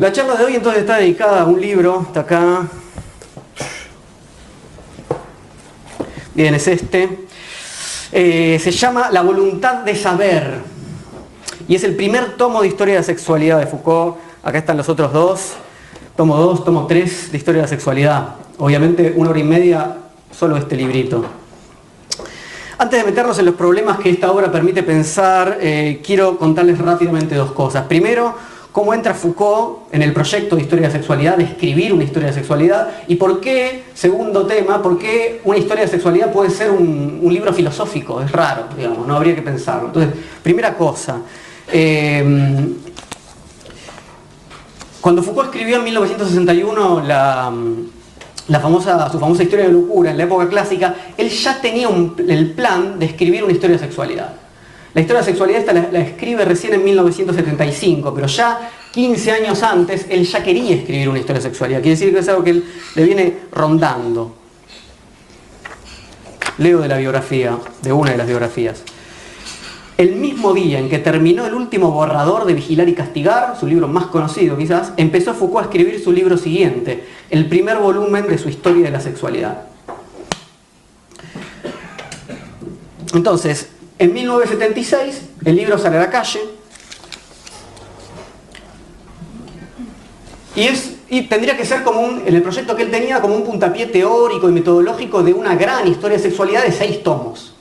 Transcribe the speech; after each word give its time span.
La 0.00 0.10
charla 0.10 0.34
de 0.34 0.46
hoy 0.46 0.54
entonces 0.54 0.80
está 0.80 0.96
dedicada 0.96 1.42
a 1.42 1.44
un 1.44 1.60
libro, 1.60 2.06
está 2.06 2.20
acá. 2.20 2.66
Bien, 6.34 6.54
es 6.54 6.66
este. 6.68 7.26
Eh, 8.10 8.58
se 8.64 8.70
llama 8.70 9.10
La 9.10 9.20
voluntad 9.20 9.84
de 9.84 9.94
saber. 9.94 10.62
Y 11.68 11.74
es 11.74 11.84
el 11.84 11.96
primer 11.96 12.38
tomo 12.38 12.62
de 12.62 12.68
historia 12.68 12.94
de 12.94 13.00
la 13.00 13.04
sexualidad 13.04 13.58
de 13.58 13.66
Foucault. 13.66 14.16
Acá 14.42 14.56
están 14.56 14.78
los 14.78 14.88
otros 14.88 15.12
dos. 15.12 15.52
Tomo 16.16 16.34
2, 16.34 16.64
tomo 16.64 16.86
3 16.86 17.32
de 17.32 17.36
historia 17.36 17.58
de 17.58 17.66
la 17.66 17.68
sexualidad. 17.68 18.36
Obviamente 18.56 19.12
una 19.14 19.28
hora 19.28 19.38
y 19.38 19.44
media 19.44 19.98
solo 20.30 20.56
este 20.56 20.76
librito. 20.76 21.26
Antes 22.78 23.00
de 23.00 23.04
meternos 23.04 23.38
en 23.38 23.44
los 23.44 23.54
problemas 23.54 23.98
que 23.98 24.08
esta 24.08 24.32
obra 24.32 24.50
permite 24.50 24.82
pensar, 24.82 25.58
eh, 25.60 26.00
quiero 26.02 26.38
contarles 26.38 26.78
rápidamente 26.78 27.34
dos 27.34 27.52
cosas. 27.52 27.84
Primero, 27.84 28.34
cómo 28.72 28.94
entra 28.94 29.14
Foucault 29.14 29.92
en 29.92 30.02
el 30.02 30.12
proyecto 30.12 30.56
de 30.56 30.62
historia 30.62 30.88
de 30.88 30.92
sexualidad, 30.92 31.36
de 31.36 31.44
escribir 31.44 31.92
una 31.92 32.04
historia 32.04 32.28
de 32.28 32.34
sexualidad, 32.34 32.88
y 33.08 33.16
por 33.16 33.40
qué, 33.40 33.84
segundo 33.94 34.46
tema, 34.46 34.82
por 34.82 34.98
qué 34.98 35.40
una 35.44 35.58
historia 35.58 35.84
de 35.84 35.90
sexualidad 35.90 36.32
puede 36.32 36.50
ser 36.50 36.70
un, 36.70 37.20
libro 37.30 37.52
filosófico, 37.52 38.20
es 38.20 38.30
raro, 38.32 38.64
digamos, 38.76 39.06
no 39.06 39.16
habría 39.16 39.34
que 39.34 39.42
pensarlo. 39.42 39.86
Entonces, 39.86 40.12
primera 40.42 40.74
cosa, 40.74 41.18
eh, 41.72 42.74
cuando 45.00 45.22
Foucault 45.22 45.48
escribió 45.48 45.76
en 45.76 45.84
1961 45.84 47.02
la, 47.06 47.52
famosa, 48.60 49.10
su 49.10 49.18
famosa 49.18 49.42
historia 49.42 49.66
de 49.66 49.72
locura 49.72 50.10
en 50.10 50.18
la 50.18 50.24
época 50.24 50.48
clásica, 50.48 50.94
él 51.16 51.30
ya 51.30 51.60
tenía 51.60 51.88
el 51.88 52.52
plan 52.52 52.98
de 52.98 53.06
escribir 53.06 53.42
una 53.44 53.52
historia 53.52 53.76
de 53.76 53.82
sexualidad. 53.82 54.39
La 54.92 55.00
historia 55.00 55.20
de 55.20 55.26
sexualidad 55.26 55.60
esta 55.60 55.72
la, 55.72 56.00
escribe 56.00 56.44
recién 56.44 56.74
en 56.74 56.84
1975, 56.84 58.12
pero 58.12 58.26
ya 58.26 58.70
15 58.92 59.30
años 59.30 59.62
antes 59.62 60.06
él 60.10 60.24
ya 60.24 60.42
quería 60.42 60.74
escribir 60.74 61.08
una 61.08 61.20
historia 61.20 61.40
de 61.40 61.48
sexualidad. 61.48 61.80
Quiere 61.80 61.96
decir 61.96 62.12
que 62.12 62.18
es 62.18 62.28
algo 62.28 62.42
que 62.42 62.50
él 62.50 62.64
le 62.96 63.04
viene 63.04 63.36
rondando. 63.52 64.34
Leo 66.58 66.80
de 66.80 66.88
la 66.88 66.98
biografía, 66.98 67.56
de 67.82 67.92
una 67.92 68.10
de 68.10 68.16
las 68.16 68.26
biografías. 68.26 68.82
El 69.96 70.16
mismo 70.16 70.52
día 70.54 70.78
en 70.78 70.88
que 70.88 70.98
terminó 70.98 71.46
el 71.46 71.54
último 71.54 71.92
borrador 71.92 72.46
de 72.46 72.54
Vigilar 72.54 72.88
y 72.88 72.94
Castigar, 72.94 73.56
su 73.58 73.66
libro 73.66 73.86
más 73.86 74.06
conocido 74.06 74.56
quizás, 74.56 74.92
empezó 74.96 75.34
Foucault 75.34 75.66
a 75.66 75.70
escribir 75.70 76.02
su 76.02 76.10
libro 76.10 76.36
siguiente, 76.36 77.04
el 77.28 77.46
primer 77.46 77.78
volumen 77.78 78.26
de 78.26 78.38
su 78.38 78.48
historia 78.48 78.84
de 78.84 78.90
la 78.90 79.00
sexualidad. 79.00 79.66
Entonces, 83.14 83.68
en 84.00 84.14
1976 84.14 85.22
el 85.44 85.56
libro 85.56 85.76
sale 85.76 85.98
a 85.98 86.00
la 86.00 86.10
calle 86.10 86.40
y, 90.56 90.62
es, 90.62 90.96
y 91.10 91.22
tendría 91.22 91.54
que 91.54 91.66
ser 91.66 91.84
como 91.84 92.00
un, 92.00 92.22
en 92.26 92.34
el 92.34 92.42
proyecto 92.42 92.74
que 92.74 92.82
él 92.82 92.90
tenía, 92.90 93.20
como 93.20 93.36
un 93.36 93.44
puntapié 93.44 93.86
teórico 93.86 94.48
y 94.48 94.52
metodológico 94.52 95.22
de 95.22 95.34
una 95.34 95.54
gran 95.54 95.86
historia 95.86 96.16
de 96.16 96.22
sexualidad 96.22 96.64
de 96.64 96.72
seis 96.72 97.02
tomos, 97.02 97.54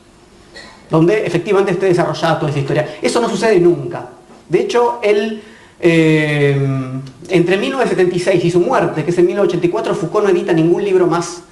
donde 0.90 1.26
efectivamente 1.26 1.74
esté 1.74 1.88
desarrollada 1.88 2.40
toda 2.40 2.52
esa 2.52 2.60
historia. 2.60 2.98
Eso 3.02 3.20
no 3.20 3.30
sucede 3.30 3.60
nunca. 3.60 4.10
De 4.48 4.62
hecho, 4.62 5.00
él, 5.04 5.44
eh, 5.82 6.58
entre 7.28 7.58
1976 7.58 8.46
y 8.46 8.50
su 8.50 8.62
muerte, 8.62 9.04
que 9.04 9.12
es 9.12 9.18
en 9.18 9.26
1984, 9.28 9.94
Foucault 9.94 10.26
no 10.26 10.32
edita 10.32 10.54
ningún 10.54 10.84
libro 10.84 11.06
más. 11.06 11.44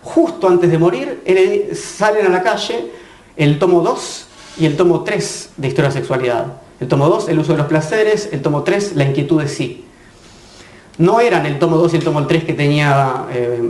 Justo 0.00 0.48
antes 0.48 0.70
de 0.70 0.78
morir, 0.78 1.20
él, 1.26 1.76
salen 1.76 2.26
a 2.26 2.30
la 2.30 2.42
calle 2.42 3.01
el 3.36 3.58
tomo 3.58 3.80
2 3.80 4.26
y 4.58 4.66
el 4.66 4.76
tomo 4.76 5.02
3 5.02 5.50
de 5.56 5.68
Historia 5.68 5.90
de 5.90 5.96
Sexualidad. 5.96 6.46
El 6.80 6.88
tomo 6.88 7.08
2, 7.08 7.28
el 7.28 7.38
uso 7.38 7.52
de 7.52 7.58
los 7.58 7.66
placeres, 7.66 8.28
el 8.32 8.42
tomo 8.42 8.62
3, 8.62 8.96
la 8.96 9.04
inquietud 9.04 9.40
de 9.40 9.48
sí. 9.48 9.84
No 10.98 11.20
eran 11.20 11.46
el 11.46 11.58
tomo 11.58 11.76
2 11.76 11.94
y 11.94 11.96
el 11.96 12.04
tomo 12.04 12.26
3 12.26 12.44
que 12.44 12.54
tenía 12.54 13.26
eh, 13.32 13.62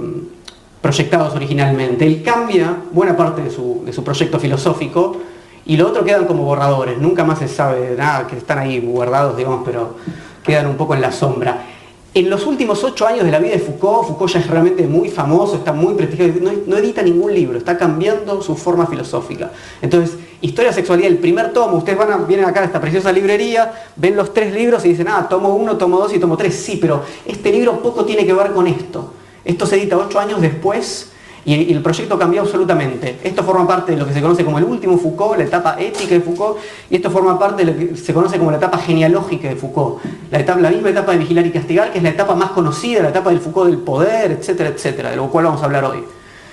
proyectados 0.80 1.34
originalmente. 1.34 2.06
Él 2.06 2.22
cambia 2.22 2.76
buena 2.90 3.16
parte 3.16 3.42
de 3.42 3.50
su, 3.50 3.82
de 3.84 3.92
su 3.92 4.02
proyecto 4.02 4.40
filosófico 4.40 5.18
y 5.64 5.76
lo 5.76 5.88
otro 5.88 6.04
quedan 6.04 6.26
como 6.26 6.42
borradores. 6.44 6.98
Nunca 6.98 7.24
más 7.24 7.38
se 7.38 7.48
sabe 7.48 7.94
nada, 7.96 8.26
que 8.26 8.36
están 8.36 8.58
ahí 8.58 8.80
guardados, 8.80 9.36
digamos, 9.36 9.62
pero 9.64 9.96
quedan 10.42 10.66
un 10.66 10.76
poco 10.76 10.94
en 10.94 11.00
la 11.00 11.12
sombra. 11.12 11.66
En 12.14 12.28
los 12.28 12.46
últimos 12.46 12.84
ocho 12.84 13.06
años 13.06 13.24
de 13.24 13.30
la 13.30 13.38
vida 13.38 13.52
de 13.52 13.58
Foucault, 13.58 14.06
Foucault 14.06 14.30
ya 14.30 14.40
es 14.40 14.46
realmente 14.46 14.86
muy 14.86 15.08
famoso, 15.08 15.56
está 15.56 15.72
muy 15.72 15.94
prestigioso, 15.94 16.40
no, 16.66 16.76
edita 16.76 17.02
ningún 17.02 17.32
libro, 17.32 17.56
está 17.56 17.78
cambiando 17.78 18.42
su 18.42 18.54
forma 18.54 18.86
filosófica. 18.86 19.50
Entonces, 19.80 20.18
Historia 20.42 20.74
Sexualidad, 20.74 21.10
el 21.10 21.18
primer 21.18 21.54
tomo, 21.54 21.78
ustedes 21.78 21.96
van 21.96 22.12
a, 22.12 22.16
vienen 22.18 22.44
acá 22.44 22.60
a 22.60 22.64
esta 22.64 22.80
preciosa 22.80 23.12
librería, 23.12 23.72
ven 23.96 24.14
los 24.14 24.34
tres 24.34 24.52
libros 24.52 24.84
y 24.84 24.88
dicen, 24.88 25.08
ah, 25.08 25.26
tomo 25.30 25.54
uno, 25.54 25.78
tomo 25.78 25.98
dos 25.98 26.12
y 26.12 26.18
tomo 26.18 26.36
tres. 26.36 26.54
Sí, 26.54 26.78
pero 26.78 27.02
este 27.24 27.50
libro 27.50 27.80
poco 27.80 28.04
tiene 28.04 28.26
que 28.26 28.34
ver 28.34 28.52
con 28.52 28.66
esto. 28.66 29.14
Esto 29.42 29.64
se 29.64 29.76
edita 29.76 29.96
ocho 29.96 30.18
años 30.18 30.40
después 30.40 31.11
y 31.44 31.72
el 31.72 31.82
proyecto 31.82 32.16
cambió 32.18 32.42
absolutamente. 32.42 33.18
Esto 33.24 33.42
forma 33.42 33.66
parte 33.66 33.92
de 33.92 33.98
lo 33.98 34.06
que 34.06 34.14
se 34.14 34.22
conoce 34.22 34.44
como 34.44 34.58
el 34.58 34.64
último 34.64 34.96
Foucault, 34.96 35.38
la 35.38 35.44
etapa 35.44 35.76
ética 35.80 36.14
de 36.14 36.20
Foucault, 36.20 36.58
y 36.88 36.96
esto 36.96 37.10
forma 37.10 37.36
parte 37.36 37.64
de 37.64 37.72
lo 37.72 37.78
que 37.78 37.96
se 37.96 38.14
conoce 38.14 38.38
como 38.38 38.52
la 38.52 38.58
etapa 38.58 38.78
genealógica 38.78 39.48
de 39.48 39.56
Foucault. 39.56 39.98
La, 40.30 40.70
misma 40.70 40.90
etapa 40.90 41.12
de 41.12 41.18
vigilar 41.18 41.44
y 41.44 41.50
castigar, 41.50 41.90
que 41.90 41.98
es 41.98 42.04
la 42.04 42.10
etapa 42.10 42.36
más 42.36 42.50
conocida, 42.50 43.02
la 43.02 43.08
etapa 43.08 43.30
del 43.30 43.40
Foucault 43.40 43.70
del 43.70 43.80
poder, 43.80 44.30
etcétera, 44.30 44.68
etcétera, 44.68 45.10
de 45.10 45.16
lo 45.16 45.28
cual 45.30 45.46
vamos 45.46 45.62
a 45.62 45.64
hablar 45.64 45.84
hoy. 45.84 46.04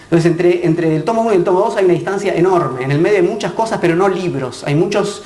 Entonces, 0.06 0.32
entre, 0.32 0.66
entre 0.66 0.96
el 0.96 1.04
tomo 1.04 1.22
1 1.22 1.34
y 1.34 1.36
el 1.36 1.44
tomo 1.44 1.60
2 1.60 1.78
hay 1.78 1.86
una 1.86 1.94
distancia 1.94 2.34
enorme. 2.34 2.84
En 2.84 2.92
el 2.92 3.00
medio 3.00 3.18
hay 3.18 3.28
muchas 3.28 3.52
cosas, 3.52 3.78
pero 3.80 3.96
no 3.96 4.08
libros. 4.08 4.64
Hay 4.66 4.74
muchos 4.74 5.22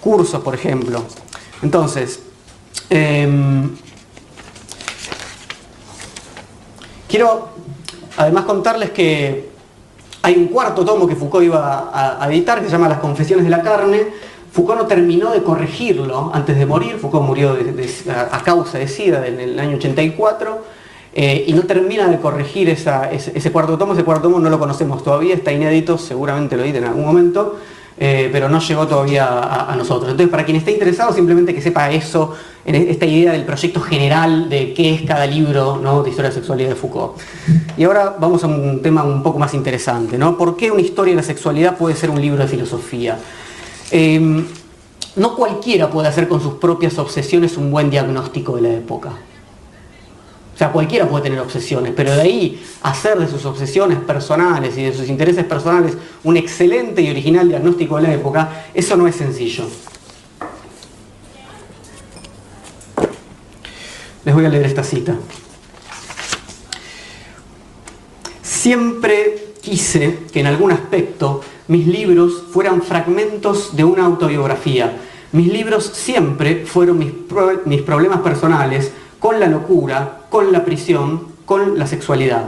cursos, 0.00 0.40
por 0.42 0.54
ejemplo. 0.54 1.02
Entonces, 1.62 2.20
em, 2.88 3.68
quiero 7.06 7.50
Además 8.16 8.44
contarles 8.44 8.90
que 8.90 9.48
hay 10.22 10.36
un 10.36 10.46
cuarto 10.46 10.84
tomo 10.84 11.06
que 11.06 11.16
Foucault 11.16 11.44
iba 11.44 11.90
a, 11.92 12.32
editar 12.32 12.60
que 12.60 12.66
se 12.66 12.72
llama 12.72 12.88
Las 12.88 12.98
Confesiones 12.98 13.44
de 13.44 13.50
la 13.50 13.62
Carne. 13.62 14.06
Foucault 14.52 14.80
no 14.80 14.86
terminó 14.86 15.30
de 15.32 15.42
corregirlo 15.42 16.30
antes 16.32 16.56
de 16.56 16.64
morir, 16.64 16.96
Foucault 16.96 17.26
murió 17.26 17.56
a, 18.32 18.42
causa 18.42 18.78
de 18.78 18.88
SIDA 18.88 19.26
en 19.26 19.40
el 19.40 19.58
año 19.58 19.76
84, 19.76 20.62
eh, 21.16 21.44
y 21.46 21.52
no 21.52 21.62
termina 21.64 22.08
de 22.08 22.18
corregir 22.18 22.68
ese, 22.70 23.52
cuarto 23.52 23.76
tomo, 23.76 23.92
ese 23.92 24.04
cuarto 24.04 24.22
tomo 24.22 24.38
no 24.38 24.48
lo 24.48 24.58
conocemos 24.58 25.02
todavía, 25.02 25.34
está 25.34 25.52
inédito, 25.52 25.98
seguramente 25.98 26.56
lo 26.56 26.62
editen 26.62 26.84
en 26.84 26.88
algún 26.90 27.04
momento, 27.04 27.58
eh, 27.98 28.30
pero 28.32 28.48
no 28.48 28.60
llegó 28.60 28.86
todavía 28.86 29.70
a, 29.70 29.76
nosotros. 29.76 30.10
Entonces, 30.10 30.30
para 30.30 30.44
quien 30.44 30.56
esté 30.56 30.72
interesado, 30.72 31.12
simplemente 31.12 31.54
que 31.54 31.60
sepa 31.60 31.90
eso, 31.90 32.34
esta 32.64 33.04
idea 33.04 33.32
del 33.32 33.44
proyecto 33.44 33.80
general 33.80 34.48
de 34.48 34.72
qué 34.72 34.94
es 34.94 35.02
cada 35.02 35.26
libro 35.26 36.02
de 36.02 36.10
historia 36.10 36.30
de 36.30 36.34
sexualidad 36.34 36.70
de 36.70 36.74
Foucault. 36.74 37.18
Y 37.76 37.84
ahora 37.84 38.16
vamos 38.18 38.42
a 38.42 38.46
un 38.46 38.80
tema 38.80 39.02
un 39.02 39.22
poco 39.22 39.38
más 39.38 39.52
interesante, 39.52 40.16
¿no? 40.16 40.38
¿Por 40.38 40.56
qué 40.56 40.70
una 40.70 40.80
historia 40.80 41.12
de 41.12 41.16
la 41.16 41.22
sexualidad 41.22 41.76
puede 41.76 41.94
ser 41.94 42.08
un 42.08 42.20
libro 42.20 42.42
de 42.42 42.48
filosofía? 42.48 43.18
Em, 43.90 44.46
no 45.16 45.36
cualquiera 45.36 45.90
puede 45.90 46.08
hacer 46.08 46.26
con 46.26 46.40
sus 46.40 46.54
propias 46.54 46.98
obsesiones 46.98 47.56
un 47.58 47.70
buen 47.70 47.90
diagnóstico 47.90 48.56
de 48.56 48.62
la 48.62 48.72
época. 48.72 49.10
O 50.54 50.56
sea, 50.56 50.70
cualquiera 50.70 51.08
puede 51.08 51.24
tener 51.24 51.40
obsesiones, 51.40 51.92
pero 51.96 52.14
de 52.14 52.22
ahí 52.22 52.64
hacer 52.82 53.18
de 53.18 53.28
sus 53.28 53.44
obsesiones 53.44 53.98
personales 53.98 54.78
y 54.78 54.84
de 54.84 54.92
sus 54.92 55.08
intereses 55.08 55.44
personales 55.44 55.94
un 56.22 56.36
excelente 56.36 57.02
y 57.02 57.10
original 57.10 57.48
diagnóstico 57.48 57.96
de 57.96 58.02
la 58.02 58.14
época, 58.14 58.64
eso 58.72 58.96
no 58.96 59.08
es 59.08 59.16
sencillo. 59.16 59.64
Les 64.24 64.34
voy 64.34 64.44
a 64.46 64.48
leer 64.48 64.64
esta 64.64 64.82
cita. 64.82 65.16
Siempre 68.42 69.54
quise 69.60 70.20
que 70.32 70.40
en 70.40 70.46
algún 70.46 70.72
aspecto 70.72 71.42
mis 71.68 71.86
libros 71.86 72.44
fueran 72.50 72.82
fragmentos 72.82 73.76
de 73.76 73.84
una 73.84 74.06
autobiografía. 74.06 74.96
Mis 75.32 75.52
libros 75.52 75.90
siempre 75.94 76.64
fueron 76.64 76.98
mis, 76.98 77.12
mis 77.66 77.82
problemas 77.82 78.20
personales 78.20 78.92
con 79.18 79.40
la 79.40 79.46
locura, 79.46 80.22
con 80.30 80.52
la 80.52 80.64
prisión, 80.64 81.28
con 81.44 81.78
la 81.78 81.86
sexualidad. 81.86 82.44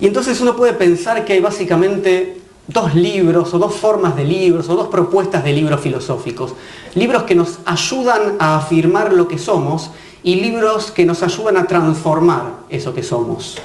Y 0.00 0.06
entonces 0.06 0.40
uno 0.40 0.54
puede 0.54 0.74
pensar 0.74 1.24
que 1.24 1.32
hay 1.32 1.40
básicamente 1.40 2.43
dos 2.66 2.94
libros 2.94 3.52
o 3.52 3.58
dos 3.58 3.74
formas 3.74 4.16
de 4.16 4.24
libros 4.24 4.68
o 4.68 4.76
dos 4.76 4.88
propuestas 4.88 5.44
de 5.44 5.52
libros 5.52 5.80
filosóficos. 5.80 6.54
Libros 6.94 7.24
que 7.24 7.34
nos 7.34 7.58
ayudan 7.64 8.36
a 8.38 8.56
afirmar 8.56 9.12
lo 9.12 9.28
que 9.28 9.38
somos 9.38 9.90
y 10.22 10.36
libros 10.36 10.90
que 10.90 11.04
nos 11.04 11.22
ayudan 11.22 11.58
a 11.58 11.66
transformar 11.66 12.60
eso 12.70 12.94
que 12.94 13.02
somos. 13.02 13.58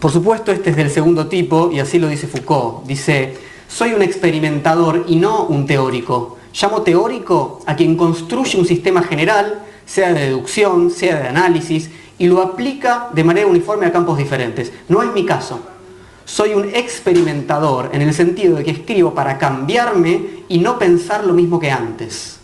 Por 0.00 0.10
supuesto, 0.10 0.50
este 0.50 0.70
es 0.70 0.76
del 0.76 0.90
segundo 0.90 1.28
tipo 1.28 1.70
y 1.70 1.78
así 1.78 1.98
lo 1.98 2.08
dice 2.08 2.26
Foucault. 2.26 2.86
Dice, 2.86 3.36
soy 3.68 3.92
un 3.92 4.02
experimentador 4.02 5.04
y 5.06 5.16
no 5.16 5.44
un 5.44 5.66
teórico. 5.66 6.38
Llamo 6.60 6.82
teórico 6.82 7.60
a 7.66 7.76
quien 7.76 7.96
construye 7.96 8.58
un 8.58 8.66
sistema 8.66 9.02
general, 9.02 9.62
sea 9.86 10.12
de 10.12 10.22
deducción, 10.22 10.90
sea 10.90 11.20
de 11.20 11.28
análisis, 11.28 11.90
y 12.18 12.26
lo 12.26 12.42
aplica 12.42 13.08
de 13.12 13.24
manera 13.24 13.46
uniforme 13.46 13.86
a 13.86 13.92
campos 13.92 14.18
diferentes. 14.18 14.72
No 14.88 15.02
es 15.02 15.12
mi 15.12 15.24
caso. 15.24 15.60
Soy 16.30 16.54
un 16.54 16.72
experimentador 16.76 17.90
en 17.92 18.02
el 18.02 18.14
sentido 18.14 18.56
de 18.56 18.64
que 18.64 18.70
escribo 18.70 19.12
para 19.12 19.36
cambiarme 19.36 20.44
y 20.48 20.58
no 20.58 20.78
pensar 20.78 21.24
lo 21.24 21.32
mismo 21.32 21.58
que 21.58 21.72
antes. 21.72 22.38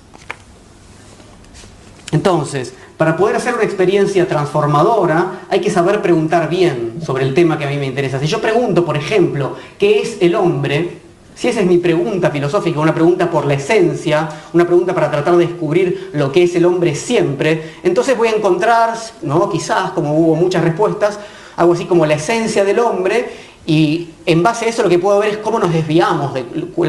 Entonces, 2.11 2.75
para 2.97 3.17
poder 3.17 3.37
hacer 3.37 3.55
una 3.55 3.63
experiencia 3.63 4.27
transformadora 4.27 5.43
hay 5.49 5.61
que 5.61 5.71
saber 5.71 6.03
preguntar 6.03 6.49
bien 6.49 6.95
sobre 7.05 7.25
el 7.25 7.33
tema 7.33 7.59
que 7.59 7.65
a 7.65 7.69
mí 7.69 7.77
me 7.77 7.87
interesa. 7.87 8.19
Si 8.19 8.27
yo 8.27 8.41
pregunto, 8.41 8.85
por 8.85 8.97
ejemplo, 8.97 9.55
¿qué 9.79 10.01
es 10.01 10.17
el 10.21 10.35
hombre? 10.35 10.99
Si 11.37 11.47
esa 11.47 11.61
es 11.61 11.67
mi 11.67 11.79
pregunta 11.79 12.31
filosófica, 12.31 12.81
una 12.81 12.95
pregunta 12.95 13.31
por 13.31 13.47
la 13.47 13.55
esencia, 13.55 14.29
una 14.53 14.67
pregunta 14.67 14.95
para 14.95 15.13
tratar 15.13 15.37
de 15.37 15.47
descubrir 15.47 16.11
lo 16.13 16.33
que 16.33 16.43
es 16.43 16.57
el 16.57 16.65
hombre 16.65 16.97
siempre, 16.97 17.75
entonces 17.85 18.19
voy 18.19 18.29
a 18.29 18.33
encontrar, 18.33 18.95
¿no? 19.23 19.49
quizás, 19.49 19.93
como 19.93 20.19
hubo 20.19 20.35
muchas 20.35 20.65
respuestas, 20.65 21.21
algo 21.57 21.73
así 21.73 21.87
como 21.87 22.05
la 22.05 22.15
esencia 22.15 22.65
del 22.65 22.79
hombre 22.79 23.46
y 23.67 24.11
en 24.27 24.45
base 24.45 24.67
a 24.67 24.69
eso 24.69 24.85
lo 24.85 24.89
que 24.89 24.99
puedo 24.99 25.19
ver 25.19 25.31
es 25.31 25.37
cómo 25.39 25.59
nos 25.59 25.73
desviamos 25.73 26.33
de 26.33 26.45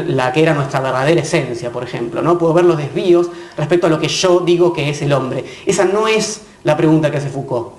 la 0.06 0.32
que 0.32 0.42
era 0.42 0.54
nuestra 0.54 0.80
verdadera 0.80 1.20
esencia, 1.20 1.72
por 1.72 1.82
ejemplo. 1.82 2.22
¿no? 2.22 2.38
Puedo 2.38 2.54
ver 2.54 2.64
los 2.64 2.78
desvíos 2.78 3.28
respecto 3.56 3.88
a 3.88 3.90
lo 3.90 3.98
que 3.98 4.06
yo 4.06 4.40
digo 4.40 4.72
que 4.72 4.88
es 4.88 5.02
el 5.02 5.12
hombre. 5.12 5.44
Esa 5.66 5.84
no 5.84 6.06
es 6.06 6.42
la 6.62 6.76
pregunta 6.76 7.10
que 7.10 7.16
hace 7.16 7.28
Foucault. 7.28 7.72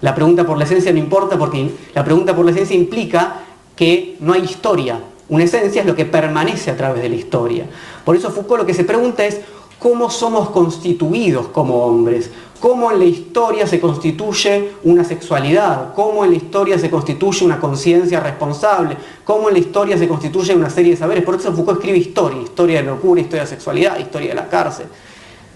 La 0.00 0.14
pregunta 0.14 0.46
por 0.46 0.56
la 0.56 0.64
esencia 0.64 0.92
no 0.92 0.98
importa 0.98 1.36
porque 1.36 1.68
la 1.92 2.04
pregunta 2.04 2.34
por 2.36 2.44
la 2.44 2.52
esencia 2.52 2.76
implica 2.76 3.40
que 3.74 4.16
no 4.20 4.32
hay 4.32 4.42
historia. 4.42 5.00
Una 5.28 5.42
esencia 5.42 5.80
es 5.80 5.86
lo 5.86 5.96
que 5.96 6.04
permanece 6.04 6.70
a 6.70 6.76
través 6.76 7.02
de 7.02 7.08
la 7.08 7.16
historia. 7.16 7.66
Por 8.04 8.14
eso 8.14 8.30
Foucault 8.30 8.60
lo 8.60 8.66
que 8.66 8.74
se 8.74 8.84
pregunta 8.84 9.26
es 9.26 9.40
cómo 9.80 10.10
somos 10.10 10.50
constituidos 10.50 11.48
como 11.48 11.84
hombres, 11.84 12.30
cómo 12.60 12.90
en 12.90 12.98
la 12.98 13.04
historia 13.04 13.66
se 13.66 13.80
constituye 13.80 14.72
una 14.84 15.04
sexualidad, 15.04 15.94
cómo 15.94 16.24
en 16.24 16.32
la 16.32 16.36
historia 16.36 16.78
se 16.78 16.90
constituye 16.90 17.44
una 17.44 17.60
conciencia 17.60 18.20
responsable, 18.20 18.96
cómo 19.24 19.48
en 19.48 19.54
la 19.54 19.60
historia 19.60 19.96
se 19.96 20.08
constituye 20.08 20.54
una 20.54 20.70
serie 20.70 20.92
de 20.92 20.96
saberes. 20.96 21.24
Por 21.24 21.36
eso 21.36 21.52
Foucault 21.52 21.78
escribe 21.78 21.98
historia, 21.98 22.42
historia 22.42 22.80
de 22.80 22.86
locura, 22.86 23.20
historia 23.20 23.42
de 23.42 23.48
sexualidad, 23.48 23.98
historia 23.98 24.30
de 24.30 24.34
la 24.34 24.48
cárcel. 24.48 24.86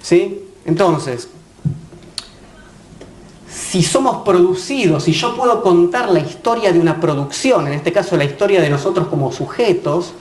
¿Sí? 0.01 0.45
Entonces, 0.65 1.29
si 3.49 3.83
somos 3.83 4.19
producidos, 4.19 5.05
si 5.05 5.13
yo 5.13 5.37
puedo 5.37 5.63
contar 5.63 6.11
la 6.11 6.21
historia 6.21 6.73
de 6.73 6.79
una 6.79 7.01
producción, 7.01 7.67
en 7.67 7.75
este 7.75 7.93
caso 7.93 8.17
la 8.17 8.25
historia 8.25 8.61
de 8.61 8.71
nosotros 8.71 9.09
como 9.09 9.33
sujetos, 9.33 10.15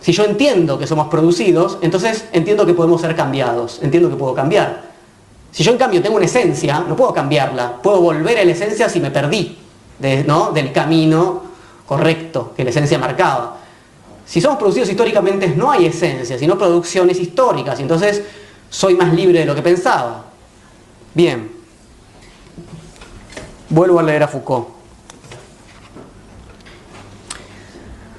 si 0.00 0.12
yo 0.12 0.24
entiendo 0.24 0.78
que 0.78 0.86
somos 0.86 1.08
producidos, 1.08 1.78
entonces 1.80 2.26
entiendo 2.32 2.64
que 2.64 2.74
podemos 2.74 3.00
ser 3.00 3.16
cambiados, 3.16 3.80
entiendo 3.82 4.08
que 4.08 4.16
puedo 4.16 4.34
cambiar. 4.34 4.85
Si 5.56 5.64
yo 5.64 5.72
en 5.72 5.78
cambio 5.78 6.02
tengo 6.02 6.16
una 6.16 6.26
esencia, 6.26 6.80
no 6.80 6.94
puedo 6.94 7.14
cambiarla, 7.14 7.80
puedo 7.80 8.02
volver 8.02 8.38
a 8.38 8.44
la 8.44 8.52
esencia 8.52 8.90
si 8.90 9.00
me 9.00 9.10
perdí 9.10 9.56
¿no? 10.26 10.52
del 10.52 10.70
camino 10.70 11.44
correcto 11.86 12.52
que 12.54 12.62
la 12.62 12.68
esencia 12.68 12.98
marcaba. 12.98 13.56
Si 14.26 14.38
somos 14.38 14.58
producidos 14.58 14.90
históricamente 14.90 15.48
no 15.56 15.70
hay 15.70 15.86
esencia, 15.86 16.38
sino 16.38 16.58
producciones 16.58 17.18
históricas, 17.18 17.78
y 17.78 17.82
entonces 17.84 18.22
soy 18.68 18.96
más 18.96 19.14
libre 19.14 19.38
de 19.38 19.44
lo 19.46 19.54
que 19.54 19.62
pensaba. 19.62 20.26
Bien, 21.14 21.50
vuelvo 23.70 23.98
a 23.98 24.02
leer 24.02 24.24
a 24.24 24.28
Foucault. 24.28 24.68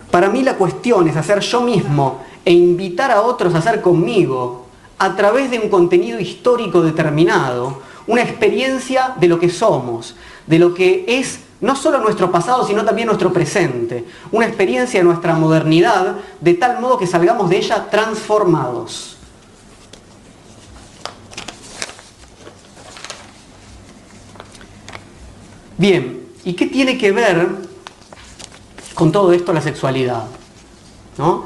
Para 0.09 0.29
mí 0.29 0.41
la 0.41 0.55
cuestión 0.55 1.07
es 1.07 1.15
hacer 1.15 1.41
yo 1.41 1.61
mismo 1.61 2.23
e 2.43 2.51
invitar 2.51 3.11
a 3.11 3.21
otros 3.21 3.53
a 3.53 3.59
hacer 3.59 3.79
conmigo, 3.79 4.66
a 4.99 5.15
través 5.15 5.51
de 5.51 5.59
un 5.59 5.69
contenido 5.69 6.19
histórico 6.19 6.81
determinado, 6.81 7.81
una 8.07 8.21
experiencia 8.21 9.13
de 9.19 9.27
lo 9.27 9.39
que 9.39 9.49
somos, 9.49 10.15
de 10.45 10.59
lo 10.59 10.73
que 10.73 11.05
es 11.07 11.39
no 11.59 11.75
solo 11.75 11.99
nuestro 11.99 12.31
pasado, 12.31 12.65
sino 12.65 12.85
también 12.85 13.07
nuestro 13.07 13.33
presente, 13.33 14.05
una 14.31 14.45
experiencia 14.45 14.99
de 14.99 15.03
nuestra 15.03 15.33
modernidad, 15.35 16.17
de 16.39 16.53
tal 16.53 16.79
modo 16.79 16.97
que 16.97 17.07
salgamos 17.07 17.49
de 17.49 17.57
ella 17.57 17.89
transformados. 17.89 19.17
Bien, 25.77 26.27
¿y 26.43 26.53
qué 26.53 26.65
tiene 26.65 26.97
que 26.97 27.11
ver 27.11 27.67
con 28.97 29.11
todo 29.11 29.31
esto 29.31 29.53
la 29.53 29.61
sexualidad. 29.61 30.23
¿no? 31.19 31.45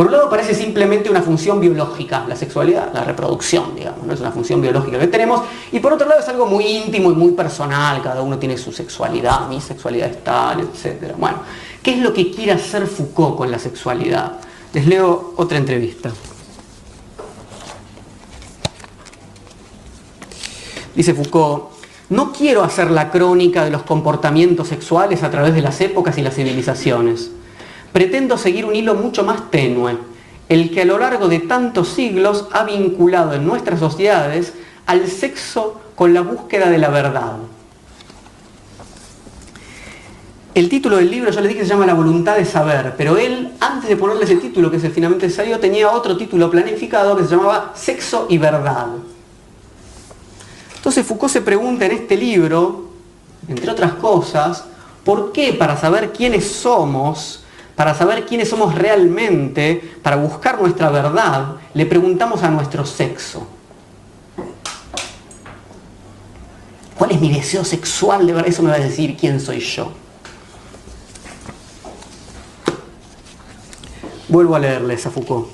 Por 0.00 0.06
un 0.06 0.12
lado 0.12 0.30
parece 0.30 0.54
simplemente 0.54 1.10
una 1.10 1.20
función 1.20 1.60
biológica, 1.60 2.24
la 2.26 2.34
sexualidad, 2.34 2.90
la 2.94 3.04
reproducción, 3.04 3.74
digamos, 3.76 4.06
¿no? 4.06 4.14
es 4.14 4.20
una 4.20 4.32
función 4.32 4.62
biológica 4.62 4.98
que 4.98 5.08
tenemos, 5.08 5.42
y 5.72 5.78
por 5.78 5.92
otro 5.92 6.08
lado 6.08 6.22
es 6.22 6.28
algo 6.30 6.46
muy 6.46 6.64
íntimo 6.64 7.12
y 7.12 7.14
muy 7.14 7.32
personal, 7.32 8.00
cada 8.00 8.22
uno 8.22 8.38
tiene 8.38 8.56
su 8.56 8.72
sexualidad, 8.72 9.46
mi 9.46 9.60
sexualidad 9.60 10.08
es 10.08 10.24
tal, 10.24 10.60
etc. 10.60 11.12
Bueno, 11.18 11.40
¿qué 11.82 11.90
es 11.90 11.98
lo 11.98 12.14
que 12.14 12.30
quiere 12.30 12.52
hacer 12.52 12.86
Foucault 12.86 13.36
con 13.36 13.50
la 13.50 13.58
sexualidad? 13.58 14.40
Les 14.72 14.86
leo 14.86 15.34
otra 15.36 15.58
entrevista. 15.58 16.10
Dice 20.94 21.12
Foucault, 21.12 21.72
no 22.08 22.32
quiero 22.32 22.64
hacer 22.64 22.90
la 22.90 23.10
crónica 23.10 23.66
de 23.66 23.70
los 23.70 23.82
comportamientos 23.82 24.68
sexuales 24.68 25.22
a 25.22 25.30
través 25.30 25.52
de 25.52 25.60
las 25.60 25.78
épocas 25.82 26.16
y 26.16 26.22
las 26.22 26.36
civilizaciones. 26.36 27.32
Pretendo 27.92 28.38
seguir 28.38 28.64
un 28.64 28.74
hilo 28.74 28.94
mucho 28.94 29.24
más 29.24 29.50
tenue, 29.50 29.98
el 30.48 30.70
que 30.70 30.82
a 30.82 30.84
lo 30.84 30.98
largo 30.98 31.28
de 31.28 31.40
tantos 31.40 31.88
siglos 31.88 32.46
ha 32.52 32.64
vinculado 32.64 33.34
en 33.34 33.46
nuestras 33.46 33.80
sociedades 33.80 34.52
al 34.86 35.06
sexo 35.08 35.80
con 35.94 36.14
la 36.14 36.22
búsqueda 36.22 36.70
de 36.70 36.78
la 36.78 36.88
verdad. 36.88 37.36
El 40.52 40.68
título 40.68 40.96
del 40.96 41.10
libro, 41.10 41.30
yo 41.30 41.40
le 41.40 41.48
dije, 41.48 41.60
se 41.60 41.68
llama 41.68 41.86
La 41.86 41.94
voluntad 41.94 42.36
de 42.36 42.44
saber, 42.44 42.94
pero 42.96 43.16
él, 43.16 43.52
antes 43.60 43.88
de 43.88 43.96
ponerle 43.96 44.24
ese 44.24 44.36
título, 44.36 44.70
que 44.70 44.78
es 44.78 44.92
finalmente 44.92 45.30
salió, 45.30 45.60
tenía 45.60 45.90
otro 45.90 46.16
título 46.16 46.50
planificado 46.50 47.16
que 47.16 47.22
se 47.22 47.30
llamaba 47.30 47.72
Sexo 47.76 48.26
y 48.28 48.38
Verdad. 48.38 48.88
Entonces 50.74 51.06
Foucault 51.06 51.32
se 51.32 51.42
pregunta 51.42 51.86
en 51.86 51.92
este 51.92 52.16
libro, 52.16 52.86
entre 53.46 53.70
otras 53.70 53.92
cosas, 53.94 54.64
¿por 55.04 55.30
qué 55.30 55.52
para 55.52 55.76
saber 55.76 56.10
quiénes 56.10 56.50
somos, 56.50 57.39
para 57.80 57.94
saber 57.94 58.26
quiénes 58.26 58.50
somos 58.50 58.74
realmente, 58.74 59.80
para 60.02 60.16
buscar 60.16 60.60
nuestra 60.60 60.90
verdad, 60.90 61.56
le 61.72 61.86
preguntamos 61.86 62.42
a 62.42 62.50
nuestro 62.50 62.84
sexo? 62.84 63.46
¿Cuál 66.94 67.12
es 67.12 67.20
mi 67.22 67.32
deseo 67.32 67.64
sexual? 67.64 68.26
De 68.26 68.34
verdad, 68.34 68.50
eso 68.50 68.62
me 68.62 68.68
va 68.68 68.74
a 68.74 68.80
decir 68.80 69.16
quién 69.16 69.40
soy 69.40 69.60
yo. 69.60 69.92
Vuelvo 74.28 74.56
a 74.56 74.58
leerles 74.58 75.06
a 75.06 75.10
Foucault. 75.10 75.48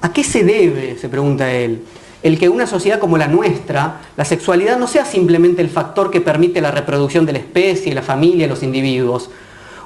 ¿A 0.00 0.12
qué 0.12 0.24
se 0.24 0.42
debe, 0.42 0.98
se 0.98 1.08
pregunta 1.08 1.52
él, 1.52 1.84
el 2.24 2.36
que 2.36 2.48
una 2.48 2.66
sociedad 2.66 2.98
como 2.98 3.16
la 3.16 3.28
nuestra, 3.28 4.00
la 4.16 4.24
sexualidad 4.24 4.76
no 4.76 4.88
sea 4.88 5.04
simplemente 5.04 5.62
el 5.62 5.70
factor 5.70 6.10
que 6.10 6.20
permite 6.20 6.60
la 6.60 6.72
reproducción 6.72 7.26
de 7.26 7.34
la 7.34 7.38
especie, 7.38 7.94
la 7.94 8.02
familia, 8.02 8.48
los 8.48 8.64
individuos, 8.64 9.30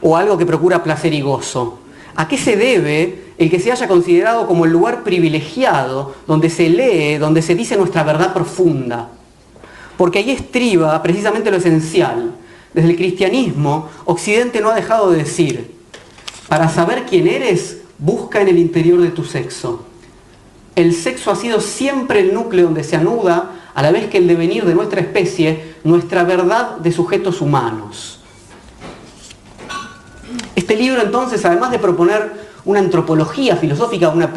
o 0.01 0.17
algo 0.17 0.37
que 0.39 0.47
procura 0.47 0.83
placer 0.83 1.13
y 1.13 1.21
gozo. 1.21 1.79
¿A 2.15 2.29
qué 2.29 2.39
se 2.39 2.57
debe 2.57 3.25
el 3.39 3.51
que 3.51 3.61
se 3.61 3.71
haya 3.71 3.89
considerado 3.89 4.47
como 4.47 4.65
el 4.65 4.73
lugar 4.73 5.03
privilegiado 5.03 6.15
donde 6.27 6.49
se 6.51 6.69
lee, 6.69 7.19
donde 7.19 7.43
se 7.43 7.55
dice 7.55 7.77
nuestra 7.77 8.03
verdad 8.03 8.33
profunda? 8.33 9.11
Porque 9.97 10.19
ahí 10.19 10.31
estriba 10.31 11.03
precisamente 11.03 11.51
lo 11.51 11.59
esencial. 11.59 12.33
Desde 12.73 12.91
el 12.91 12.97
cristianismo, 12.97 13.89
Occidente 14.05 14.61
no 14.61 14.71
ha 14.71 14.75
dejado 14.75 15.11
de 15.11 15.19
decir, 15.19 15.75
para 16.49 16.69
saber 16.69 17.05
quién 17.09 17.27
eres, 17.27 17.79
busca 17.99 18.41
en 18.41 18.49
el 18.49 18.59
interior 18.59 19.01
de 19.01 19.11
tu 19.11 19.25
sexo 19.25 19.87
el 20.77 20.93
sexo 20.93 21.31
ha 21.31 21.37
sido 21.37 21.61
siempre 21.61 22.21
el 22.21 22.35
núcleo 22.35 22.67
donde 22.67 22.85
se 22.85 22.97
anuda, 22.97 23.51
a 23.75 23.83
la 23.83 23.91
vez 23.91 24.09
que 24.09 24.19
el 24.19 24.29
devenir 24.29 24.65
de 24.65 24.75
nuestra 24.75 25.01
especie, 25.01 25.75
nuestra 25.85 26.23
verdad 26.23 26.77
de 26.77 26.93
sujetos 26.93 27.41
humanos. 27.41 28.21
Este 30.57 30.75
libro 30.75 31.03
entonces, 31.03 31.45
además 31.45 31.71
de 31.71 31.79
proponer 31.79 32.33
una 32.65 32.81
antropología 32.81 33.57
filosófica, 33.57 34.09
una, 34.09 34.33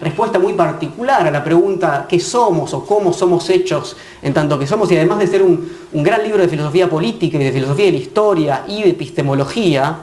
respuesta 0.00 0.38
muy 0.38 0.52
particular 0.52 1.26
a 1.26 1.32
la 1.32 1.42
pregunta 1.42 2.06
¿qué 2.08 2.20
somos 2.20 2.72
o 2.74 2.86
cómo 2.86 3.12
somos 3.12 3.50
hechos 3.50 3.96
en 4.22 4.32
tanto 4.32 4.56
que 4.56 4.68
somos? 4.68 4.90
Y 4.92 4.96
además 4.96 5.18
de 5.18 5.26
ser 5.26 5.42
un, 5.42 5.68
un 5.92 6.02
gran 6.04 6.22
libro 6.22 6.40
de 6.40 6.48
filosofía 6.48 6.88
política 6.88 7.38
y 7.38 7.44
de 7.44 7.50
filosofía 7.50 7.86
de 7.86 7.92
la 7.92 7.98
historia 7.98 8.64
y 8.68 8.84
de 8.84 8.90
epistemología, 8.90 9.98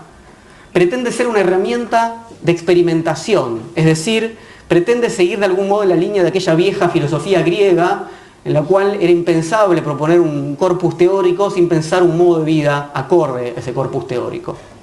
pretende 0.73 1.13
ser 1.13 1.27
una 1.27 1.39
herramienta 1.39 2.25
de 2.41 2.51
experimentación, 2.51 3.61
es 3.75 3.85
decir, 3.85 4.37
pretende 4.67 5.09
seguir 5.09 5.39
de 5.39 5.45
algún 5.45 5.69
modo 5.69 5.85
la 5.85 5.95
línea 5.95 6.21
de 6.21 6.29
aquella 6.29 6.53
vieja 6.53 6.89
filosofía 6.89 7.41
griega 7.43 8.09
en 8.43 8.53
la 8.53 8.61
cual 8.61 8.97
era 8.99 9.11
impensable 9.11 9.81
proponer 9.81 10.19
un 10.19 10.57
corpus 10.57 10.97
teórico 10.97 11.49
sin 11.49 11.69
pensar 11.69 12.03
un 12.03 12.17
modo 12.17 12.39
de 12.39 12.45
vida 12.45 12.91
acorde 12.93 13.53
a 13.55 13.59
ese 13.61 13.73
corpus 13.73 14.05
teórico. 14.05 14.74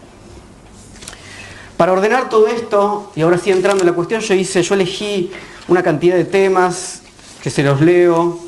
Para 1.83 1.95
ordenar 1.95 2.29
todo 2.29 2.47
esto, 2.47 3.11
y 3.17 3.23
ahora 3.23 3.39
sí 3.39 3.51
entrando 3.51 3.83
en 3.83 3.89
la 3.89 3.93
cuestión, 3.93 4.21
yo 4.21 4.35
hice, 4.35 4.63
yo 4.63 4.77
elegí 4.77 5.33
una 5.67 5.83
cantidad 5.83 6.15
de 6.15 6.25
temas 6.25 7.03
que 7.43 7.51
se 7.51 7.65
los 7.65 7.81
leo. 7.81 8.39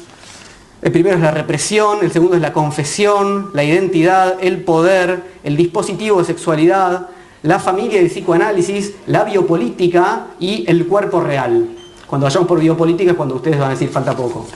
El 0.80 0.92
primero 0.92 1.16
es 1.16 1.20
la 1.20 1.32
represión, 1.32 1.98
el 2.02 2.12
segundo 2.12 2.36
es 2.36 2.40
la 2.40 2.52
confesión, 2.52 3.50
la 3.52 3.64
identidad, 3.64 4.36
el 4.40 4.62
poder, 4.62 5.20
el 5.42 5.56
dispositivo 5.56 6.20
de 6.20 6.26
sexualidad, 6.26 7.08
la 7.42 7.58
familia 7.58 8.00
de 8.00 8.08
psicoanálisis, 8.08 8.92
la 9.08 9.24
biopolítica 9.24 10.26
y 10.38 10.64
el 10.70 10.86
cuerpo 10.86 11.20
real. 11.20 11.70
Cuando 12.06 12.26
vayamos 12.26 12.46
por 12.46 12.60
biopolítica 12.60 13.10
es 13.10 13.16
cuando 13.16 13.34
ustedes 13.34 13.58
van 13.58 13.70
a 13.70 13.72
decir 13.72 13.88
falta 13.88 14.16
poco. 14.16 14.46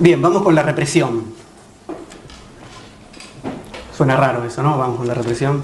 Bien, 0.00 0.22
vamos 0.22 0.42
con 0.42 0.54
la 0.54 0.62
represión. 0.62 1.24
Suena 3.96 4.16
raro 4.16 4.44
eso, 4.44 4.62
¿no? 4.62 4.78
Vamos 4.78 4.98
con 4.98 5.08
la 5.08 5.14
represión. 5.14 5.60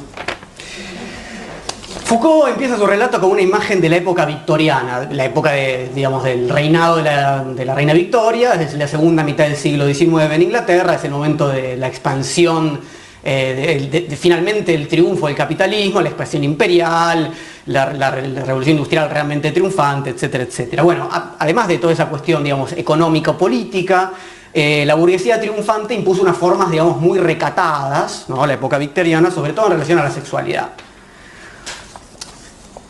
Foucault 2.05 2.49
empieza 2.49 2.77
su 2.77 2.85
relato 2.85 3.21
con 3.21 3.31
una 3.31 3.43
imagen 3.43 3.81
de 3.81 3.89
la 3.89 3.97
época 3.97 4.27
victoriana, 4.27 5.09
la 5.11 5.25
época 5.25 5.53
de, 5.53 5.89
digamos, 5.95 6.25
del 6.25 6.49
reinado 6.49 6.97
de 6.97 7.05
la, 7.05 7.75
reina 7.75 7.93
Victoria, 7.93 8.55
es 8.55 8.75
la 8.75 8.89
segunda 8.89 9.23
mitad 9.23 9.45
del 9.45 9.57
siglo 9.57 9.87
XIX 9.87 10.33
en 10.33 10.43
Inglaterra, 10.43 10.97
es 10.97 11.05
el 11.05 11.13
momento 11.13 11.49
de 11.49 11.77
la 11.77 11.87
expansión, 11.87 12.81
eh, 13.27 14.17
finalmente 14.21 14.75
el 14.75 14.87
triunfo 14.87 15.27
del 15.27 15.37
capitalismo, 15.37 16.03
la 16.03 16.11
expansión 16.11 16.45
imperial, 16.45 17.33
la, 17.67 18.11
revolución 18.11 18.77
industrial 18.77 19.09
realmente 19.09 19.51
triunfante, 19.51 20.11
etcétera, 20.11 20.45
etcétera. 20.45 20.83
Bueno, 20.83 21.09
además 21.39 21.69
de 21.69 21.79
toda 21.79 21.93
esa 21.93 22.07
cuestión, 22.07 22.45
digamos, 22.45 22.73
económico-política, 22.73 24.13
eh, 24.53 24.85
la 24.87 24.95
burguesía 24.95 25.41
triunfante 25.41 25.95
impuso 25.95 26.23
unas 26.23 26.37
formas, 26.37 26.71
digamos, 26.71 27.01
muy 27.01 27.19
recatadas, 27.19 28.27
¿no? 28.29 28.47
la 28.47 28.53
época 28.53 28.77
victoriana, 28.77 29.31
sobre 29.31 29.53
todo 29.53 29.67
en 29.67 29.73
relación 29.73 29.99
a 29.99 30.05
la 30.05 30.11
sexualidad. 30.11 30.71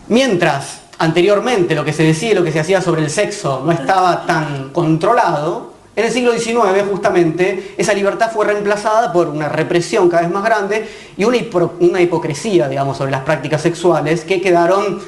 Mientras 0.09 0.81
anteriormente 0.99 1.75
lo 1.75 1.85
que 1.85 1.93
se 1.93 2.03
decía 2.03 2.33
y 2.33 2.35
lo 2.35 2.45
que 2.45 2.53
se 2.53 2.61
hacía 2.61 2.83
sobre 2.83 3.03
el 3.03 3.11
sexo 3.11 3.63
no 3.65 3.73
estaba 3.73 4.27
tan 4.27 4.71
controlado, 4.71 5.74
en 5.97 6.05
el 6.05 6.11
siglo 6.11 6.33
XIX 6.33 6.85
justamente 6.91 7.75
esa 7.77 7.95
libertad 7.95 8.31
fue 8.33 8.47
reemplazada 8.47 9.13
por 9.13 9.29
una 9.29 9.49
represión 9.49 10.09
cada 10.09 10.23
vez 10.23 10.31
más 10.31 10.43
grande 10.43 10.89
y 11.17 11.25
una, 11.25 11.39
una 11.81 12.01
hipocresía, 12.01 12.69
digamos, 12.69 12.97
sobre 12.97 13.13
las 13.13 13.23
prácticas 13.23 13.63
sexuales 13.63 14.25
que 14.25 14.41
quedaron 14.41 15.01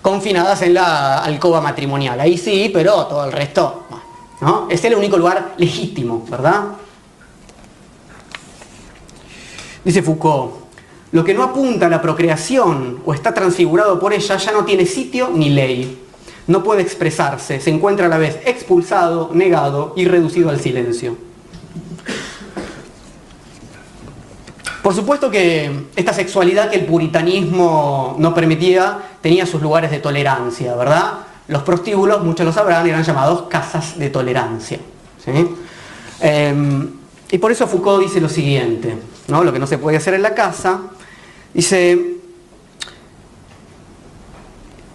confinadas 0.00 0.62
en 0.62 0.74
la 0.74 1.18
alcoba 1.18 1.60
matrimonial. 1.60 2.18
Ahí 2.18 2.38
sí, 2.38 2.70
pero 2.72 3.06
todo 3.06 3.26
el 3.26 3.32
resto, 3.32 3.84
¿no? 4.40 4.68
Es 4.70 4.82
el 4.84 4.94
único 4.94 5.18
lugar 5.18 5.52
legítimo, 5.58 6.24
¿verdad? 6.28 6.64
Dice 9.84 10.02
Foucault, 10.02 10.54
lo 11.12 11.22
que 11.24 11.34
no 11.34 11.42
apunta 11.42 11.86
a 11.86 11.88
la 11.90 12.00
procreación 12.00 13.02
o 13.04 13.12
está 13.12 13.34
transfigurado 13.34 14.00
por 14.00 14.14
ella 14.14 14.36
ya 14.38 14.52
no 14.52 14.64
tiene 14.64 14.86
sitio 14.86 15.30
ni 15.34 15.50
ley 15.50 16.01
no 16.46 16.62
puede 16.62 16.82
expresarse, 16.82 17.60
se 17.60 17.70
encuentra 17.70 18.06
a 18.06 18.08
la 18.08 18.18
vez 18.18 18.40
expulsado, 18.44 19.30
negado 19.32 19.92
y 19.96 20.04
reducido 20.04 20.50
al 20.50 20.60
silencio. 20.60 21.16
Por 24.82 24.94
supuesto 24.94 25.30
que 25.30 25.86
esta 25.94 26.12
sexualidad 26.12 26.68
que 26.68 26.76
el 26.76 26.86
puritanismo 26.86 28.16
no 28.18 28.34
permitía 28.34 28.98
tenía 29.20 29.46
sus 29.46 29.62
lugares 29.62 29.92
de 29.92 30.00
tolerancia, 30.00 30.74
¿verdad? 30.74 31.18
Los 31.46 31.62
prostíbulos, 31.62 32.24
muchos 32.24 32.44
lo 32.44 32.52
sabrán, 32.52 32.88
eran 32.88 33.04
llamados 33.04 33.42
casas 33.42 33.96
de 33.96 34.10
tolerancia. 34.10 34.80
Em, 36.20 36.90
y 37.30 37.38
por 37.38 37.52
eso 37.52 37.66
Foucault 37.68 38.02
dice 38.02 38.20
lo 38.20 38.28
siguiente, 38.28 38.96
¿no? 39.28 39.44
lo 39.44 39.52
que 39.52 39.60
no 39.60 39.68
se 39.68 39.78
puede 39.78 39.96
hacer 39.98 40.14
en 40.14 40.22
la 40.22 40.34
casa, 40.34 40.80
dice, 41.54 42.16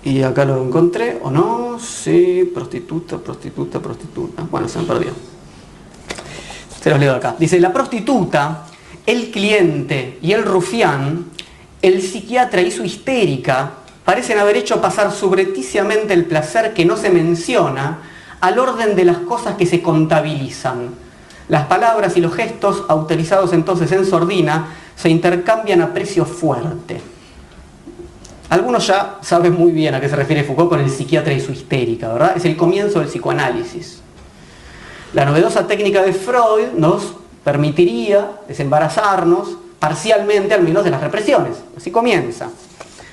y 0.03 0.21
acá 0.23 0.45
lo 0.45 0.63
encontré, 0.63 1.19
¿o 1.21 1.31
no? 1.31 1.79
Sí, 1.79 2.49
prostituta, 2.53 3.17
prostituta, 3.17 3.79
prostituta. 3.79 4.43
Bueno, 4.49 4.67
se 4.67 4.79
me 4.79 4.85
perdió. 4.85 5.11
Se 6.81 6.89
los 6.89 6.99
leo 6.99 7.15
acá. 7.15 7.35
Dice, 7.37 7.59
la 7.59 7.73
prostituta, 7.73 8.65
el 9.05 9.31
cliente 9.31 10.19
y 10.21 10.31
el 10.31 10.43
rufián, 10.43 11.25
el 11.81 12.01
psiquiatra 12.01 12.61
y 12.61 12.71
su 12.71 12.83
histérica, 12.83 13.71
parecen 14.05 14.39
haber 14.39 14.55
hecho 14.55 14.79
pasar 14.79 15.11
subrepticiamente 15.11 16.13
el 16.13 16.25
placer 16.25 16.73
que 16.73 16.85
no 16.85 16.95
se 16.95 17.09
menciona 17.09 17.99
al 18.39 18.59
orden 18.59 18.95
de 18.95 19.05
las 19.05 19.17
cosas 19.17 19.55
que 19.55 19.65
se 19.65 19.81
contabilizan. 19.81 20.91
Las 21.49 21.65
palabras 21.65 22.17
y 22.17 22.21
los 22.21 22.33
gestos, 22.33 22.83
autorizados 22.87 23.53
entonces 23.53 23.91
en 23.91 24.05
sordina, 24.05 24.75
se 24.95 25.09
intercambian 25.09 25.81
a 25.81 25.93
precio 25.93 26.25
fuerte. 26.25 27.01
Algunos 28.49 28.87
ya 28.87 29.17
saben 29.21 29.53
muy 29.53 29.71
bien 29.71 29.93
a 29.93 29.99
qué 29.99 30.07
se 30.07 30.15
refiere 30.15 30.43
Foucault 30.43 30.69
con 30.69 30.79
el 30.79 30.89
psiquiatra 30.89 31.33
y 31.33 31.41
su 31.41 31.51
histérica, 31.51 32.13
¿verdad? 32.13 32.37
Es 32.37 32.45
el 32.45 32.55
comienzo 32.55 32.99
del 32.99 33.09
psicoanálisis. 33.09 34.01
La 35.13 35.25
novedosa 35.25 35.67
técnica 35.67 36.01
de 36.01 36.13
Freud 36.13 36.69
nos 36.77 37.15
permitiría 37.43 38.39
desembarazarnos 38.47 39.57
parcialmente 39.79 40.53
al 40.53 40.63
menos 40.63 40.83
de 40.85 40.91
las 40.91 41.01
represiones. 41.01 41.57
Así 41.75 41.91
comienza. 41.91 42.49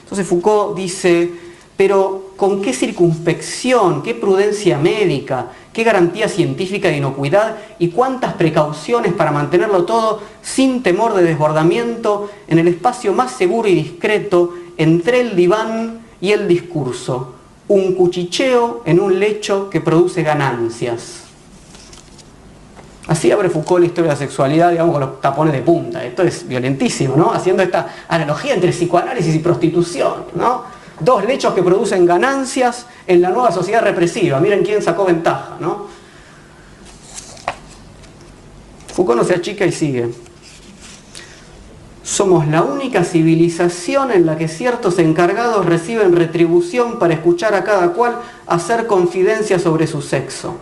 Entonces 0.02 0.26
Foucault 0.26 0.76
dice, 0.76 1.32
pero 1.76 2.30
¿con 2.36 2.62
qué 2.62 2.72
circunspección, 2.72 4.02
qué 4.02 4.14
prudencia 4.14 4.78
médica, 4.78 5.50
qué 5.72 5.82
garantía 5.82 6.28
científica 6.28 6.88
de 6.88 6.98
inocuidad 6.98 7.56
y 7.80 7.88
cuántas 7.88 8.34
precauciones 8.34 9.12
para 9.12 9.32
mantenerlo 9.32 9.84
todo 9.84 10.20
sin 10.42 10.82
temor 10.84 11.14
de 11.14 11.24
desbordamiento 11.24 12.30
en 12.46 12.60
el 12.60 12.68
espacio 12.68 13.12
más 13.12 13.32
seguro 13.32 13.68
y 13.68 13.74
discreto 13.74 14.54
entre 14.76 15.20
el 15.20 15.36
diván 15.36 16.00
y 16.20 16.32
el 16.32 16.48
discurso, 16.48 17.34
un 17.68 17.94
cuchicheo 17.94 18.82
en 18.84 19.00
un 19.00 19.18
lecho 19.18 19.70
que 19.70 19.80
produce 19.80 20.22
ganancias. 20.22 21.22
Así 23.06 23.30
abre 23.30 23.50
Foucault 23.50 23.80
la 23.80 23.86
historia 23.86 24.10
de 24.10 24.14
la 24.14 24.18
sexualidad, 24.18 24.70
digamos, 24.70 24.92
con 24.92 25.00
los 25.00 25.20
tapones 25.20 25.52
de 25.52 25.60
punta. 25.60 26.02
Esto 26.04 26.22
es 26.22 26.48
violentísimo, 26.48 27.16
¿no? 27.16 27.32
Haciendo 27.32 27.62
esta 27.62 27.88
analogía 28.08 28.54
entre 28.54 28.70
psicoanálisis 28.70 29.34
y 29.34 29.38
prostitución, 29.40 30.24
¿no? 30.34 30.64
Dos 31.00 31.24
lechos 31.26 31.52
que 31.52 31.62
producen 31.62 32.06
ganancias 32.06 32.86
en 33.06 33.20
la 33.20 33.30
nueva 33.30 33.52
sociedad 33.52 33.82
represiva. 33.82 34.40
Miren 34.40 34.64
quién 34.64 34.80
sacó 34.80 35.04
ventaja, 35.04 35.56
¿no? 35.60 35.86
Foucault 38.94 39.20
no 39.20 39.26
se 39.26 39.34
achica 39.34 39.66
y 39.66 39.72
sigue. 39.72 40.10
Somos 42.04 42.46
la 42.46 42.62
única 42.62 43.02
civilización 43.02 44.12
en 44.12 44.26
la 44.26 44.36
que 44.36 44.46
ciertos 44.46 44.98
encargados 44.98 45.64
reciben 45.64 46.14
retribución 46.14 46.98
para 46.98 47.14
escuchar 47.14 47.54
a 47.54 47.64
cada 47.64 47.94
cual 47.94 48.18
hacer 48.46 48.86
confidencia 48.86 49.58
sobre 49.58 49.86
su 49.86 50.02
sexo. 50.02 50.58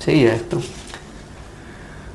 Seguía 0.00 0.34
esto. 0.34 0.60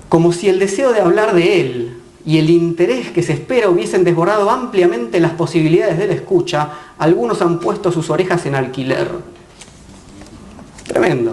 Como 0.09 0.33
si 0.33 0.49
el 0.49 0.59
deseo 0.59 0.91
de 0.91 0.99
hablar 0.99 1.33
de 1.33 1.61
él 1.61 2.01
y 2.25 2.39
el 2.39 2.49
interés 2.49 3.09
que 3.09 3.23
se 3.23 3.31
espera 3.31 3.69
hubiesen 3.69 4.03
desbordado 4.03 4.49
ampliamente 4.49 5.21
las 5.21 5.31
posibilidades 5.31 5.97
de 5.97 6.07
la 6.07 6.13
escucha, 6.13 6.73
algunos 6.97 7.41
han 7.41 7.61
puesto 7.61 7.89
sus 7.89 8.09
orejas 8.09 8.45
en 8.45 8.55
alquiler. 8.55 9.09
Tremendo. 10.85 11.31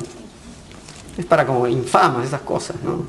Es 1.22 1.28
para 1.28 1.46
como 1.46 1.68
infamas 1.68 2.26
esas 2.26 2.40
cosas, 2.40 2.74
¿no? 2.82 3.04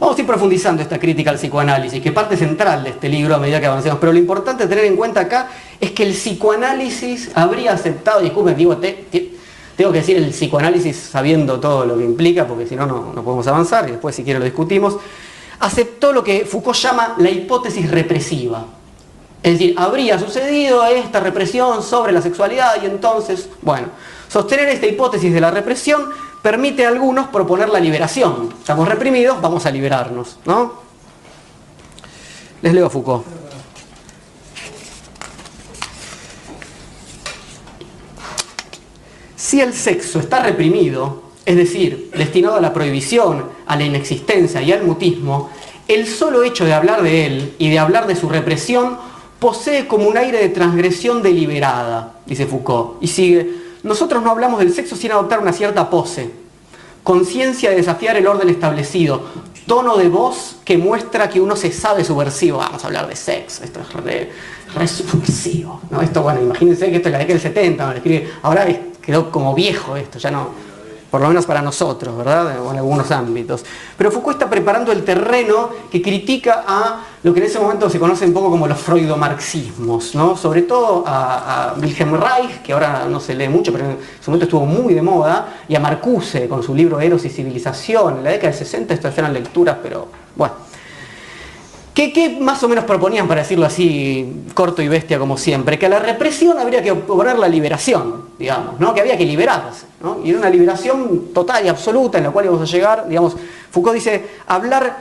Vamos 0.00 0.16
a 0.16 0.20
ir 0.20 0.26
profundizando 0.26 0.82
esta 0.82 0.98
crítica 0.98 1.30
al 1.30 1.36
psicoanálisis, 1.36 2.02
que 2.02 2.10
parte 2.10 2.36
central 2.36 2.82
de 2.82 2.90
este 2.90 3.08
libro 3.08 3.36
a 3.36 3.38
medida 3.38 3.60
que 3.60 3.66
avancemos. 3.66 4.00
Pero 4.00 4.12
lo 4.12 4.18
importante 4.18 4.66
tener 4.66 4.86
en 4.86 4.96
cuenta 4.96 5.20
acá 5.20 5.48
es 5.78 5.92
que 5.92 6.02
el 6.02 6.12
psicoanálisis 6.12 7.30
habría 7.36 7.74
aceptado, 7.74 8.20
disculpen, 8.20 8.56
digo, 8.56 8.78
tengo 8.78 9.92
que 9.92 9.98
decir 9.98 10.16
el 10.16 10.30
psicoanálisis 10.30 10.96
sabiendo 10.96 11.60
todo 11.60 11.86
lo 11.86 11.96
que 11.96 12.04
implica, 12.04 12.48
porque 12.48 12.66
si 12.66 12.74
no, 12.74 12.86
no 12.86 13.22
podemos 13.22 13.46
avanzar, 13.46 13.88
y 13.88 13.92
después 13.92 14.16
si 14.16 14.24
quiere 14.24 14.40
lo 14.40 14.44
discutimos, 14.44 14.96
aceptó 15.60 16.12
lo 16.12 16.24
que 16.24 16.46
Foucault 16.46 16.76
llama 16.76 17.14
la 17.18 17.30
hipótesis 17.30 17.88
represiva. 17.90 18.64
Es 19.42 19.52
decir, 19.52 19.74
habría 19.78 20.18
sucedido 20.18 20.84
esta 20.86 21.20
represión 21.20 21.82
sobre 21.82 22.12
la 22.12 22.20
sexualidad 22.20 22.82
y 22.82 22.86
entonces, 22.86 23.48
bueno, 23.62 23.88
sostener 24.28 24.68
esta 24.68 24.86
hipótesis 24.86 25.32
de 25.32 25.40
la 25.40 25.50
represión 25.50 26.10
permite 26.42 26.84
a 26.84 26.88
algunos 26.88 27.28
proponer 27.28 27.68
la 27.68 27.80
liberación. 27.80 28.54
Estamos 28.58 28.88
reprimidos, 28.88 29.40
vamos 29.40 29.66
a 29.66 29.70
liberarnos, 29.70 30.38
¿no? 30.44 30.72
Les 32.62 32.74
leo 32.74 32.86
a 32.86 32.90
Foucault. 32.90 33.24
Si 39.36 39.60
el 39.60 39.72
sexo 39.72 40.20
está 40.20 40.42
reprimido, 40.42 41.30
es 41.44 41.56
decir, 41.56 42.10
destinado 42.16 42.56
a 42.56 42.60
la 42.60 42.72
prohibición, 42.72 43.46
a 43.66 43.76
la 43.76 43.84
inexistencia 43.84 44.62
y 44.62 44.70
al 44.70 44.84
mutismo, 44.84 45.50
el 45.88 46.06
solo 46.06 46.44
hecho 46.44 46.64
de 46.64 46.72
hablar 46.72 47.02
de 47.02 47.26
él 47.26 47.54
y 47.58 47.68
de 47.70 47.78
hablar 47.78 48.06
de 48.06 48.14
su 48.14 48.28
represión 48.28 48.96
posee 49.40 49.88
como 49.88 50.06
un 50.06 50.16
aire 50.16 50.38
de 50.38 50.50
transgresión 50.50 51.22
deliberada, 51.22 52.20
dice 52.26 52.46
Foucault. 52.46 53.02
Y 53.02 53.08
sigue, 53.08 53.50
nosotros 53.82 54.22
no 54.22 54.30
hablamos 54.30 54.60
del 54.60 54.72
sexo 54.72 54.96
sin 54.96 55.12
adoptar 55.12 55.40
una 55.40 55.52
cierta 55.52 55.88
pose, 55.88 56.30
conciencia 57.02 57.70
de 57.70 57.76
desafiar 57.76 58.16
el 58.16 58.26
orden 58.26 58.48
establecido, 58.48 59.22
tono 59.66 59.96
de 59.96 60.08
voz 60.08 60.56
que 60.64 60.76
muestra 60.76 61.28
que 61.28 61.40
uno 61.40 61.56
se 61.56 61.72
sabe 61.72 62.04
subversivo. 62.04 62.58
Vamos 62.58 62.82
a 62.84 62.88
hablar 62.88 63.08
de 63.08 63.16
sexo, 63.16 63.64
esto 63.64 63.80
es 63.80 63.92
re, 64.74 64.88
subversivo. 64.88 65.80
¿no? 65.90 66.02
Esto, 66.02 66.22
bueno, 66.22 66.42
imagínense 66.42 66.90
que 66.90 66.96
esto 66.96 67.08
es 67.08 67.12
la 67.12 67.18
década 67.18 67.38
del 67.38 67.42
70, 67.42 67.94
ahora 68.42 68.66
quedó 69.00 69.30
como 69.30 69.54
viejo 69.54 69.96
esto, 69.96 70.18
ya 70.18 70.30
no, 70.30 70.50
por 71.10 71.20
lo 71.20 71.28
menos 71.28 71.44
para 71.44 71.60
nosotros, 71.60 72.16
¿verdad? 72.16 72.56
En 72.70 72.76
algunos 72.76 73.10
ámbitos. 73.10 73.64
Pero 73.98 74.10
Foucault 74.10 74.36
está 74.36 74.48
preparando 74.48 74.92
el 74.92 75.04
terreno 75.04 75.70
que 75.90 76.00
critica 76.00 76.64
a 76.66 77.00
lo 77.22 77.34
que 77.34 77.40
en 77.40 77.46
ese 77.46 77.58
momento 77.58 77.90
se 77.90 77.98
conoce 77.98 78.24
un 78.24 78.32
poco 78.32 78.50
como 78.50 78.66
los 78.66 78.78
freudomarxismos, 78.78 80.14
¿no? 80.14 80.36
Sobre 80.36 80.62
todo 80.62 81.04
a, 81.06 81.74
Wilhelm 81.80 82.14
Reich, 82.14 82.62
que 82.62 82.72
ahora 82.72 83.06
no 83.08 83.18
se 83.18 83.34
lee 83.34 83.48
mucho, 83.48 83.72
pero 83.72 83.86
en 83.86 83.98
su 84.20 84.30
momento 84.30 84.44
estuvo 84.44 84.64
muy 84.64 84.94
de 84.94 85.02
moda, 85.02 85.62
y 85.68 85.74
a 85.74 85.80
Marcuse 85.80 86.48
con 86.48 86.62
su 86.62 86.74
libro 86.74 87.00
Eros 87.00 87.24
y 87.24 87.28
Civilización. 87.28 88.18
En 88.18 88.24
la 88.24 88.30
década 88.30 88.50
del 88.50 88.58
60 88.58 88.94
estas 88.94 89.18
eran 89.18 89.32
lecturas, 89.32 89.78
pero 89.82 90.08
bueno. 90.36 90.54
¿Qué, 91.92 92.38
más 92.40 92.62
o 92.62 92.68
menos 92.68 92.84
proponían, 92.84 93.28
para 93.28 93.42
decirlo 93.42 93.66
así, 93.66 94.44
corto 94.54 94.80
y 94.80 94.88
bestia 94.88 95.18
como 95.18 95.36
siempre? 95.36 95.78
Que 95.78 95.86
a 95.86 95.88
la 95.90 95.98
represión 95.98 96.58
habría 96.58 96.82
que 96.82 96.92
oponer 96.92 97.38
la 97.38 97.48
liberación, 97.48 98.29
digamos, 98.40 98.80
¿no? 98.80 98.94
que 98.94 99.02
había 99.02 99.18
que 99.18 99.26
liberarse. 99.26 99.84
¿no? 100.02 100.18
Y 100.24 100.30
era 100.30 100.38
una 100.38 100.48
liberación 100.48 101.28
total 101.34 101.66
y 101.66 101.68
absoluta 101.68 102.16
en 102.16 102.24
la 102.24 102.30
cual 102.30 102.46
íbamos 102.46 102.62
a 102.62 102.72
llegar, 102.72 103.06
digamos, 103.06 103.36
Foucault 103.70 103.94
dice, 103.94 104.26
hablar 104.46 104.96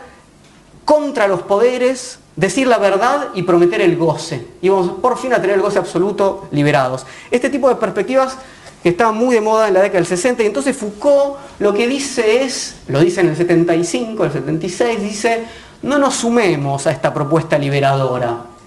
contra 0.84 1.26
los 1.26 1.42
poderes, 1.44 2.20
decir 2.36 2.68
la 2.68 2.78
verdad 2.78 3.30
y 3.34 3.44
prometer 3.44 3.80
el 3.80 3.96
goce. 3.96 4.46
Y 4.62 4.68
vamos 4.68 4.92
por 5.02 5.18
fin 5.18 5.32
a 5.34 5.38
tener 5.40 5.56
el 5.56 5.62
goce 5.62 5.80
absoluto 5.80 6.50
liberados. 6.52 7.06
Este 7.32 7.50
tipo 7.50 7.70
de 7.70 7.76
perspectivas 7.76 8.38
que 8.84 8.90
estaban 8.90 9.16
muy 9.16 9.36
de 9.36 9.42
moda 9.42 9.70
en 9.70 9.74
la 9.74 9.82
década 9.82 10.00
del 10.00 10.08
60, 10.08 10.44
y 10.44 10.46
entonces 10.46 10.76
Foucault 10.76 11.38
lo 11.60 11.74
que 11.74 11.88
dice 11.88 12.44
es, 12.44 12.76
lo 12.88 13.00
dice 13.00 13.22
en 13.22 13.30
el 13.30 13.38
75, 13.38 14.26
el 14.26 14.32
76, 14.34 15.02
dice, 15.02 15.44
no 15.82 15.98
nos 15.98 16.16
sumemos 16.16 16.88
a 16.88 16.92
esta 16.92 17.14
propuesta 17.14 17.58
liberadora. 17.58 18.59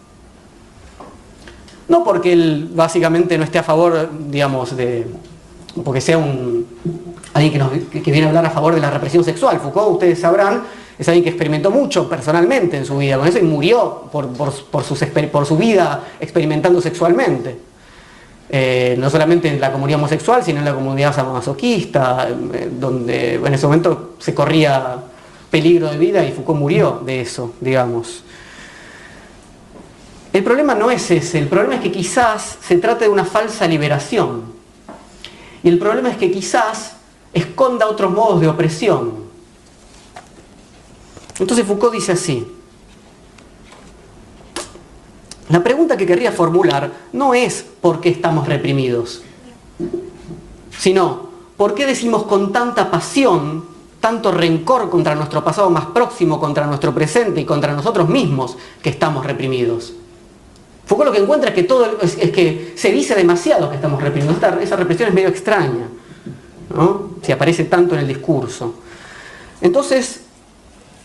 No 1.89 2.05
porque 2.05 2.33
él 2.33 2.71
básicamente 2.75 3.37
no 3.37 3.45
esté 3.45 3.59
a 3.59 3.63
favor, 3.63 4.09
digamos, 4.29 4.77
de. 4.77 5.07
porque 5.85 6.01
sea 6.01 6.19
un. 6.19 6.67
alguien 7.35 7.89
que, 7.91 8.11
viene 8.11 8.27
a 8.27 8.29
hablar 8.29 8.47
a 8.47 8.51
favor 8.51 8.75
de 8.75 8.81
la 8.81 8.91
represión 8.91 9.25
sexual. 9.25 9.59
Foucault, 9.61 9.93
ustedes 9.93 10.21
sabrán, 10.21 10.63
es 10.99 11.09
alguien 11.09 11.25
que 11.25 11.31
experimentó 11.31 11.71
mucho 11.71 12.09
personalmente 12.09 12.77
en 12.77 12.87
su 12.87 12.97
vida 12.99 13.19
con 13.19 13.27
eso 13.27 13.39
y 13.39 13.43
murió 13.43 14.05
por, 14.13 15.45
su 15.47 15.57
vida 15.57 16.05
experimentando 16.21 16.81
sexualmente. 16.81 17.59
Eh, 18.55 18.97
no 18.99 19.09
solamente 19.09 19.49
en 19.49 19.59
la 19.59 19.73
comunidad 19.73 19.99
homosexual, 19.99 20.45
sino 20.45 20.59
en 20.59 20.67
la 20.67 20.75
comunidad 20.75 21.17
masoquista, 21.27 22.29
eh, 22.29 22.69
donde 22.79 23.35
en 23.37 23.55
ese 23.55 23.67
momento 23.67 24.15
se 24.19 24.35
corría 24.35 24.97
peligro 25.51 25.91
de 25.91 25.99
vida 25.99 26.25
y 26.25 26.33
Foucault 26.33 26.59
murió 26.59 27.01
de 27.05 27.23
eso, 27.23 27.55
digamos. 27.61 28.23
El 30.33 30.45
problema 30.45 30.75
no 30.75 30.91
es 30.91 31.11
ese, 31.11 31.39
el 31.39 31.49
problema 31.49 31.75
es 31.75 31.81
que 31.83 31.93
quizás 31.93 32.59
se 32.61 32.79
trate 32.79 33.05
de 33.05 33.11
una 33.11 33.25
falsa 33.25 33.67
liberación. 33.67 34.45
Y 35.63 35.69
el 35.69 35.79
problema 35.79 36.11
es 36.11 36.17
que 36.17 36.31
quizás 36.31 36.95
esconda 37.35 37.87
otros 37.87 38.11
modos 38.11 38.41
de 38.41 38.49
opresión. 38.49 39.13
Entonces 41.39 41.67
Foucault 41.67 41.93
dice 41.93 42.13
así, 42.13 42.47
la 45.51 45.63
pregunta 45.63 45.97
que 45.97 46.07
querría 46.07 46.33
formular 46.33 46.91
no 47.13 47.35
es 47.35 47.65
por 47.81 48.01
qué 48.01 48.09
estamos 48.09 48.49
reprimidos, 48.49 49.23
sino 50.79 51.29
por 51.57 51.75
qué 51.75 51.85
decimos 51.85 52.25
con 52.25 52.53
tanta 52.53 52.91
pasión 52.91 53.71
tanto 54.03 54.33
rencor 54.33 54.91
contra 54.91 55.15
nuestro 55.15 55.45
pasado 55.45 55.71
más 55.71 55.87
próximo, 55.87 56.41
contra 56.41 56.67
nuestro 56.67 56.93
presente 56.93 57.41
y 57.41 57.45
contra 57.45 57.73
nosotros 57.73 58.09
mismos 58.09 58.59
que 58.83 58.91
estamos 58.91 59.25
reprimidos. 59.25 59.95
Foucault 60.93 61.07
lo 61.07 61.13
que 61.13 61.23
encuentra 61.23 61.49
es 61.49 61.55
que, 61.55 61.63
todo, 61.63 61.99
es, 62.03 62.17
que 62.17 62.75
se 62.77 62.93
dice 62.93 63.15
demasiado 63.15 63.71
que 63.71 63.77
estamos 63.77 64.03
reprimidos. 64.03 64.37
esa 64.61 64.77
represión 64.77 65.09
es 65.09 65.15
medio 65.15 65.31
extraña, 65.31 65.89
¿no? 66.77 67.13
si 67.23 67.33
aparece 67.33 67.65
tanto 67.65 67.95
en 67.95 68.03
el 68.03 68.09
discurso. 68.09 68.75
Entonces, 69.63 70.21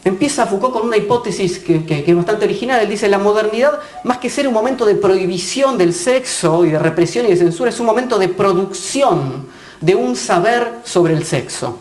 empieza 0.04 0.45
Foucault 0.45 0.73
con 0.73 0.88
una 0.88 0.97
hipótesis 0.97 1.60
que, 1.60 1.86
que, 1.86 2.04
es 2.06 2.15
bastante 2.17 2.43
original. 2.43 2.82
Él 2.82 2.89
dice, 2.89 3.08
la 3.08 3.17
modernidad, 3.17 3.80
más 4.04 4.17
que 4.17 4.30
ser 4.30 4.45
un 4.45 4.54
momento 4.54 4.86
de 4.86 4.95
prohibición 4.95 5.78
del 5.78 5.93
sexo 5.93 6.65
y 6.65 6.71
de 6.71 6.80
represión 6.80 7.26
y 7.26 7.30
de 7.30 7.38
censura, 7.38 7.69
es 7.69 7.80
un 7.80 7.86
momento 7.86 8.19
de 8.19 8.28
producción 8.28 9.47
de 9.80 9.95
un 9.95 10.17
saber 10.17 10.80
sobre 10.84 11.13
el 11.13 11.23
sexo. 11.23 11.78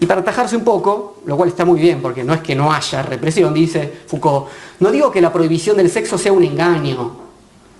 Y 0.00 0.06
para 0.06 0.22
atajarse 0.22 0.56
un 0.56 0.64
poco, 0.64 1.18
lo 1.26 1.36
cual 1.36 1.50
está 1.50 1.66
muy 1.66 1.78
bien, 1.78 2.00
porque 2.00 2.24
no 2.24 2.32
es 2.32 2.40
que 2.40 2.54
no 2.54 2.72
haya 2.72 3.02
represión, 3.02 3.52
dice 3.52 4.00
Foucault, 4.06 4.48
no 4.80 4.90
digo 4.90 5.10
que 5.10 5.20
la 5.20 5.30
prohibición 5.30 5.76
del 5.76 5.90
sexo 5.90 6.16
sea 6.16 6.32
un 6.32 6.42
engaño, 6.42 7.12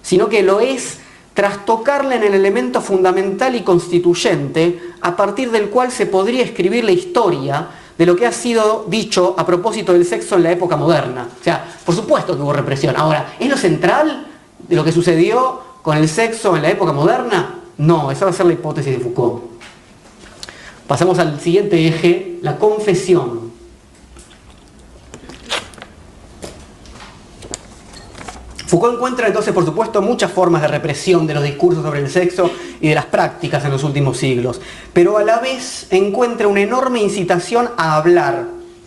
sino 0.03 0.29
que 0.29 0.43
lo 0.43 0.61
es 0.61 0.99
tras 1.33 1.65
tocarla 1.65 2.17
en 2.17 2.25
el 2.25 2.35
elemento 2.35 2.83
fundamental 2.83 3.55
y 3.57 3.63
constituyente 3.63 4.81
a 5.01 5.17
partir 5.17 5.51
del 5.51 5.71
cual 5.71 5.91
se 5.91 6.05
podría 6.05 6.45
escribir 6.45 6.85
la 6.85 6.93
historia 6.93 7.69
de 7.97 8.05
lo 8.05 8.17
que 8.17 8.27
ha 8.27 8.33
sido 8.33 8.85
dicho 8.89 9.35
a 9.39 9.47
propósito 9.47 9.95
del 9.95 10.05
sexo 10.05 10.37
en 10.37 10.43
la 10.43 10.53
época 10.53 10.77
moderna. 10.77 11.27
O 11.41 11.45
sea, 11.45 11.73
por 11.87 11.95
supuesto 11.95 12.37
que 12.37 12.43
hubo 12.43 12.53
represión. 12.53 12.95
Ahora, 12.99 13.35
¿es 13.39 13.49
lo 13.49 13.57
central 13.57 14.27
de 14.69 14.77
lo 14.77 14.85
que 14.85 14.93
sucedió 14.93 15.61
con 15.81 15.97
el 15.97 16.09
sexo 16.09 16.55
en 16.57 16.63
la 16.63 16.71
época 16.71 16.93
moderna? 16.93 17.61
No, 17.79 18.11
esa 18.11 18.27
va 18.27 18.31
a 18.31 18.35
ser 18.35 18.45
la 18.45 18.53
hipótesis 18.53 18.99
de 18.99 19.03
Foucault. 19.03 19.50
Pasamos 20.91 21.21
al 21.21 21.39
siguiente 21.39 21.87
eje, 21.87 22.41
la 22.43 22.57
confesión. 22.57 23.53
Foucault 28.67 28.97
encuentra 28.97 29.29
entonces, 29.29 29.55
por 29.55 29.65
supuesto, 29.65 30.03
muchas 30.03 30.33
formas 30.33 30.63
de 30.63 30.67
represión 30.67 31.29
de 31.29 31.35
los 31.35 31.45
discursos 31.45 31.85
sobre 31.85 32.01
el 32.01 32.11
sexo 32.11 32.51
y 32.81 32.89
de 32.89 32.97
las 32.97 33.07
prácticas 33.07 33.65
en 33.65 33.71
los 33.71 33.85
últimos 33.85 34.17
siglos, 34.17 34.61
pero 34.93 35.17
a 35.17 35.23
la 35.23 35.39
vez 35.39 35.87
encuentra 35.91 36.49
una 36.49 36.63
enorme 36.63 37.01
incitación 37.01 37.71
a 37.77 37.95
hablar, 37.95 38.47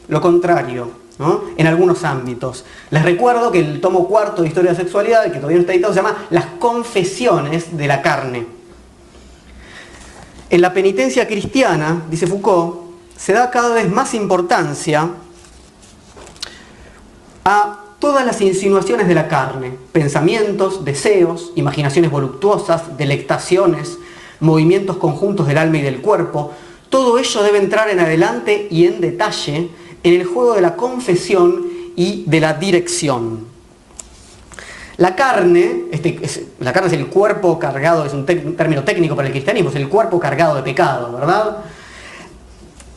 lo 0.09 0.19
contrario, 0.19 0.91
en 1.55 1.67
algunos 1.67 2.03
ámbitos. 2.03 2.65
Les 2.91 3.03
recuerdo 3.03 3.49
que 3.49 3.59
el 3.59 3.79
tomo 3.79 4.09
cuarto 4.09 4.41
de 4.41 4.49
Historia 4.49 4.73
de 4.73 4.77
la 4.77 4.83
Sexualidad, 4.83 5.23
que 5.31 5.37
todavía 5.37 5.55
no 5.55 5.61
está 5.61 5.73
editado, 5.73 5.93
se 5.93 6.01
llama 6.01 6.25
Las 6.31 6.47
confesiones 6.59 7.77
de 7.77 7.87
la 7.87 8.01
carne. 8.01 8.62
En 10.53 10.61
la 10.61 10.71
penitencia 10.71 11.25
cristiana, 11.25 12.03
dice 12.11 12.27
Foucault, 12.27 12.75
se 13.17 13.33
da 13.33 13.49
cada 13.49 13.73
vez 13.73 13.89
más 13.89 14.13
importancia 14.13 15.09
a 17.43 17.79
todas 17.97 18.23
las 18.23 18.39
insinuaciones 18.39 19.07
de 19.07 19.15
la 19.15 19.27
carne, 19.27 19.75
pensamientos, 19.91 20.85
deseos, 20.85 21.53
imaginaciones 21.55 22.11
voluptuosas, 22.11 22.95
delectaciones, 22.99 23.97
movimientos 24.41 24.97
conjuntos 24.97 25.47
del 25.47 25.57
alma 25.57 25.79
y 25.79 25.81
del 25.81 26.01
cuerpo, 26.01 26.51
todo 26.89 27.17
ello 27.17 27.41
debe 27.41 27.57
entrar 27.57 27.89
en 27.89 27.99
adelante 27.99 28.67
y 28.69 28.85
en 28.85 29.01
detalle 29.01 29.71
en 30.03 30.13
el 30.13 30.23
juego 30.23 30.53
de 30.53 30.61
la 30.61 30.75
confesión 30.75 31.65
y 31.95 32.25
de 32.27 32.39
la 32.39 32.53
dirección. 32.53 33.52
La 34.97 35.15
carne, 35.15 35.85
este, 35.91 36.19
es, 36.21 36.41
la 36.59 36.71
carne 36.71 36.87
es 36.87 36.93
el 36.93 37.07
cuerpo 37.07 37.57
cargado, 37.57 38.05
es 38.05 38.13
un, 38.13 38.25
término 38.25 38.83
técnico 38.83 39.15
para 39.15 39.27
el 39.27 39.33
cristianismo, 39.33 39.69
es 39.69 39.75
el 39.75 39.89
cuerpo 39.89 40.19
cargado 40.19 40.55
de 40.55 40.61
pecado, 40.61 41.11
¿verdad? 41.13 41.57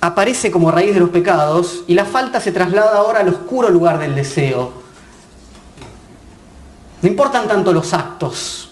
Aparece 0.00 0.50
como 0.50 0.70
raíz 0.70 0.92
de 0.92 1.00
los 1.00 1.09
pecados 1.09 1.85
y 1.87 1.94
la 1.94 2.04
falta 2.04 2.40
se 2.40 2.52
traslada 2.52 2.98
ahora 2.98 3.20
al 3.20 3.28
oscuro 3.28 3.70
lugar 3.70 3.98
del 3.98 4.14
deseo. 4.14 4.72
No 7.00 7.09
importan 7.09 7.48
tanto 7.48 7.72
los 7.72 7.94
actos, 7.94 8.65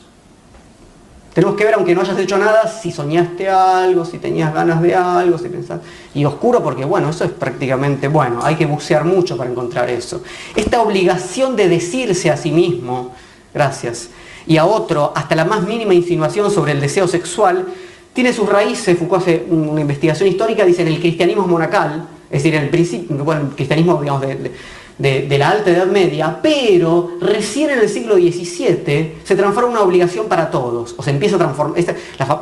tenemos 1.34 1.56
que 1.56 1.64
ver, 1.64 1.74
aunque 1.74 1.96
no 1.96 2.02
hayas 2.02 2.16
hecho 2.16 2.38
nada, 2.38 2.68
si 2.68 2.92
soñaste 2.92 3.48
algo, 3.48 4.04
si 4.04 4.18
tenías 4.18 4.54
ganas 4.54 4.80
de 4.80 4.94
algo, 4.94 5.36
si 5.36 5.48
pensás. 5.48 5.80
Y 6.14 6.24
oscuro 6.24 6.62
porque, 6.62 6.84
bueno, 6.84 7.10
eso 7.10 7.24
es 7.24 7.32
prácticamente, 7.32 8.06
bueno, 8.06 8.38
hay 8.44 8.54
que 8.54 8.66
bucear 8.66 9.04
mucho 9.04 9.36
para 9.36 9.50
encontrar 9.50 9.90
eso. 9.90 10.22
Esta 10.54 10.80
obligación 10.80 11.56
de 11.56 11.68
decirse 11.68 12.30
a 12.30 12.36
sí 12.36 12.52
mismo, 12.52 13.12
gracias, 13.52 14.10
y 14.46 14.58
a 14.58 14.64
otro, 14.64 15.12
hasta 15.16 15.34
la 15.34 15.44
más 15.44 15.64
mínima 15.64 15.92
insinuación 15.92 16.52
sobre 16.52 16.70
el 16.70 16.80
deseo 16.80 17.08
sexual, 17.08 17.66
tiene 18.12 18.32
sus 18.32 18.48
raíces, 18.48 18.96
Foucault 18.96 19.22
hace 19.22 19.44
una 19.50 19.80
investigación 19.80 20.28
histórica, 20.28 20.64
dice 20.64 20.82
en 20.82 20.88
el 20.88 21.00
cristianismo 21.00 21.48
monacal, 21.48 22.06
es 22.30 22.44
decir, 22.44 22.54
en 22.54 22.64
el 22.64 23.22
bueno, 23.24 23.40
el 23.40 23.48
cristianismo, 23.56 24.00
digamos, 24.00 24.22
de 24.22 24.36
de, 24.36 24.52
la 24.98 25.50
Alta 25.50 25.70
Edad 25.70 25.86
Media, 25.86 26.38
pero 26.40 27.16
recién 27.20 27.70
en 27.70 27.80
el 27.80 27.88
siglo 27.88 28.14
XVII 28.14 29.18
se 29.24 29.36
transforma 29.36 29.70
una 29.70 29.82
obligación 29.82 30.26
para 30.28 30.50
todos, 30.50 30.94
o 30.96 31.02
se 31.02 31.10
empieza 31.10 31.36
a 31.36 31.38
transformar, 31.38 31.82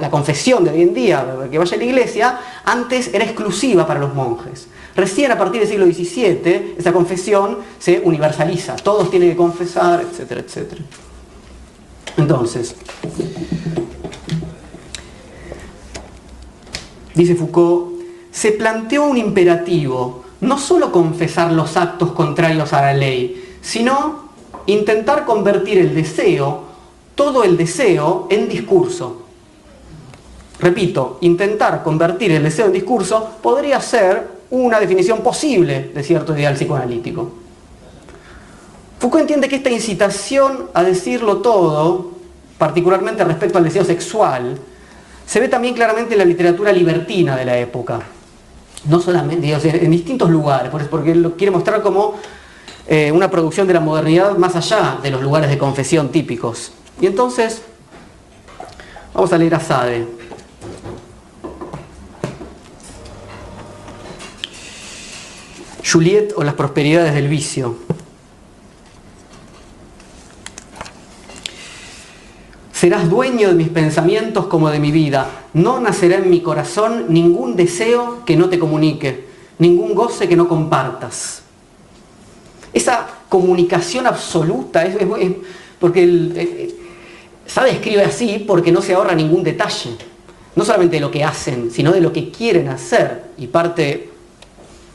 la, 0.00 0.10
confesión 0.10 0.64
de 0.64 0.70
hoy 0.70 0.82
en 0.82 0.94
día, 0.94 1.26
que 1.50 1.58
vaya 1.58 1.74
a 1.74 1.78
la 1.78 1.84
iglesia, 1.84 2.40
antes 2.64 3.12
era 3.12 3.24
exclusiva 3.24 3.86
para 3.86 4.00
los 4.00 4.14
monjes. 4.14 4.68
Recién 4.94 5.32
a 5.32 5.38
partir 5.38 5.60
del 5.60 5.70
siglo 5.70 5.86
XVII 5.86 6.74
esa 6.78 6.92
confesión 6.92 7.58
se 7.78 8.00
universaliza, 8.04 8.76
todos 8.76 9.10
tienen 9.10 9.30
que 9.30 9.36
confesar, 9.36 10.02
etcétera, 10.02 10.42
etcétera. 10.42 10.82
Entonces, 12.18 12.74
dice 17.14 17.34
Foucault, 17.34 17.92
se 18.30 18.52
planteó 18.52 19.04
un 19.04 19.16
imperativo, 19.16 20.21
no 20.42 20.58
solo 20.58 20.90
confesar 20.90 21.52
los 21.52 21.76
actos 21.76 22.12
contrarios 22.12 22.72
a 22.72 22.82
la 22.82 22.94
ley, 22.94 23.56
sino 23.60 24.28
intentar 24.66 25.24
convertir 25.24 25.78
el 25.78 25.94
deseo, 25.94 26.64
todo 27.14 27.44
el 27.44 27.56
deseo, 27.56 28.26
en 28.28 28.48
discurso. 28.48 29.22
Repito, 30.58 31.18
intentar 31.20 31.82
convertir 31.82 32.32
el 32.32 32.42
deseo 32.42 32.66
en 32.66 32.72
discurso 32.72 33.30
podría 33.40 33.80
ser 33.80 34.28
una 34.50 34.80
definición 34.80 35.20
posible 35.20 35.90
de 35.94 36.02
cierto 36.02 36.36
ideal 36.36 36.54
psicoanalítico. 36.54 37.30
Foucault 38.98 39.22
entiende 39.22 39.48
que 39.48 39.56
esta 39.56 39.70
incitación 39.70 40.70
a 40.74 40.82
decirlo 40.82 41.38
todo, 41.38 42.10
particularmente 42.58 43.24
respecto 43.24 43.58
al 43.58 43.64
deseo 43.64 43.84
sexual, 43.84 44.58
se 45.24 45.40
ve 45.40 45.48
también 45.48 45.74
claramente 45.74 46.14
en 46.14 46.18
la 46.18 46.24
literatura 46.24 46.72
libertina 46.72 47.36
de 47.36 47.44
la 47.44 47.58
época. 47.58 48.02
No 48.86 49.00
solamente, 49.00 49.52
en 49.52 49.90
distintos 49.90 50.28
lugares, 50.30 50.70
porque 50.90 51.14
lo 51.14 51.36
quiere 51.36 51.50
mostrar 51.50 51.82
como 51.82 52.16
eh, 52.88 53.12
una 53.12 53.30
producción 53.30 53.66
de 53.66 53.74
la 53.74 53.80
modernidad 53.80 54.36
más 54.36 54.56
allá 54.56 54.98
de 55.02 55.10
los 55.10 55.22
lugares 55.22 55.48
de 55.50 55.58
confesión 55.58 56.10
típicos. 56.10 56.72
Y 57.00 57.06
entonces, 57.06 57.62
vamos 59.14 59.32
a 59.32 59.38
leer 59.38 59.54
a 59.54 59.60
Sade. 59.60 60.06
Juliet 65.84 66.32
o 66.36 66.42
las 66.42 66.54
prosperidades 66.54 67.14
del 67.14 67.28
vicio. 67.28 67.76
Serás 72.82 73.08
dueño 73.08 73.46
de 73.46 73.54
mis 73.54 73.68
pensamientos 73.68 74.46
como 74.46 74.68
de 74.68 74.80
mi 74.80 74.90
vida. 74.90 75.30
No 75.52 75.78
nacerá 75.78 76.16
en 76.16 76.28
mi 76.28 76.40
corazón 76.40 77.04
ningún 77.10 77.54
deseo 77.54 78.24
que 78.26 78.36
no 78.36 78.48
te 78.48 78.58
comunique, 78.58 79.24
ningún 79.60 79.94
goce 79.94 80.28
que 80.28 80.34
no 80.34 80.48
compartas. 80.48 81.42
Esa 82.72 83.06
comunicación 83.28 84.08
absoluta, 84.08 84.84
es, 84.84 84.96
porque 85.78 86.02
el, 86.02 86.32
eh, 86.34 86.74
Sade 87.46 87.70
escribe 87.70 88.02
así 88.02 88.44
porque 88.44 88.72
no 88.72 88.82
se 88.82 88.94
ahorra 88.94 89.14
ningún 89.14 89.44
detalle, 89.44 89.90
no 90.56 90.64
solamente 90.64 90.96
de 90.96 91.02
lo 91.02 91.10
que 91.12 91.22
hacen, 91.22 91.70
sino 91.70 91.92
de 91.92 92.00
lo 92.00 92.12
que 92.12 92.32
quieren 92.32 92.66
hacer. 92.66 93.26
Y 93.38 93.46
parte 93.46 94.10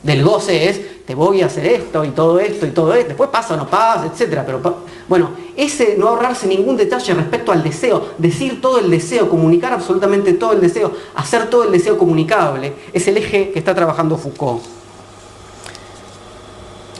del 0.03 0.25
goce 0.25 0.67
es, 0.67 0.81
te 1.07 1.15
voy 1.15 1.41
a 1.41 1.45
hacer 1.45 1.65
esto 1.65 2.03
y 2.03 2.09
todo 2.09 2.37
esto 2.37 2.67
y 2.67 2.71
todo 2.71 2.93
esto, 2.93 3.07
después 3.07 3.29
pasa 3.29 3.53
o 3.53 3.57
no 3.57 3.69
pasa, 3.69 4.07
etc. 4.07 4.41
Pero 4.45 4.59
bueno, 5.07 5.29
ese 5.55 5.95
no 5.97 6.09
ahorrarse 6.09 6.47
ningún 6.47 6.75
detalle 6.75 7.13
respecto 7.13 7.53
al 7.53 7.63
deseo, 7.63 8.09
decir 8.17 8.59
todo 8.59 8.79
el 8.79 8.91
deseo, 8.91 9.29
comunicar 9.29 9.71
absolutamente 9.71 10.33
todo 10.33 10.51
el 10.51 10.59
deseo, 10.59 10.91
hacer 11.15 11.49
todo 11.49 11.63
el 11.63 11.71
deseo 11.71 11.97
comunicable, 11.97 12.73
es 12.91 13.07
el 13.07 13.15
eje 13.15 13.51
que 13.51 13.59
está 13.59 13.73
trabajando 13.73 14.17
Foucault. 14.17 14.61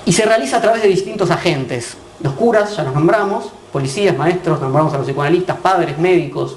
Y 0.06 0.13
se 0.13 0.24
realiza 0.24 0.56
a 0.56 0.62
través 0.62 0.84
de 0.84 0.88
distintos 0.88 1.30
agentes. 1.30 1.98
Los 2.22 2.32
curas, 2.32 2.78
ya 2.78 2.84
los 2.84 2.93
nombramos, 2.93 3.52
policías, 3.74 4.17
maestros, 4.17 4.62
nombramos 4.62 4.93
a 4.93 5.00
los 5.00 5.06
psicoanalistas, 5.06 5.58
padres, 5.58 5.98
médicos, 6.00 6.56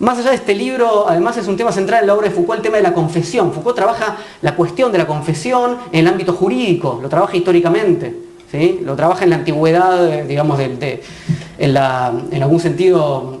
más 0.00 0.18
allá 0.18 0.30
de 0.30 0.36
este 0.36 0.54
libro, 0.54 1.08
además 1.08 1.36
es 1.36 1.48
un 1.48 1.56
tema 1.56 1.72
central 1.72 2.02
en 2.02 2.06
la 2.06 2.14
obra 2.14 2.28
de 2.28 2.34
Foucault, 2.34 2.58
el 2.58 2.62
tema 2.62 2.76
de 2.76 2.82
la 2.82 2.94
confesión. 2.94 3.52
Foucault 3.52 3.74
trabaja 3.74 4.16
la 4.42 4.54
cuestión 4.54 4.92
de 4.92 4.98
la 4.98 5.06
confesión 5.06 5.78
en 5.90 6.00
el 6.00 6.06
ámbito 6.06 6.32
jurídico, 6.32 7.00
lo 7.02 7.08
trabaja 7.08 7.36
históricamente, 7.36 8.14
¿sí? 8.50 8.80
lo 8.84 8.94
trabaja 8.94 9.24
en 9.24 9.30
la 9.30 9.36
antigüedad, 9.36 10.22
digamos, 10.24 10.60
en, 10.60 11.76
algún 11.76 12.60
sentido, 12.60 13.40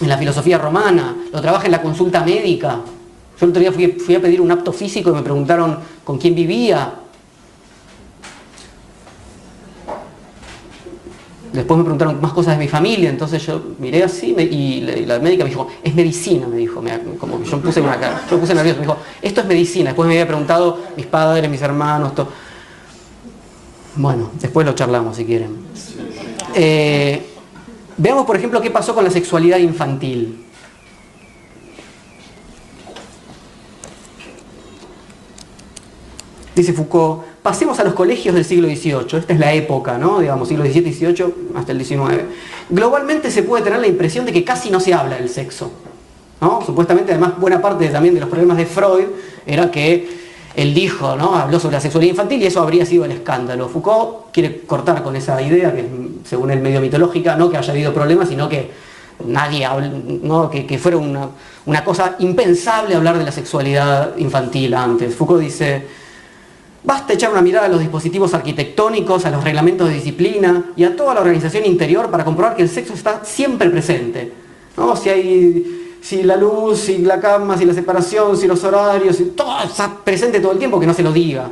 en 0.00 0.08
la 0.08 0.16
filosofía 0.16 0.58
romana, 0.58 1.16
lo 1.32 1.40
trabaja 1.40 1.66
en 1.66 1.72
la 1.72 1.82
consulta 1.82 2.24
médica. 2.24 2.80
Yo 3.38 3.44
el 3.44 3.50
otro 3.50 3.60
día 3.60 3.72
fui, 3.72 3.88
fui 3.88 4.14
a 4.14 4.20
pedir 4.20 4.40
un 4.40 4.50
apto 4.50 4.72
físico 4.72 5.10
y 5.10 5.12
me 5.12 5.22
preguntaron 5.22 5.78
con 6.04 6.18
quién 6.18 6.34
vivía, 6.34 6.90
Después 11.56 11.78
me 11.78 11.84
preguntaron 11.84 12.20
más 12.20 12.34
cosas 12.34 12.58
de 12.58 12.62
mi 12.62 12.68
familia, 12.68 13.08
entonces 13.08 13.44
yo 13.46 13.62
miré 13.78 14.04
así 14.04 14.36
y 14.38 14.82
la, 15.06 15.18
médica 15.18 15.42
me 15.42 15.48
dijo, 15.48 15.66
es 15.82 15.94
medicina, 15.94 16.46
me 16.46 16.58
dijo, 16.58 16.82
como 17.18 17.42
yo 17.42 17.60
puse 17.62 17.80
una 17.80 17.98
cara, 17.98 18.20
yo 18.30 18.38
puse 18.38 18.54
nervioso, 18.54 18.78
me 18.80 18.86
dijo, 18.86 18.98
esto 19.22 19.40
es 19.40 19.46
medicina. 19.46 19.90
Después 19.90 20.06
me 20.06 20.14
había 20.14 20.26
preguntado 20.26 20.78
mis 20.98 21.06
padres, 21.06 21.50
mis 21.50 21.62
hermanos, 21.62 22.14
todo. 22.14 22.28
Bueno, 23.94 24.30
después 24.38 24.66
lo 24.66 24.74
charlamos 24.74 25.16
si 25.16 25.24
quieren. 25.24 25.56
Eh, 26.54 27.26
veamos, 27.96 28.26
por 28.26 28.36
ejemplo, 28.36 28.60
qué 28.60 28.70
pasó 28.70 28.94
con 28.94 29.04
la 29.04 29.10
sexualidad 29.10 29.56
infantil. 29.56 30.44
Dice 36.54 36.74
Foucault, 36.74 37.22
Pasemos 37.46 37.78
a 37.78 37.84
los 37.84 37.94
colegios 37.94 38.34
del 38.34 38.44
siglo 38.44 38.66
XVIII, 38.66 39.20
esta 39.20 39.32
es 39.32 39.38
la 39.38 39.52
época. 39.52 40.00
Digamos, 40.20 40.48
siglo 40.48 40.64
XVII, 40.64 40.92
XVIII 40.92 41.34
hasta 41.54 41.70
el 41.70 41.84
XIX. 41.84 42.24
Globalmente 42.68 43.30
se 43.30 43.44
puede 43.44 43.62
tener 43.62 43.78
la 43.78 43.86
impresión 43.86 44.26
de 44.26 44.32
que 44.32 44.42
casi 44.42 44.68
no 44.68 44.80
se 44.80 44.92
habla 44.92 45.14
del 45.14 45.28
sexo. 45.28 45.70
Supuestamente, 46.66 47.12
además, 47.12 47.38
buena 47.38 47.62
parte 47.62 47.86
también 47.86 48.14
de 48.14 48.20
los 48.20 48.28
problemas 48.28 48.56
de 48.56 48.66
Freud 48.66 49.04
era 49.46 49.70
que 49.70 50.08
él 50.56 50.74
dijo, 50.74 51.14
¿no? 51.14 51.36
habló 51.36 51.60
sobre 51.60 51.74
la 51.74 51.80
sexualidad 51.80 52.14
infantil 52.14 52.42
y 52.42 52.46
eso 52.46 52.60
habría 52.60 52.84
sido 52.84 53.04
el 53.04 53.12
escándalo. 53.12 53.68
Foucault 53.68 54.32
quiere 54.32 54.62
cortar 54.62 55.04
con 55.04 55.14
esa 55.14 55.40
idea, 55.40 55.72
que 55.72 55.86
según 56.24 56.50
él 56.50 56.58
medio 56.60 56.80
mitológica, 56.80 57.36
no 57.36 57.48
que 57.48 57.58
haya 57.58 57.72
habido 57.72 57.94
problemas, 57.94 58.28
sino 58.28 58.48
que 58.48 58.72
nadie 59.24 59.68
¿no? 60.20 60.50
que, 60.50 60.78
fuera 60.80 60.96
una 60.96 61.84
cosa 61.84 62.16
impensable 62.18 62.96
hablar 62.96 63.16
de 63.16 63.24
la 63.24 63.30
sexualidad 63.30 64.16
infantil 64.16 64.74
antes. 64.74 65.14
Foucault 65.14 65.40
dice, 65.40 66.05
Basta 66.86 67.12
echar 67.12 67.32
una 67.32 67.42
mirada 67.42 67.66
a 67.66 67.68
los 67.68 67.80
dispositivos 67.80 68.32
arquitectónicos, 68.32 69.26
a 69.26 69.30
los 69.30 69.42
reglamentos 69.42 69.88
de 69.88 69.94
disciplina 69.94 70.70
y 70.76 70.84
a 70.84 70.94
toda 70.94 71.14
la 71.14 71.20
organización 71.20 71.66
interior 71.66 72.10
para 72.10 72.24
comprobar 72.24 72.54
que 72.54 72.62
el 72.62 72.68
sexo 72.68 72.94
está 72.94 73.24
siempre 73.24 73.68
presente. 73.68 74.32
¿no? 74.76 74.94
Si 74.94 75.10
hay 75.10 75.82
si 76.06 76.22
la 76.22 76.36
luz, 76.36 76.78
si 76.78 76.98
la 76.98 77.18
cama, 77.18 77.58
si 77.58 77.64
la 77.64 77.74
separación, 77.74 78.36
si 78.36 78.46
los 78.46 78.62
horarios, 78.62 79.20
todo 79.34 79.60
está 79.64 79.92
presente 80.04 80.38
todo 80.38 80.52
el 80.52 80.58
tiempo, 80.58 80.78
que 80.78 80.86
no 80.86 80.94
se 80.94 81.02
lo 81.02 81.12
diga, 81.12 81.50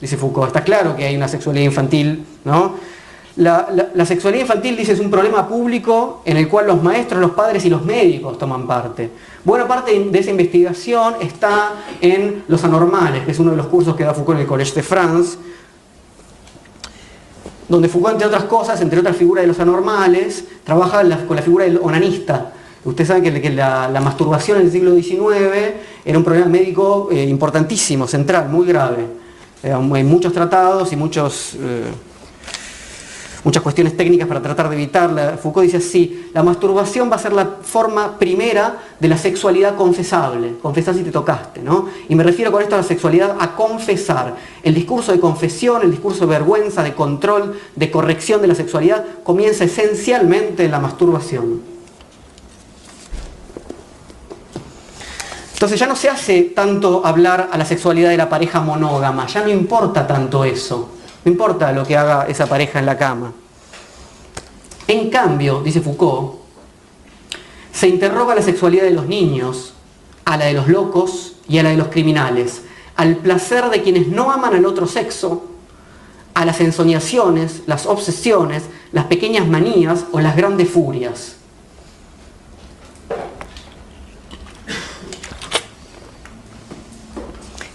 dice 0.00 0.16
Foucault. 0.16 0.46
Está 0.46 0.62
claro 0.62 0.94
que 0.94 1.04
hay 1.04 1.16
una 1.16 1.26
sexualidad 1.26 1.64
infantil, 1.64 2.24
¿no? 2.44 2.74
La, 3.36 4.06
sexualidad 4.06 4.42
infantil, 4.42 4.78
dice, 4.78 4.92
es 4.92 5.00
un 5.00 5.10
problema 5.10 5.46
público 5.46 6.22
en 6.24 6.38
el 6.38 6.48
cual 6.48 6.68
los 6.68 6.82
maestros, 6.82 7.20
los 7.20 7.32
padres 7.32 7.66
y 7.66 7.70
los 7.70 7.84
médicos 7.84 8.38
toman 8.38 8.66
parte. 8.66 9.10
Buena 9.44 9.68
parte 9.68 9.92
de 9.92 10.18
esa 10.18 10.30
investigación 10.30 11.16
está 11.20 11.72
en 12.00 12.44
Los 12.48 12.64
Anormales, 12.64 13.26
que 13.26 13.32
es 13.32 13.38
uno 13.38 13.50
de 13.50 13.58
los 13.58 13.66
cursos 13.66 13.94
que 13.94 14.04
da 14.04 14.14
Foucault 14.14 14.38
en 14.38 14.42
el 14.42 14.48
Collège 14.48 14.74
de 14.74 14.82
France, 14.82 15.36
donde 17.68 17.88
Foucault, 17.90 18.14
entre 18.14 18.28
otras 18.28 18.44
cosas, 18.44 18.80
entre 18.80 19.00
otras 19.00 19.16
figuras 19.16 19.42
de 19.42 19.48
los 19.48 19.60
anormales, 19.60 20.44
trabaja 20.64 21.02
con 21.26 21.36
la 21.36 21.42
figura 21.42 21.66
del 21.66 21.78
onanista. 21.82 22.52
Ustedes 22.86 23.08
saben 23.08 23.22
que, 23.22 23.50
la, 23.50 24.00
masturbación 24.02 24.60
en 24.60 24.66
el 24.66 24.72
siglo 24.72 24.94
XIX 24.94 25.74
era 26.06 26.16
un 26.16 26.24
problema 26.24 26.46
médico 26.46 27.08
eh, 27.12 27.24
importantísimo, 27.24 28.06
central, 28.06 28.48
muy 28.48 28.66
grave. 28.66 29.04
Hay 29.62 30.04
muchos 30.04 30.32
tratados 30.32 30.90
y 30.94 30.96
muchos... 30.96 31.54
Eh, 31.60 31.84
muchas 33.46 33.62
cuestiones 33.62 33.96
técnicas 33.96 34.26
para 34.26 34.42
tratar 34.42 34.68
de 34.68 34.74
evitarla. 34.74 35.38
Foucault 35.40 35.64
dice 35.64 35.76
así, 35.76 36.30
la 36.34 36.42
masturbación 36.42 37.08
va 37.08 37.14
a 37.14 37.18
ser 37.20 37.32
la 37.32 37.46
forma 37.62 38.18
primera 38.18 38.78
de 38.98 39.06
la 39.06 39.16
sexualidad 39.16 39.76
confesable, 39.76 40.56
confesar 40.60 40.96
si 40.96 41.04
te 41.04 41.12
tocaste, 41.12 41.62
¿no? 41.62 41.86
Y 42.08 42.16
me 42.16 42.24
refiero 42.24 42.50
con 42.50 42.60
esto 42.60 42.74
a 42.74 42.78
la 42.78 42.84
sexualidad 42.84 43.36
a 43.38 43.54
confesar. 43.54 44.34
El 44.64 44.74
discurso 44.74 45.12
de 45.12 45.20
confesión, 45.20 45.82
el 45.82 45.92
discurso 45.92 46.26
de 46.26 46.26
vergüenza, 46.26 46.82
de 46.82 46.94
control, 46.94 47.56
de 47.76 47.88
corrección 47.88 48.42
de 48.42 48.48
la 48.48 48.56
sexualidad 48.56 49.04
comienza 49.22 49.62
esencialmente 49.62 50.64
en 50.64 50.72
la 50.72 50.80
masturbación. 50.80 51.62
Entonces 55.52 55.78
ya 55.78 55.86
no 55.86 55.94
se 55.94 56.08
hace 56.08 56.42
tanto 56.42 57.06
hablar 57.06 57.48
a 57.52 57.56
la 57.56 57.64
sexualidad 57.64 58.10
de 58.10 58.16
la 58.16 58.28
pareja 58.28 58.60
monógama, 58.60 59.28
ya 59.28 59.42
no 59.42 59.50
importa 59.50 60.04
tanto 60.04 60.44
eso. 60.44 60.95
No 61.26 61.32
importa 61.32 61.72
lo 61.72 61.84
que 61.84 61.96
haga 61.96 62.26
esa 62.28 62.46
pareja 62.46 62.78
en 62.78 62.86
la 62.86 62.96
cama. 62.96 63.32
En 64.86 65.10
cambio, 65.10 65.60
dice 65.60 65.80
Foucault, 65.80 66.36
se 67.72 67.88
interroga 67.88 68.36
la 68.36 68.42
sexualidad 68.42 68.84
de 68.84 68.92
los 68.92 69.06
niños, 69.06 69.74
a 70.24 70.36
la 70.36 70.44
de 70.44 70.52
los 70.52 70.68
locos 70.68 71.32
y 71.48 71.58
a 71.58 71.64
la 71.64 71.70
de 71.70 71.76
los 71.76 71.88
criminales, 71.88 72.62
al 72.94 73.16
placer 73.16 73.70
de 73.70 73.82
quienes 73.82 74.06
no 74.06 74.30
aman 74.30 74.54
al 74.54 74.64
otro 74.64 74.86
sexo, 74.86 75.46
a 76.32 76.44
las 76.44 76.60
ensoñaciones, 76.60 77.64
las 77.66 77.86
obsesiones, 77.86 78.62
las 78.92 79.06
pequeñas 79.06 79.48
manías 79.48 80.04
o 80.12 80.20
las 80.20 80.36
grandes 80.36 80.70
furias. 80.70 81.34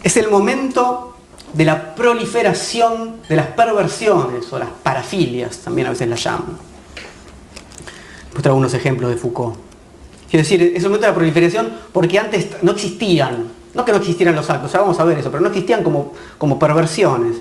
Es 0.03 0.15
el 0.15 0.29
momento 0.29 1.17
de 1.53 1.65
la 1.65 1.95
proliferación 1.95 3.17
de 3.27 3.35
las 3.35 3.47
perversiones 3.47 4.51
o 4.51 4.59
las 4.59 4.69
parafilias, 4.69 5.57
también 5.59 5.87
a 5.87 5.91
veces 5.91 6.07
las 6.07 6.23
llaman. 6.23 6.57
Pues 8.31 8.43
traigo 8.43 8.57
unos 8.57 8.73
ejemplos 8.73 9.09
de 9.09 9.17
Foucault. 9.17 9.57
Quiero 10.29 10.43
decir, 10.43 10.61
es 10.61 10.83
un 10.83 10.89
momento 10.89 11.07
de 11.07 11.11
la 11.11 11.15
proliferación 11.15 11.71
porque 11.91 12.17
antes 12.17 12.47
no 12.61 12.71
existían 12.71 13.61
no 13.73 13.85
que 13.85 13.91
no 13.91 13.99
existieran 13.99 14.35
los 14.35 14.49
actos, 14.49 14.71
ya 14.71 14.81
vamos 14.81 14.99
a 14.99 15.03
ver 15.03 15.19
eso, 15.19 15.31
pero 15.31 15.41
no 15.41 15.47
existían 15.47 15.83
como, 15.83 16.13
como 16.37 16.59
perversiones. 16.59 17.37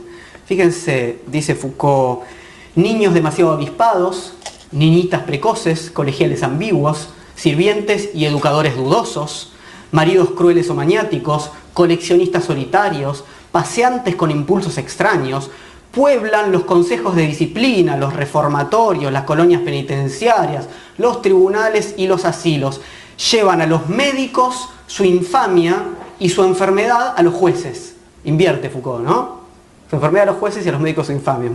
Fíjense, 0.46 1.20
dice 1.26 1.54
Foucault, 1.54 2.22
niños 2.74 3.14
demasiado 3.14 3.52
avispados, 3.52 4.34
niñitas 4.70 5.22
precoces, 5.22 5.90
colegiales 5.90 6.42
ambiguos, 6.42 7.08
sirvientes 7.34 8.10
y 8.14 8.26
educadores 8.26 8.76
dudosos, 8.76 9.52
maridos 9.90 10.30
crueles 10.30 10.70
o 10.70 10.74
maniáticos, 10.74 11.50
coleccionistas 11.72 12.44
solitarios, 12.44 13.24
paseantes 13.52 14.16
con 14.16 14.30
impulsos 14.30 14.78
extraños, 14.78 15.50
pueblan 15.92 16.52
los 16.52 16.64
consejos 16.64 17.16
de 17.16 17.26
disciplina, 17.26 17.96
los 17.96 18.14
reformatorios, 18.14 19.12
las 19.12 19.24
colonias 19.24 19.62
penitenciarias, 19.62 20.68
los 20.98 21.20
tribunales 21.22 21.94
y 21.96 22.06
los 22.06 22.24
asilos. 22.24 22.80
Llevan 23.32 23.60
a 23.60 23.66
los 23.66 23.88
médicos 23.88 24.68
su 24.86 25.04
infamia 25.04 25.84
y 26.18 26.28
su 26.28 26.44
enfermedad 26.44 27.14
a 27.16 27.22
los 27.22 27.34
jueces. 27.34 27.94
Invierte 28.24 28.70
Foucault, 28.70 29.04
¿no? 29.04 29.40
Su 29.88 29.96
enfermedad 29.96 30.28
a 30.28 30.32
los 30.32 30.40
jueces 30.40 30.64
y 30.64 30.68
a 30.68 30.72
los 30.72 30.80
médicos 30.80 31.06
su 31.06 31.12
infamia. 31.12 31.50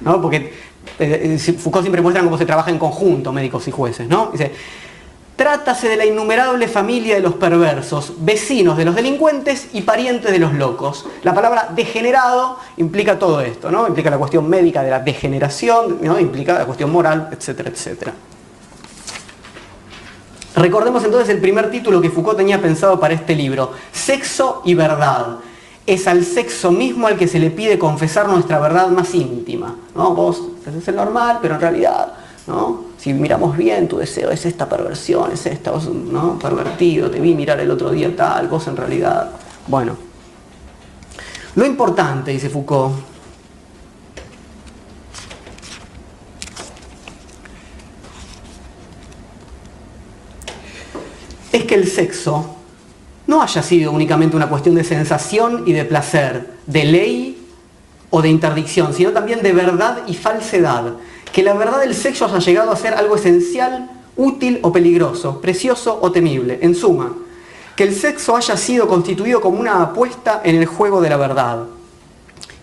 ¿no? 0.00 0.20
Porque 0.20 0.52
eh, 0.98 1.38
eh, 1.38 1.38
Foucault 1.38 1.84
siempre 1.84 2.02
muestra 2.02 2.22
cómo 2.22 2.36
se 2.36 2.44
trabaja 2.44 2.70
en 2.70 2.78
conjunto 2.78 3.32
médicos 3.32 3.66
y 3.68 3.70
jueces, 3.70 4.08
¿no? 4.08 4.30
Dice, 4.32 4.52
Trátase 5.38 5.88
de 5.88 5.96
la 5.96 6.04
innumerable 6.04 6.66
familia 6.66 7.14
de 7.14 7.20
los 7.20 7.34
perversos, 7.34 8.12
vecinos 8.18 8.76
de 8.76 8.84
los 8.84 8.96
delincuentes 8.96 9.68
y 9.72 9.82
parientes 9.82 10.32
de 10.32 10.40
los 10.40 10.52
locos. 10.52 11.06
La 11.22 11.32
palabra 11.32 11.68
degenerado 11.76 12.58
implica 12.76 13.20
todo 13.20 13.40
esto, 13.40 13.70
¿no? 13.70 13.86
Implica 13.86 14.10
la 14.10 14.18
cuestión 14.18 14.48
médica 14.48 14.82
de 14.82 14.90
la 14.90 14.98
degeneración, 14.98 15.98
¿no? 16.02 16.18
implica 16.18 16.58
la 16.58 16.66
cuestión 16.66 16.90
moral, 16.90 17.28
etcétera, 17.30 17.70
etcétera. 17.70 18.14
Recordemos 20.56 21.04
entonces 21.04 21.28
el 21.28 21.40
primer 21.40 21.70
título 21.70 22.00
que 22.00 22.10
Foucault 22.10 22.36
tenía 22.36 22.60
pensado 22.60 22.98
para 22.98 23.14
este 23.14 23.36
libro, 23.36 23.70
Sexo 23.92 24.62
y 24.64 24.74
Verdad. 24.74 25.36
Es 25.86 26.08
al 26.08 26.24
sexo 26.24 26.72
mismo 26.72 27.06
al 27.06 27.16
que 27.16 27.28
se 27.28 27.38
le 27.38 27.50
pide 27.50 27.78
confesar 27.78 28.26
nuestra 28.26 28.58
verdad 28.58 28.88
más 28.88 29.14
íntima. 29.14 29.76
¿no? 29.94 30.16
Vos 30.16 30.42
es 30.66 30.88
el 30.88 30.96
normal, 30.96 31.38
pero 31.40 31.54
en 31.54 31.60
realidad 31.60 32.12
si 32.98 33.14
miramos 33.14 33.56
bien, 33.56 33.86
tu 33.86 33.98
deseo 33.98 34.30
es 34.30 34.44
esta 34.44 34.68
perversión, 34.68 35.30
es 35.30 35.46
esta, 35.46 35.70
vos, 35.70 35.88
¿no? 35.88 36.36
Pervertido, 36.38 37.08
te 37.10 37.20
vi 37.20 37.32
mirar 37.34 37.60
el 37.60 37.70
otro 37.70 37.90
día 37.90 38.14
tal, 38.14 38.48
vos 38.48 38.66
en 38.66 38.76
realidad. 38.76 39.30
Bueno. 39.68 39.96
Lo 41.54 41.64
importante, 41.64 42.32
dice 42.32 42.50
Foucault, 42.50 42.94
es 51.52 51.64
que 51.64 51.74
el 51.74 51.88
sexo 51.88 52.56
no 53.26 53.42
haya 53.42 53.62
sido 53.62 53.92
únicamente 53.92 54.36
una 54.36 54.48
cuestión 54.48 54.74
de 54.74 54.84
sensación 54.84 55.64
y 55.66 55.72
de 55.72 55.84
placer, 55.84 56.54
de 56.66 56.84
ley 56.84 57.48
o 58.10 58.22
de 58.22 58.28
interdicción, 58.28 58.92
sino 58.92 59.10
también 59.10 59.42
de 59.42 59.52
verdad 59.52 60.02
y 60.06 60.14
falsedad 60.14 60.94
que 61.32 61.42
la 61.42 61.54
verdad 61.54 61.80
del 61.80 61.94
sexo 61.94 62.26
haya 62.26 62.38
llegado 62.38 62.70
a 62.70 62.76
ser 62.76 62.94
algo 62.94 63.16
esencial, 63.16 63.90
útil 64.16 64.58
o 64.62 64.72
peligroso, 64.72 65.40
precioso 65.40 65.98
o 66.00 66.10
temible. 66.12 66.58
En 66.62 66.74
suma, 66.74 67.12
que 67.76 67.84
el 67.84 67.94
sexo 67.94 68.36
haya 68.36 68.56
sido 68.56 68.88
constituido 68.88 69.40
como 69.40 69.60
una 69.60 69.82
apuesta 69.82 70.40
en 70.44 70.56
el 70.56 70.66
juego 70.66 71.00
de 71.00 71.10
la 71.10 71.16
verdad. 71.16 71.64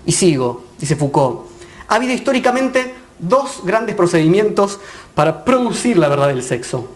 Y 0.06 0.12
sigo, 0.12 0.65
dice 0.78 0.95
Foucault, 0.95 1.47
ha 1.88 1.95
habido 1.95 2.13
históricamente 2.13 2.93
dos 3.17 3.62
grandes 3.63 3.95
procedimientos 3.95 4.80
para 5.13 5.45
producir 5.45 5.97
la 5.97 6.10
verdad 6.10 6.28
del 6.28 6.43
sexo. 6.43 6.88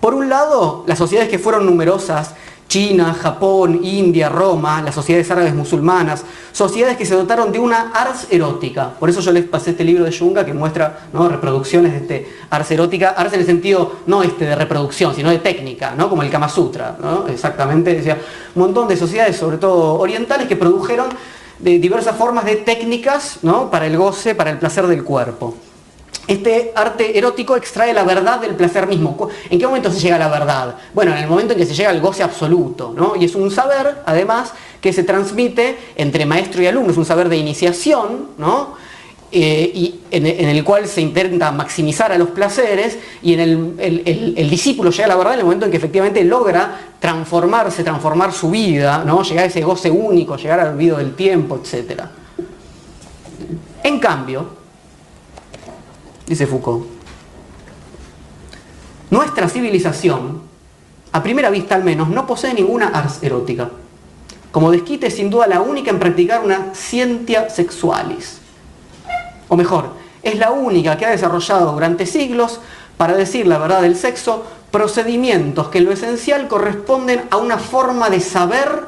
Por 0.00 0.14
un 0.14 0.28
lado, 0.28 0.84
las 0.86 0.98
sociedades 0.98 1.30
que 1.30 1.38
fueron 1.38 1.64
numerosas 1.64 2.34
China, 2.72 3.12
Japón, 3.12 3.80
India, 3.82 4.30
Roma, 4.30 4.80
las 4.80 4.94
sociedades 4.94 5.30
árabes 5.30 5.54
musulmanas, 5.54 6.24
sociedades 6.52 6.96
que 6.96 7.04
se 7.04 7.14
dotaron 7.14 7.52
de 7.52 7.58
una 7.58 7.90
ars 7.90 8.28
erótica. 8.30 8.94
Por 8.98 9.10
eso 9.10 9.20
yo 9.20 9.30
les 9.30 9.44
pasé 9.44 9.72
este 9.72 9.84
libro 9.84 10.04
de 10.04 10.18
Junga 10.18 10.46
que 10.46 10.54
muestra 10.54 11.00
reproducciones 11.12 11.92
de 11.92 11.98
este 11.98 12.32
ars 12.48 12.70
erótica, 12.70 13.10
ars 13.10 13.34
en 13.34 13.40
el 13.40 13.44
sentido 13.44 13.96
no 14.06 14.22
este 14.22 14.46
de 14.46 14.56
reproducción, 14.56 15.14
sino 15.14 15.28
de 15.28 15.40
técnica, 15.40 15.94
¿no? 15.94 16.08
como 16.08 16.22
el 16.22 16.30
Kama 16.30 16.48
Sutra. 16.48 16.96
Exactamente, 17.28 17.92
decía, 17.92 18.16
un 18.54 18.62
montón 18.62 18.88
de 18.88 18.96
sociedades, 18.96 19.36
sobre 19.36 19.58
todo 19.58 19.96
orientales, 19.98 20.48
que 20.48 20.56
produjeron 20.56 21.08
de 21.58 21.78
diversas 21.78 22.16
formas 22.16 22.46
de 22.46 22.56
técnicas 22.56 23.40
¿no? 23.42 23.70
para 23.70 23.86
el 23.86 23.98
goce, 23.98 24.34
para 24.34 24.50
el 24.50 24.58
placer 24.58 24.86
del 24.86 25.04
cuerpo 25.04 25.54
este 26.26 26.72
arte 26.74 27.18
erótico 27.18 27.56
extrae 27.56 27.92
la 27.92 28.04
verdad 28.04 28.40
del 28.40 28.54
placer 28.54 28.86
mismo. 28.86 29.28
¿En 29.50 29.58
qué 29.58 29.66
momento 29.66 29.90
se 29.90 30.00
llega 30.00 30.16
a 30.16 30.18
la 30.18 30.28
verdad? 30.28 30.76
Bueno, 30.94 31.12
en 31.12 31.18
el 31.18 31.28
momento 31.28 31.52
en 31.52 31.58
que 31.58 31.66
se 31.66 31.74
llega 31.74 31.90
al 31.90 32.00
goce 32.00 32.22
absoluto, 32.22 32.92
¿no? 32.96 33.14
Y 33.16 33.24
es 33.24 33.34
un 33.34 33.50
saber, 33.50 34.02
además, 34.06 34.52
que 34.80 34.92
se 34.92 35.02
transmite 35.02 35.76
entre 35.96 36.24
maestro 36.24 36.62
y 36.62 36.66
alumno, 36.66 36.92
es 36.92 36.96
un 36.96 37.04
saber 37.04 37.28
de 37.28 37.36
iniciación, 37.36 38.28
¿no? 38.38 38.80
Eh, 39.34 39.72
y 39.74 40.00
en, 40.10 40.26
el 40.26 40.62
cual 40.62 40.86
se 40.86 41.00
intenta 41.00 41.50
maximizar 41.52 42.12
a 42.12 42.18
los 42.18 42.28
placeres 42.28 42.98
y 43.22 43.32
en 43.32 43.40
el, 43.40 44.34
el, 44.36 44.50
discípulo 44.50 44.90
llega 44.90 45.06
a 45.06 45.08
la 45.08 45.16
verdad 45.16 45.32
en 45.32 45.38
el 45.38 45.46
momento 45.46 45.64
en 45.64 45.70
que 45.70 45.78
efectivamente 45.78 46.22
logra 46.22 46.92
transformarse, 47.00 47.82
transformar 47.82 48.34
su 48.34 48.50
vida, 48.50 49.02
¿no? 49.06 49.22
llegar 49.22 49.44
a 49.44 49.46
ese 49.46 49.62
goce 49.62 49.90
único, 49.90 50.36
llegar 50.36 50.60
al 50.60 50.74
olvido 50.74 50.98
del 50.98 51.14
tiempo, 51.14 51.58
etc. 51.64 52.02
En 53.82 53.98
cambio, 53.98 54.61
dice 56.32 56.46
Foucault. 56.46 56.86
Nuestra 59.10 59.48
civilización, 59.48 60.40
a 61.12 61.22
primera 61.22 61.50
vista 61.50 61.74
al 61.74 61.84
menos, 61.84 62.08
no 62.08 62.26
posee 62.26 62.54
ninguna 62.54 62.88
ars 62.88 63.18
erótica. 63.22 63.70
Como 64.50 64.70
desquite 64.70 65.08
es 65.08 65.16
sin 65.16 65.28
duda 65.28 65.46
la 65.46 65.60
única 65.60 65.90
en 65.90 65.98
practicar 65.98 66.42
una 66.42 66.74
scientia 66.74 67.50
sexualis. 67.50 68.38
O 69.48 69.56
mejor, 69.56 69.90
es 70.22 70.38
la 70.38 70.52
única 70.52 70.96
que 70.96 71.04
ha 71.04 71.10
desarrollado 71.10 71.72
durante 71.72 72.06
siglos, 72.06 72.60
para 72.96 73.14
decir 73.14 73.46
la 73.46 73.58
verdad 73.58 73.82
del 73.82 73.96
sexo, 73.96 74.44
procedimientos 74.70 75.68
que 75.68 75.78
en 75.78 75.84
lo 75.84 75.92
esencial 75.92 76.48
corresponden 76.48 77.24
a 77.30 77.36
una 77.36 77.58
forma 77.58 78.08
de 78.08 78.20
saber 78.20 78.84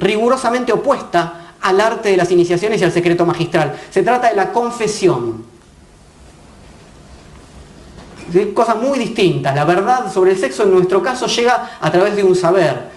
rigurosamente 0.00 0.72
opuesta 0.72 1.52
al 1.60 1.80
arte 1.80 2.08
de 2.08 2.16
las 2.16 2.32
iniciaciones 2.32 2.80
y 2.80 2.84
al 2.84 2.92
secreto 2.92 3.24
magistral. 3.24 3.78
Se 3.90 4.02
trata 4.02 4.30
de 4.30 4.36
la 4.36 4.52
confesión, 4.52 5.57
cosas 8.54 8.76
muy 8.76 8.98
distintas. 8.98 9.54
La 9.54 9.64
verdad 9.64 10.12
sobre 10.12 10.32
el 10.32 10.38
sexo 10.38 10.64
en 10.64 10.72
nuestro 10.72 11.02
caso 11.02 11.26
llega 11.26 11.78
a 11.80 11.90
través 11.90 12.16
de 12.16 12.24
un 12.24 12.34
saber. 12.34 12.88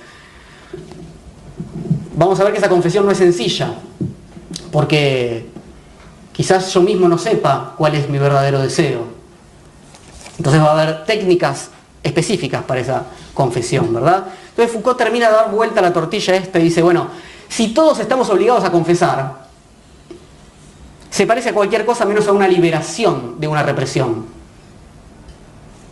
Vamos 2.16 2.40
a 2.40 2.44
ver 2.44 2.54
que 2.54 2.60
esa 2.60 2.70
confesión 2.70 3.06
no 3.06 3.12
es 3.12 3.18
sencilla, 3.18 3.74
porque 4.72 5.50
quizás 6.34 6.72
yo 6.74 6.82
mismo 6.82 7.08
no 7.08 7.18
sepa 7.18 7.74
cuál 7.78 7.96
es 7.96 8.10
mi 8.10 8.20
verdadero 8.20 8.60
deseo. 8.60 9.06
Entonces 10.38 10.62
va 10.62 10.70
a 10.70 10.82
haber 10.82 11.06
técnicas 11.06 11.70
específicas 12.04 12.64
para 12.64 12.80
esa 12.80 13.04
confesión, 13.34 13.94
¿verdad? 13.94 14.26
Entonces 14.50 14.74
Foucault 14.74 14.98
termina 14.98 15.30
de 15.30 15.34
dar 15.34 15.52
vuelta 15.52 15.80
a 15.80 15.84
la 15.84 15.94
tortilla 15.94 16.36
esta 16.36 16.60
y 16.60 16.64
dice, 16.64 16.82
bueno, 16.82 17.08
si 17.48 17.74
todos 17.74 18.00
estamos 18.00 18.30
obligados 18.30 18.64
a 18.64 18.72
confesar, 18.72 19.46
se 21.10 21.28
parece 21.28 21.50
a 21.50 21.54
cualquier 21.54 21.86
cosa 21.86 22.06
menos 22.06 22.28
a 22.28 22.32
una 22.32 22.48
liberación 22.48 23.40
de 23.40 23.48
una 23.48 23.64
represión. 23.64 24.41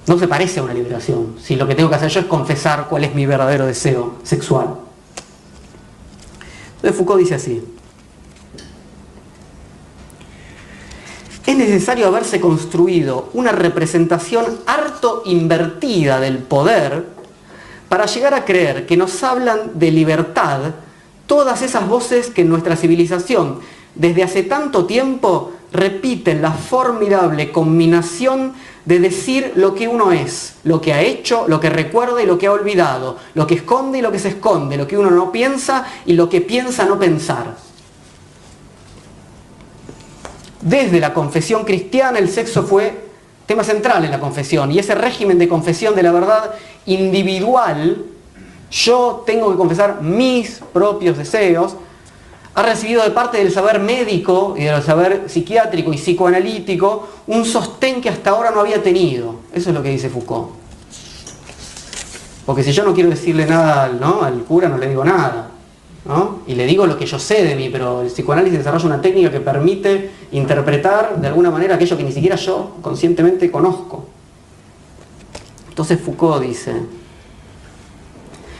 No 0.09 0.17
se 0.17 0.27
parece 0.27 0.59
a 0.59 0.63
una 0.63 0.73
liberación, 0.73 1.35
si 1.39 1.55
lo 1.55 1.67
que 1.67 1.75
tengo 1.75 1.87
que 1.87 1.95
hacer 1.95 2.09
yo 2.09 2.21
es 2.21 2.25
confesar 2.25 2.87
cuál 2.89 3.03
es 3.03 3.13
mi 3.13 3.27
verdadero 3.27 3.67
deseo 3.67 4.15
sexual. 4.23 4.69
Entonces 6.77 6.97
Foucault 6.97 7.19
dice 7.19 7.35
así, 7.35 7.63
es 11.45 11.55
necesario 11.55 12.07
haberse 12.07 12.41
construido 12.41 13.29
una 13.33 13.51
representación 13.51 14.45
harto 14.65 15.21
invertida 15.25 16.19
del 16.19 16.39
poder 16.39 17.05
para 17.87 18.07
llegar 18.07 18.33
a 18.33 18.45
creer 18.45 18.87
que 18.87 18.97
nos 18.97 19.23
hablan 19.23 19.77
de 19.77 19.91
libertad 19.91 20.73
todas 21.27 21.61
esas 21.61 21.87
voces 21.87 22.31
que 22.31 22.41
en 22.41 22.49
nuestra 22.49 22.75
civilización 22.75 23.59
desde 23.93 24.23
hace 24.23 24.41
tanto 24.41 24.87
tiempo 24.87 25.51
repiten 25.71 26.41
la 26.41 26.51
formidable 26.51 27.51
combinación 27.51 28.53
de 28.85 28.99
decir 28.99 29.53
lo 29.55 29.75
que 29.75 29.87
uno 29.87 30.11
es, 30.11 30.55
lo 30.63 30.81
que 30.81 30.93
ha 30.93 31.01
hecho, 31.01 31.47
lo 31.47 31.59
que 31.59 31.69
recuerda 31.69 32.21
y 32.21 32.25
lo 32.25 32.37
que 32.37 32.47
ha 32.47 32.51
olvidado, 32.51 33.17
lo 33.33 33.45
que 33.45 33.55
esconde 33.55 33.99
y 33.99 34.01
lo 34.01 34.11
que 34.11 34.19
se 34.19 34.29
esconde, 34.29 34.77
lo 34.77 34.87
que 34.87 34.97
uno 34.97 35.11
no 35.11 35.31
piensa 35.31 35.85
y 36.05 36.13
lo 36.13 36.29
que 36.29 36.41
piensa 36.41 36.85
no 36.85 36.97
pensar. 36.97 37.55
Desde 40.61 40.99
la 40.99 41.13
confesión 41.13 41.63
cristiana 41.63 42.19
el 42.19 42.29
sexo 42.29 42.63
fue 42.63 43.09
tema 43.45 43.63
central 43.63 44.05
en 44.05 44.11
la 44.11 44.19
confesión 44.19 44.71
y 44.71 44.79
ese 44.79 44.93
régimen 44.93 45.39
de 45.39 45.47
confesión 45.47 45.95
de 45.95 46.03
la 46.03 46.11
verdad 46.11 46.51
individual, 46.85 48.05
yo 48.69 49.23
tengo 49.25 49.49
que 49.51 49.57
confesar 49.57 50.01
mis 50.01 50.61
propios 50.71 51.17
deseos, 51.17 51.75
ha 52.55 52.63
recibido 52.63 53.03
de 53.03 53.11
parte 53.11 53.37
del 53.37 53.51
saber 53.51 53.79
médico 53.79 54.55
y 54.57 54.63
del 54.63 54.81
saber 54.81 55.23
psiquiátrico 55.27 55.93
y 55.93 55.97
psicoanalítico 55.97 57.07
un 57.27 57.45
sostén 57.45 58.01
que 58.01 58.09
hasta 58.09 58.31
ahora 58.31 58.51
no 58.51 58.61
había 58.61 58.81
tenido. 58.81 59.35
Eso 59.53 59.69
es 59.69 59.75
lo 59.75 59.83
que 59.83 59.89
dice 59.89 60.09
Foucault. 60.09 60.49
Porque 62.45 62.63
si 62.63 62.71
yo 62.71 62.83
no 62.83 62.93
quiero 62.93 63.09
decirle 63.09 63.45
nada 63.45 63.89
¿no? 63.89 64.23
al 64.23 64.43
cura, 64.43 64.67
no 64.67 64.77
le 64.77 64.89
digo 64.89 65.05
nada. 65.05 65.51
¿no? 66.05 66.39
Y 66.47 66.55
le 66.55 66.65
digo 66.65 66.87
lo 66.87 66.97
que 66.97 67.05
yo 67.05 67.19
sé 67.19 67.43
de 67.43 67.55
mí, 67.55 67.69
pero 67.69 68.01
el 68.01 68.07
psicoanálisis 68.07 68.57
desarrolla 68.57 68.85
una 68.87 69.01
técnica 69.01 69.29
que 69.29 69.39
permite 69.39 70.09
interpretar 70.31 71.21
de 71.21 71.27
alguna 71.27 71.51
manera 71.51 71.75
aquello 71.75 71.95
que 71.95 72.03
ni 72.03 72.11
siquiera 72.11 72.35
yo 72.35 72.77
conscientemente 72.81 73.51
conozco. 73.51 74.05
Entonces 75.69 75.99
Foucault 76.01 76.43
dice, 76.43 76.73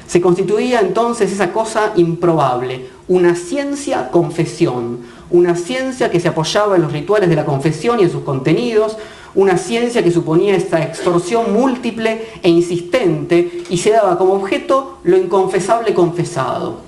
se 0.05 0.21
constituía 0.21 0.81
entonces 0.81 1.31
esa 1.31 1.51
cosa 1.51 1.93
improbable, 1.95 2.89
una 3.09 3.35
ciencia 3.35 4.11
confesión, 4.11 4.99
una 5.31 5.55
ciencia 5.55 6.11
que 6.11 6.19
se 6.19 6.27
apoyaba 6.27 6.75
en 6.75 6.83
los 6.83 6.93
rituales 6.93 7.27
de 7.27 7.35
la 7.35 7.43
confesión 7.43 7.99
y 7.99 8.03
en 8.03 8.11
sus 8.11 8.21
contenidos, 8.21 8.97
una 9.33 9.57
ciencia 9.57 10.03
que 10.03 10.11
suponía 10.11 10.55
esta 10.55 10.81
extorsión 10.83 11.51
múltiple 11.51 12.27
e 12.43 12.49
insistente 12.49 13.63
y 13.69 13.77
se 13.77 13.91
daba 13.91 14.17
como 14.17 14.33
objeto 14.33 14.99
lo 15.03 15.17
inconfesable 15.17 15.93
confesado. 15.95 16.81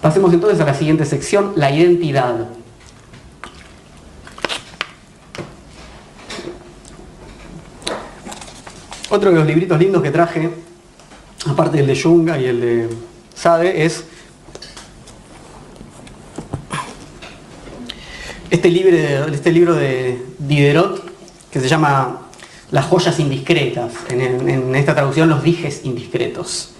Pasemos 0.00 0.32
entonces 0.32 0.58
a 0.58 0.64
la 0.64 0.74
siguiente 0.74 1.04
sección, 1.04 1.52
la 1.56 1.70
identidad. 1.70 2.48
Otro 9.10 9.30
de 9.30 9.36
los 9.36 9.46
libritos 9.46 9.78
lindos 9.78 10.02
que 10.02 10.10
traje, 10.10 10.50
aparte 11.46 11.76
del 11.76 11.86
de 11.86 12.02
Junga 12.02 12.38
y 12.38 12.46
el 12.46 12.60
de 12.60 12.88
Sade, 13.34 13.84
es 13.84 14.04
este 18.50 18.68
este 19.32 19.52
libro 19.52 19.74
de 19.74 20.22
Diderot 20.38 21.14
que 21.50 21.60
se 21.60 21.68
llama 21.68 22.22
Las 22.72 22.86
joyas 22.86 23.18
indiscretas, 23.20 23.92
en, 24.10 24.74
esta 24.74 24.94
traducción 24.94 25.28
los 25.28 25.42
dijes 25.42 25.82
indiscretos. 25.84 26.70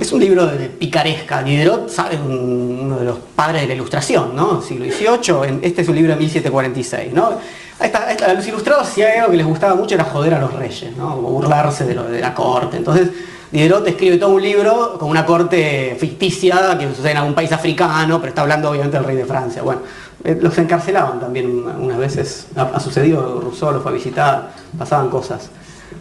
Es 0.00 0.10
un 0.12 0.20
libro 0.20 0.46
de 0.46 0.70
picaresca. 0.70 1.42
Diderot, 1.42 1.90
sabe, 1.90 2.16
uno 2.16 2.98
de 2.98 3.04
los 3.04 3.18
padres 3.36 3.62
de 3.62 3.68
la 3.68 3.74
ilustración, 3.74 4.34
¿no? 4.34 4.62
Siglo 4.62 4.86
XVIII. 4.86 5.60
Este 5.60 5.82
es 5.82 5.88
un 5.88 5.96
libro 5.96 6.12
de 6.12 6.18
1746, 6.18 7.12
¿no? 7.12 7.38
A, 7.78 8.32
los 8.32 8.46
ilustrados, 8.46 8.88
si 8.88 9.02
algo 9.02 9.30
que 9.30 9.36
les 9.36 9.46
gustaba 9.46 9.74
mucho 9.74 9.94
era 9.94 10.04
joder 10.04 10.32
a 10.34 10.38
los 10.38 10.54
reyes, 10.54 10.96
¿no? 10.96 11.16
burlarse 11.16 11.84
de, 11.84 11.94
de 11.94 12.20
la 12.20 12.32
corte. 12.32 12.78
Entonces, 12.78 13.10
Diderot 13.50 13.86
escribe 13.86 14.16
todo 14.16 14.30
un 14.30 14.42
libro 14.42 14.96
con 14.98 15.10
una 15.10 15.26
corte 15.26 15.96
ficticia 16.00 16.76
que 16.78 16.88
sucede 16.88 17.10
en 17.10 17.18
algún 17.18 17.34
país 17.34 17.52
africano, 17.52 18.18
pero 18.18 18.30
está 18.30 18.42
hablando 18.42 18.70
obviamente 18.70 18.96
del 18.96 19.06
rey 19.06 19.16
de 19.16 19.26
Francia. 19.26 19.62
Bueno, 19.62 19.82
eh, 20.24 20.38
los 20.40 20.56
encarcelaban 20.56 21.20
también 21.20 21.64
unas 21.64 21.98
veces, 21.98 22.46
ha, 22.56 22.80
sucedido, 22.80 23.40
Rousseau 23.40 23.72
lo 23.72 23.80
fue 23.82 23.92
a 23.92 23.94
visitar, 23.94 24.52
pasaban 24.76 25.10
cosas. 25.10 25.50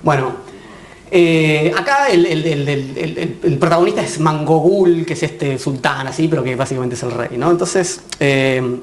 Bueno, 0.02 0.32
eh, 1.12 1.74
acá 1.78 2.08
el, 2.10 3.58
protagonista 3.60 4.02
es 4.02 4.20
Mangogul, 4.20 5.06
que 5.06 5.14
es 5.14 5.24
este 5.24 5.60
sultán 5.60 6.08
así, 6.08 6.28
pero 6.30 6.42
que 6.42 6.56
básicamente 6.56 6.96
es 6.96 7.04
el 7.04 7.12
rey, 7.12 7.38
¿no? 7.38 7.52
Entonces, 7.52 8.02
eh, 8.20 8.80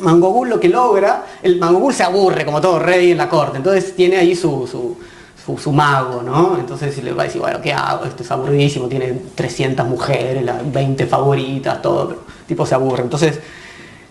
Mangogul 0.00 0.50
lo 0.50 0.60
que 0.60 0.68
logra, 0.68 1.24
el 1.42 1.58
Mangogul 1.58 1.94
se 1.94 2.02
aburre 2.02 2.44
como 2.44 2.60
todo 2.60 2.78
rey 2.78 3.12
en 3.12 3.18
la 3.18 3.28
corte, 3.30 3.56
entonces 3.56 3.96
tiene 3.96 4.18
ahí 4.18 4.36
su 4.36 4.96
su, 5.44 5.72
mago, 5.72 6.22
¿no? 6.22 6.56
Entonces 6.58 7.02
le 7.02 7.12
va 7.12 7.22
a 7.22 7.26
decir, 7.26 7.40
bueno, 7.40 7.60
¿qué 7.60 7.72
hago? 7.72 8.04
Esto 8.04 8.22
es 8.22 8.30
aburridísimo, 8.30 8.86
tiene 8.86 9.12
300 9.34 9.86
mujeres, 9.86 10.44
las 10.44 10.70
20 10.70 11.06
favoritas, 11.06 11.82
todo, 11.82 12.08
pero 12.08 12.20
el 12.20 12.46
tipo 12.46 12.64
se 12.64 12.74
aburre. 12.74 13.02
Entonces 13.02 13.40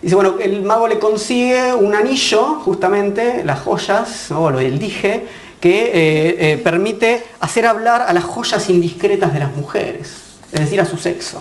dice, 0.02 0.14
bueno, 0.14 0.34
el 0.40 0.62
mago 0.62 0.88
le 0.88 0.98
consigue 0.98 1.72
un 1.72 1.94
anillo, 1.94 2.56
justamente, 2.56 3.44
las 3.44 3.60
joyas, 3.60 4.30
o 4.32 4.50
del 4.50 4.78
dije, 4.78 5.26
que 5.60 5.84
eh, 5.84 6.52
eh, 6.52 6.58
permite 6.58 7.22
hacer 7.38 7.66
hablar 7.66 8.02
a 8.02 8.12
las 8.12 8.24
joyas 8.24 8.68
indiscretas 8.68 9.32
de 9.32 9.38
las 9.38 9.54
mujeres, 9.54 10.12
es 10.52 10.60
decir, 10.60 10.80
a 10.80 10.84
su 10.84 10.96
sexo. 10.96 11.40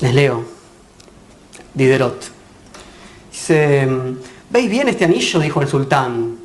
Les 0.00 0.14
leo. 0.14 0.44
Diderot. 1.72 2.22
Dice, 3.32 3.88
¿veis 4.50 4.70
bien 4.70 4.88
este 4.88 5.06
anillo? 5.06 5.40
dijo 5.40 5.62
el 5.62 5.68
sultán. 5.68 6.36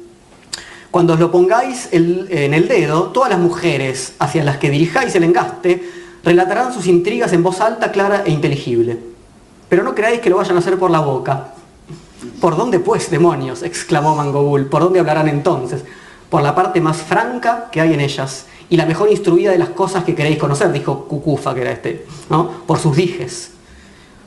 Cuando 0.89 1.13
os 1.13 1.19
lo 1.19 1.31
pongáis 1.31 1.89
en 1.91 2.53
el 2.53 2.67
dedo, 2.67 3.11
todas 3.11 3.31
las 3.31 3.39
mujeres 3.39 4.13
hacia 4.19 4.43
las 4.43 4.57
que 4.57 4.69
dirijáis 4.69 5.13
el 5.15 5.23
engaste 5.23 5.83
relatarán 6.23 6.71
sus 6.71 6.85
intrigas 6.87 7.33
en 7.33 7.43
voz 7.43 7.59
alta, 7.61 7.91
clara 7.91 8.23
e 8.25 8.31
inteligible. 8.31 9.12
Pero 9.73 9.81
no 9.81 9.95
creáis 9.95 10.19
que 10.19 10.29
lo 10.29 10.37
vayan 10.37 10.55
a 10.55 10.59
hacer 10.59 10.77
por 10.77 10.91
la 10.91 10.99
boca. 10.99 11.47
¿Por 12.39 12.55
dónde 12.55 12.77
pues, 12.77 13.09
demonios? 13.09 13.63
exclamó 13.63 14.15
Mangobul. 14.15 14.67
¿Por 14.67 14.83
dónde 14.83 14.99
hablarán 14.99 15.27
entonces? 15.27 15.83
Por 16.29 16.43
la 16.43 16.53
parte 16.53 16.79
más 16.79 16.97
franca 16.97 17.69
que 17.71 17.81
hay 17.81 17.91
en 17.95 17.99
ellas 17.99 18.45
y 18.69 18.77
la 18.77 18.85
mejor 18.85 19.09
instruida 19.09 19.49
de 19.49 19.57
las 19.57 19.69
cosas 19.69 20.03
que 20.03 20.13
queréis 20.13 20.37
conocer, 20.37 20.71
dijo 20.71 21.05
Cucufa, 21.05 21.55
que 21.55 21.61
era 21.61 21.71
este, 21.71 22.05
¿no? 22.29 22.51
Por 22.67 22.77
sus 22.77 22.95
dijes. 22.95 23.53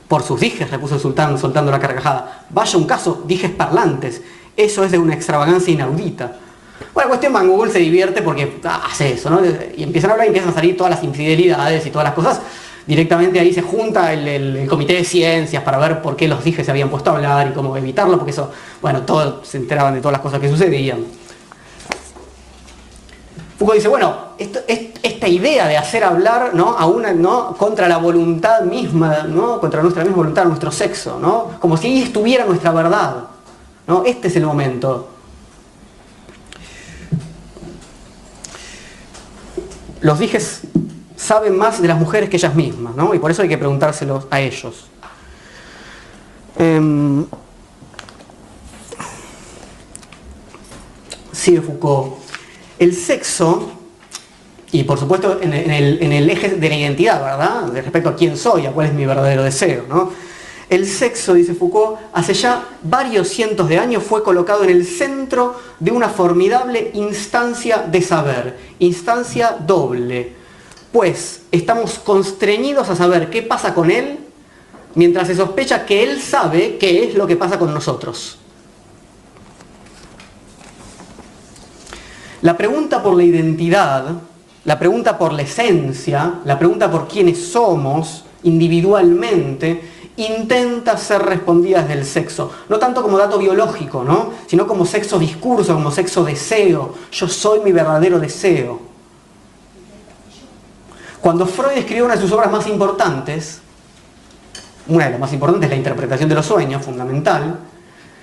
Por 0.09 0.21
sus 0.21 0.37
dijes, 0.37 0.69
repuso 0.69 0.95
el 0.95 0.99
sultán 0.99 1.37
soltando 1.37 1.71
la 1.71 1.79
carcajada. 1.79 2.45
Vaya 2.49 2.77
un 2.77 2.85
caso, 2.85 3.23
dijes 3.25 3.51
parlantes. 3.51 4.21
Eso 4.57 4.83
es 4.83 4.91
de 4.91 4.99
una 4.99 5.13
extravagancia 5.13 5.73
inaudita. 5.73 6.39
Bueno, 6.93 7.07
cuestión, 7.07 7.31
Van 7.31 7.47
Google 7.47 7.71
se 7.71 7.79
divierte 7.79 8.21
porque 8.21 8.59
hace 8.65 9.13
eso, 9.13 9.29
¿no? 9.29 9.39
Y 9.77 9.83
empiezan 9.83 10.09
a 10.09 10.13
hablar 10.13 10.25
y 10.25 10.27
empiezan 10.27 10.51
a 10.51 10.55
salir 10.55 10.75
todas 10.75 10.91
las 10.91 11.05
infidelidades 11.05 11.85
y 11.85 11.89
todas 11.89 12.03
las 12.03 12.15
cosas. 12.15 12.41
Directamente 12.87 13.39
ahí 13.39 13.53
se 13.53 13.61
junta 13.61 14.13
el, 14.13 14.65
comité 14.67 14.93
de 14.93 15.03
ciencias 15.03 15.61
para 15.61 15.77
ver 15.77 16.01
por 16.01 16.15
qué 16.15 16.27
los 16.27 16.43
dije 16.43 16.63
se 16.63 16.71
habían 16.71 16.89
puesto 16.89 17.11
a 17.11 17.15
hablar 17.15 17.49
y 17.49 17.53
cómo 17.53 17.75
evitarlo, 17.75 18.17
porque 18.17 18.31
eso, 18.31 18.49
bueno, 18.81 19.01
todos 19.01 19.45
se 19.47 19.57
enteraban 19.57 19.93
de 19.93 19.99
todas 19.99 20.13
las 20.13 20.21
cosas 20.21 20.39
que 20.39 20.49
sucedían. 20.49 21.05
Foucault 23.57 23.75
dice, 23.75 23.87
bueno, 23.87 24.15
esta 24.37 25.27
idea 25.27 25.67
de 25.67 25.77
hacer 25.77 26.03
hablar 26.03 26.51
¿no? 26.53 26.77
a 26.77 26.85
una, 26.85 27.11
¿no? 27.11 27.55
contra 27.57 27.87
la 27.87 27.97
voluntad 27.97 28.61
misma, 28.61 29.23
¿no? 29.27 29.59
contra 29.59 29.81
nuestra 29.81 30.03
misma 30.03 30.17
voluntad, 30.17 30.45
nuestro 30.45 30.71
sexo, 30.71 31.19
¿no? 31.19 31.59
como 31.59 31.75
si 31.75 31.87
ahí 31.87 32.01
estuviera 32.03 32.45
nuestra 32.45 32.71
verdad. 32.71 33.25
¿no? 33.87 34.03
Este 34.05 34.27
es 34.27 34.35
el 34.35 34.45
momento. 34.45 35.09
los 40.01 40.19
dijes 40.19 40.61
saben 41.17 41.57
más 41.57 41.81
de 41.81 41.89
las 41.89 41.99
mujeres 41.99 42.29
que 42.29 42.37
ellas 42.37 42.55
mismas, 42.55 42.95
¿no? 42.95 43.13
Y 43.13 43.19
por 43.19 43.29
eso 43.31 43.41
hay 43.41 43.49
que 43.49 43.57
preguntárselos 43.57 44.27
a 44.29 44.39
ellos. 44.39 44.87
Eh, 46.57 47.25
sigue 51.37 51.61
Foucault. 51.61 52.15
El 52.79 52.93
sexo, 52.93 53.71
y 54.71 54.83
por 54.83 54.99
supuesto 54.99 55.39
en 55.41 55.53
el, 55.53 56.01
en 56.01 56.11
el, 56.11 56.29
eje 56.29 56.49
de 56.49 56.69
la 56.69 56.75
identidad, 56.75 57.21
¿verdad? 57.21 57.63
De 57.71 57.81
respecto 57.81 58.09
a 58.09 58.15
quién 58.15 58.37
soy, 58.37 58.65
a 58.65 58.71
cuál 58.71 58.87
es 58.87 58.93
mi 58.93 59.05
verdadero 59.05 59.43
deseo, 59.43 59.85
¿no? 59.89 60.11
El 60.69 60.85
sexo, 60.85 61.33
dice 61.33 61.53
Foucault, 61.53 61.97
hace 62.11 62.33
ya 62.33 62.65
varios 62.83 63.29
cientos 63.29 63.69
de 63.69 63.79
años 63.79 64.03
fue 64.03 64.21
colocado 64.21 64.65
en 64.65 64.69
el 64.69 64.85
centro 64.85 65.55
de 65.79 65.91
una 65.91 66.09
formidable 66.09 66.91
instancia 66.93 67.77
de 67.77 68.01
saber, 68.01 68.57
instancia 68.79 69.57
doble, 69.65 70.33
estamos 71.03 71.99
constreñidos 71.99 72.89
a 72.89 72.95
saber 72.95 73.29
qué 73.29 73.41
pasa 73.41 73.73
con 73.73 73.91
él 73.91 74.19
mientras 74.95 75.27
se 75.27 75.35
sospecha 75.35 75.85
que 75.85 76.03
él 76.03 76.21
sabe 76.21 76.77
qué 76.77 77.05
es 77.05 77.15
lo 77.15 77.27
que 77.27 77.35
pasa 77.35 77.59
con 77.59 77.73
nosotros. 77.73 78.39
La 82.41 82.55
pregunta 82.55 83.01
por 83.01 83.15
la 83.15 83.23
identidad, 83.23 84.05
la 84.65 84.79
pregunta 84.79 85.17
por 85.17 85.33
la 85.33 85.41
esencia, 85.41 86.35
la 86.45 86.57
pregunta 86.57 86.89
por 86.89 87.07
quiénes 87.07 87.47
somos 87.47 88.25
individualmente, 88.43 89.81
intenta 90.17 90.97
ser 90.97 91.21
respondida 91.21 91.81
desde 91.81 91.93
el 91.93 92.05
sexo. 92.05 92.51
No 92.69 92.77
tanto 92.79 93.01
como 93.01 93.17
dato 93.17 93.37
biológico, 93.37 94.03
¿no? 94.03 94.31
sino 94.47 94.67
como 94.67 94.85
sexo 94.85 95.19
discurso, 95.19 95.73
como 95.73 95.91
sexo 95.91 96.23
deseo. 96.23 96.95
Yo 97.11 97.27
soy 97.27 97.59
mi 97.61 97.71
verdadero 97.71 98.19
deseo. 98.19 98.96
Cuando 101.21 101.45
Freud 101.45 101.77
escribió 101.77 102.05
una 102.05 102.15
de 102.15 102.21
sus 102.21 102.31
obras 102.31 102.51
más 102.51 102.67
importantes, 102.67 103.61
una 104.87 105.05
de 105.05 105.11
las 105.11 105.19
más 105.19 105.33
importantes 105.33 105.65
es 105.65 105.71
la 105.71 105.77
interpretación 105.77 106.29
de 106.29 106.35
los 106.35 106.45
sueños, 106.45 106.83
fundamental, 106.83 107.59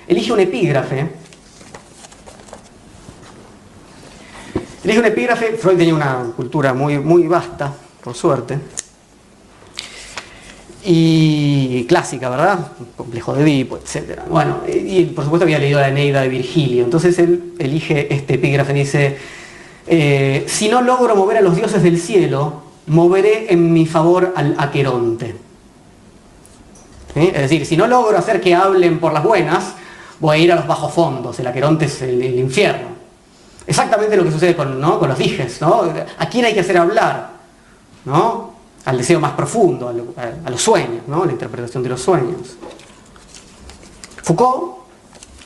elige 0.06 0.32
un 0.32 0.40
epígrafe. 0.40 1.08
Elige 4.82 4.98
un 4.98 5.06
epígrafe, 5.06 5.56
Freud 5.56 5.76
tenía 5.76 5.94
una 5.94 6.32
cultura 6.36 6.72
muy, 6.74 6.98
muy 6.98 7.26
vasta, 7.26 7.72
por 8.02 8.14
suerte, 8.14 8.58
y 10.84 11.84
clásica, 11.86 12.28
¿verdad? 12.28 12.72
Complejo 12.96 13.32
de 13.34 13.42
Edipo, 13.42 13.78
etc. 13.78 14.20
Bueno, 14.28 14.60
y 14.68 15.04
por 15.06 15.24
supuesto 15.24 15.44
había 15.44 15.58
leído 15.58 15.80
la 15.80 15.88
Eneida 15.88 16.20
de 16.20 16.28
Virgilio. 16.28 16.84
Entonces 16.84 17.18
él 17.18 17.54
elige 17.58 18.12
este 18.14 18.34
epígrafe 18.34 18.72
y 18.72 18.80
dice, 18.80 19.16
eh, 19.86 20.44
si 20.46 20.68
no 20.68 20.82
logro 20.82 21.16
mover 21.16 21.38
a 21.38 21.40
los 21.40 21.56
dioses 21.56 21.82
del 21.82 21.98
cielo, 21.98 22.63
moveré 22.86 23.52
en 23.52 23.72
mi 23.72 23.86
favor 23.86 24.32
al 24.36 24.54
Aqueronte. 24.58 25.36
Es 27.14 27.32
decir, 27.32 27.64
si 27.64 27.76
no 27.76 27.86
logro 27.86 28.18
hacer 28.18 28.40
que 28.40 28.54
hablen 28.54 28.98
por 28.98 29.12
las 29.12 29.22
buenas, 29.22 29.74
voy 30.18 30.36
a 30.36 30.40
ir 30.40 30.52
a 30.52 30.56
los 30.56 30.66
bajos 30.66 30.92
fondos, 30.92 31.38
el 31.38 31.46
Aqueronte 31.46 31.84
es 31.84 32.02
el, 32.02 32.22
infierno. 32.38 32.88
Exactamente 33.66 34.16
lo 34.16 34.24
que 34.24 34.32
sucede 34.32 34.56
con, 34.56 34.80
los 34.80 35.18
dijes, 35.18 35.60
¿no? 35.60 35.84
¿A 36.18 36.28
quién 36.28 36.44
hay 36.44 36.54
que 36.54 36.60
hacer 36.60 36.76
hablar? 36.76 37.30
Al 38.84 38.98
deseo 38.98 39.20
más 39.20 39.32
profundo, 39.32 39.88
a, 40.16 40.50
los 40.50 40.60
sueños, 40.60 41.06
¿no? 41.06 41.24
la 41.24 41.32
interpretación 41.32 41.82
de 41.82 41.88
los 41.88 42.02
sueños. 42.02 42.56
Foucault 44.22 44.84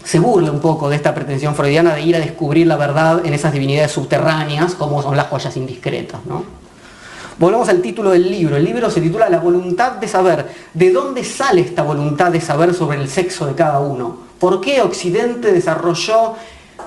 se 0.03 0.18
burla 0.18 0.51
un 0.51 0.61
poco 0.61 0.89
de 0.89 0.97
esta 0.97 1.14
pretensión 1.14 1.55
freudiana 1.55 1.95
de 1.95 2.03
ir 2.03 2.16
a 2.16 2.18
descubrir 2.18 2.66
la 2.66 2.76
verdad 2.76 3.26
en 3.26 3.34
esas 3.34 3.53
divinidades 3.53 3.93
subterráneas 3.93 4.74
como 4.74 5.03
son 5.03 5.16
las 5.16 5.26
joyas 5.26 5.57
indiscretas. 5.57 6.20
Volvamos 7.39 7.68
al 7.68 7.80
título 7.80 8.11
del 8.11 8.28
libro. 8.28 8.57
El 8.57 8.64
libro 8.64 8.91
se 8.91 9.01
titula 9.01 9.28
La 9.28 9.39
voluntad 9.39 9.93
de 9.93 10.09
saber. 10.09 10.47
¿De 10.74 10.91
dónde 10.91 11.22
sale 11.22 11.61
esta 11.61 11.84
voluntad 11.84 12.32
de 12.32 12.41
saber 12.41 12.74
sobre 12.74 13.01
el 13.01 13.09
sexo 13.09 13.47
de 13.47 13.55
cada 13.55 13.78
uno? 13.78 14.16
¿Por 14.41 14.61
qué 14.61 14.82
Occidente 14.82 15.53
desarrolló 15.53 16.34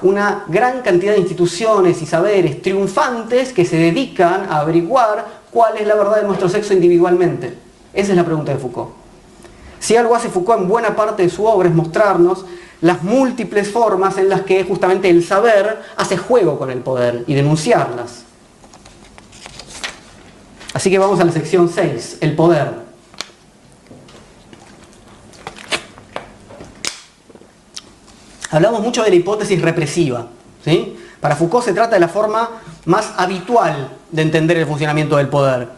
una 0.01 0.43
gran 0.49 0.81
cantidad 0.81 1.13
de 1.13 1.19
instituciones 1.19 2.01
y 2.01 2.05
saberes 2.05 2.61
triunfantes 2.61 3.53
que 3.53 3.63
se 3.63 3.77
dedican 3.77 4.47
a 4.49 4.59
averiguar 4.59 5.25
cuál 5.51 5.77
es 5.77 5.87
la 5.87 5.95
verdad 5.95 6.17
de 6.17 6.27
nuestro 6.27 6.49
sexo 6.49 6.73
individualmente? 6.73 7.55
Esa 7.93 8.11
es 8.11 8.17
la 8.17 8.25
pregunta 8.25 8.51
de 8.51 8.59
Foucault. 8.59 8.89
Si 9.79 9.95
algo 9.95 10.15
hace 10.15 10.27
Foucault 10.27 10.63
en 10.63 10.67
buena 10.67 10.97
parte 10.97 11.23
de 11.23 11.29
su 11.29 11.45
obra 11.45 11.69
es 11.69 11.75
mostrarnos 11.75 12.45
las 12.81 13.03
múltiples 13.03 13.71
formas 13.71 14.17
en 14.17 14.27
las 14.27 14.41
que 14.41 14.65
justamente 14.65 15.09
el 15.09 15.23
saber 15.23 15.81
hace 15.95 16.17
juego 16.17 16.59
con 16.59 16.71
el 16.71 16.79
poder 16.79 17.23
y 17.25 17.35
denunciarlas. 17.35 18.30
Así 20.73 20.89
que 20.89 20.97
vamos 20.97 21.19
a 21.19 21.25
la 21.25 21.31
sección 21.31 21.69
6, 21.69 22.17
el 22.21 22.35
poder. 22.35 22.73
Hablamos 28.51 28.81
mucho 28.81 29.03
de 29.03 29.09
la 29.09 29.15
hipótesis 29.15 29.61
represiva. 29.61 30.27
¿sí? 30.63 30.97
Para 31.19 31.35
Foucault 31.35 31.65
se 31.65 31.73
trata 31.73 31.95
de 31.95 31.99
la 31.99 32.07
forma 32.07 32.49
más 32.85 33.13
habitual 33.17 33.91
de 34.11 34.21
entender 34.21 34.57
el 34.57 34.65
funcionamiento 34.65 35.17
del 35.17 35.27
poder. 35.27 35.69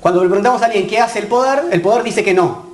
Cuando 0.00 0.22
le 0.22 0.28
preguntamos 0.28 0.62
a 0.62 0.66
alguien 0.66 0.86
qué 0.86 1.00
hace 1.00 1.18
el 1.18 1.26
poder, 1.26 1.64
el 1.70 1.80
poder 1.80 2.02
dice 2.02 2.22
que 2.22 2.34
no. 2.34 2.68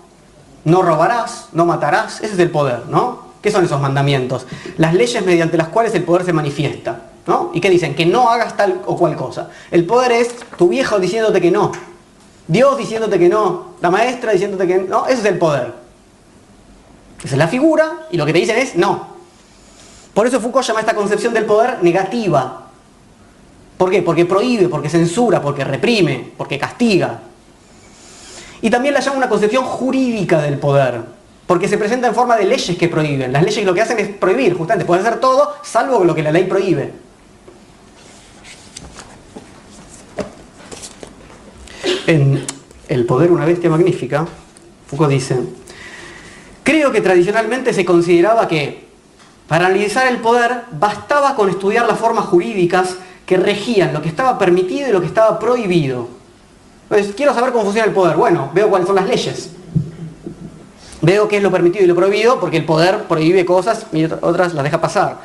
No 0.64 0.82
robarás, 0.82 1.48
no 1.52 1.66
matarás, 1.66 2.20
ese 2.20 2.34
es 2.34 2.38
el 2.38 2.50
poder, 2.50 2.86
¿no? 2.88 3.24
¿Qué 3.42 3.50
son 3.50 3.64
esos 3.64 3.80
mandamientos? 3.80 4.46
Las 4.78 4.94
leyes 4.94 5.24
mediante 5.24 5.56
las 5.56 5.68
cuales 5.68 5.94
el 5.94 6.04
poder 6.04 6.24
se 6.24 6.32
manifiesta. 6.32 7.10
¿Y 7.54 7.60
qué 7.60 7.70
dicen? 7.70 7.94
Que 7.94 8.04
no 8.04 8.28
hagas 8.28 8.56
tal 8.56 8.82
o 8.86 8.96
cual 8.96 9.16
cosa. 9.16 9.48
El 9.70 9.86
poder 9.86 10.12
es 10.12 10.36
tu 10.58 10.68
viejo 10.68 10.98
diciéndote 10.98 11.40
que 11.40 11.50
no. 11.50 11.72
Dios 12.46 12.76
diciéndote 12.76 13.18
que 13.18 13.28
no. 13.28 13.74
La 13.80 13.90
maestra 13.90 14.32
diciéndote 14.32 14.66
que 14.66 14.78
no. 14.78 15.06
Ese 15.06 15.20
es 15.20 15.24
el 15.24 15.38
poder. 15.38 15.72
Esa 17.24 17.34
es 17.34 17.38
la 17.38 17.48
figura 17.48 18.06
y 18.10 18.18
lo 18.18 18.26
que 18.26 18.32
te 18.32 18.40
dicen 18.40 18.58
es 18.58 18.76
no. 18.76 19.14
Por 20.12 20.26
eso 20.26 20.40
Foucault 20.40 20.66
llama 20.66 20.80
esta 20.80 20.94
concepción 20.94 21.32
del 21.32 21.46
poder 21.46 21.82
negativa. 21.82 22.68
¿Por 23.78 23.90
qué? 23.90 24.02
Porque 24.02 24.26
prohíbe, 24.26 24.68
porque 24.68 24.88
censura, 24.88 25.40
porque 25.40 25.64
reprime, 25.64 26.32
porque 26.36 26.58
castiga. 26.58 27.20
Y 28.60 28.70
también 28.70 28.94
la 28.94 29.00
llama 29.00 29.16
una 29.16 29.28
concepción 29.28 29.64
jurídica 29.64 30.40
del 30.40 30.58
poder. 30.58 31.02
Porque 31.46 31.68
se 31.68 31.76
presenta 31.76 32.06
en 32.06 32.14
forma 32.14 32.36
de 32.36 32.44
leyes 32.44 32.78
que 32.78 32.88
prohíben. 32.88 33.32
Las 33.32 33.42
leyes 33.42 33.64
lo 33.64 33.74
que 33.74 33.82
hacen 33.82 33.98
es 33.98 34.08
prohibir, 34.08 34.54
justamente, 34.56 34.86
puede 34.86 35.00
hacer 35.02 35.20
todo 35.20 35.54
salvo 35.62 36.04
lo 36.04 36.14
que 36.14 36.22
la 36.22 36.32
ley 36.32 36.44
prohíbe. 36.44 36.92
En 42.06 42.44
El 42.88 43.06
poder 43.06 43.32
una 43.32 43.46
bestia 43.46 43.70
magnífica, 43.70 44.26
Foucault 44.86 45.10
dice, 45.10 45.38
creo 46.62 46.92
que 46.92 47.00
tradicionalmente 47.00 47.72
se 47.72 47.84
consideraba 47.84 48.46
que 48.46 48.84
para 49.48 49.66
analizar 49.66 50.06
el 50.06 50.18
poder 50.18 50.64
bastaba 50.72 51.34
con 51.34 51.48
estudiar 51.48 51.86
las 51.86 51.98
formas 51.98 52.26
jurídicas 52.26 52.96
que 53.24 53.38
regían 53.38 53.94
lo 53.94 54.02
que 54.02 54.08
estaba 54.08 54.38
permitido 54.38 54.88
y 54.88 54.92
lo 54.92 55.00
que 55.00 55.06
estaba 55.06 55.38
prohibido. 55.38 56.08
Entonces, 56.90 57.14
quiero 57.16 57.32
saber 57.32 57.52
cómo 57.52 57.64
funciona 57.64 57.88
el 57.88 57.94
poder. 57.94 58.16
Bueno, 58.16 58.50
veo 58.52 58.68
cuáles 58.68 58.86
son 58.86 58.96
las 58.96 59.06
leyes. 59.06 59.50
Veo 61.00 61.26
qué 61.26 61.38
es 61.38 61.42
lo 61.42 61.50
permitido 61.50 61.84
y 61.84 61.88
lo 61.88 61.94
prohibido 61.94 62.38
porque 62.38 62.58
el 62.58 62.66
poder 62.66 63.04
prohíbe 63.04 63.44
cosas 63.44 63.86
y 63.92 64.04
otras 64.04 64.52
las 64.52 64.64
deja 64.64 64.80
pasar 64.80 65.18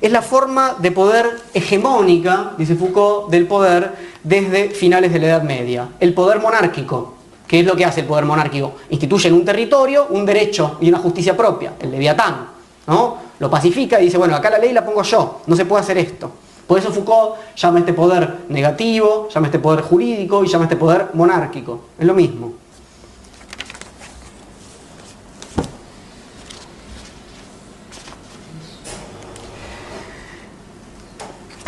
es 0.00 0.10
la 0.10 0.22
forma 0.22 0.76
de 0.78 0.92
poder 0.92 1.26
hegemónica, 1.52 2.52
dice 2.56 2.74
Foucault, 2.74 3.30
del 3.30 3.46
poder 3.46 3.92
desde 4.24 4.70
finales 4.70 5.12
de 5.12 5.18
la 5.18 5.26
Edad 5.26 5.42
Media. 5.42 5.88
El 6.00 6.14
poder 6.14 6.40
monárquico. 6.40 7.14
¿Qué 7.46 7.60
es 7.60 7.66
lo 7.66 7.74
que 7.74 7.84
hace 7.84 8.00
el 8.00 8.06
poder 8.06 8.24
monárquico? 8.24 8.74
Instituye 8.90 9.28
en 9.28 9.34
un 9.34 9.44
territorio 9.44 10.06
un 10.10 10.24
derecho 10.24 10.78
y 10.80 10.88
una 10.88 10.98
justicia 10.98 11.36
propia, 11.36 11.74
el 11.80 11.90
leviatán. 11.90 12.48
¿no? 12.86 13.16
Lo 13.38 13.50
pacifica 13.50 14.00
y 14.00 14.04
dice, 14.04 14.18
bueno, 14.18 14.36
acá 14.36 14.50
la 14.50 14.58
ley 14.58 14.72
la 14.72 14.84
pongo 14.84 15.02
yo, 15.02 15.40
no 15.46 15.56
se 15.56 15.64
puede 15.64 15.82
hacer 15.82 15.98
esto. 15.98 16.30
Por 16.66 16.78
eso 16.78 16.92
Foucault 16.92 17.56
llama 17.56 17.80
este 17.80 17.92
poder 17.92 18.38
negativo, 18.48 19.28
llama 19.28 19.48
este 19.48 19.58
poder 19.58 19.82
jurídico 19.82 20.44
y 20.44 20.48
llama 20.48 20.64
este 20.64 20.76
poder 20.76 21.08
monárquico. 21.14 21.80
Es 21.98 22.06
lo 22.06 22.14
mismo. 22.14 22.52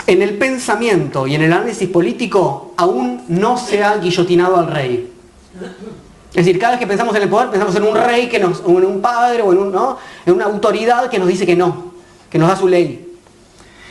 En 0.06 0.22
el 0.22 0.36
pensamiento 0.38 1.26
y 1.26 1.34
en 1.34 1.42
el 1.42 1.52
análisis 1.52 1.88
político 1.88 2.74
aún 2.76 3.22
no 3.28 3.56
se 3.56 3.82
ha 3.82 3.96
guillotinado 3.98 4.56
al 4.56 4.68
rey. 4.68 5.12
Es 6.30 6.46
decir, 6.46 6.58
cada 6.58 6.72
vez 6.72 6.80
que 6.80 6.86
pensamos 6.86 7.14
en 7.14 7.22
el 7.22 7.28
poder, 7.28 7.50
pensamos 7.50 7.74
en 7.76 7.82
un 7.82 7.94
rey, 7.94 8.28
que 8.28 8.38
nos, 8.38 8.60
en 8.60 8.84
un 8.84 9.00
padre 9.00 9.42
o 9.42 9.52
en, 9.52 9.58
en 10.26 10.34
una 10.34 10.44
autoridad 10.46 11.10
que 11.10 11.18
nos 11.18 11.28
dice 11.28 11.44
que 11.44 11.56
no, 11.56 11.92
que 12.30 12.38
nos 12.38 12.48
da 12.48 12.56
su 12.56 12.68
ley. 12.68 13.08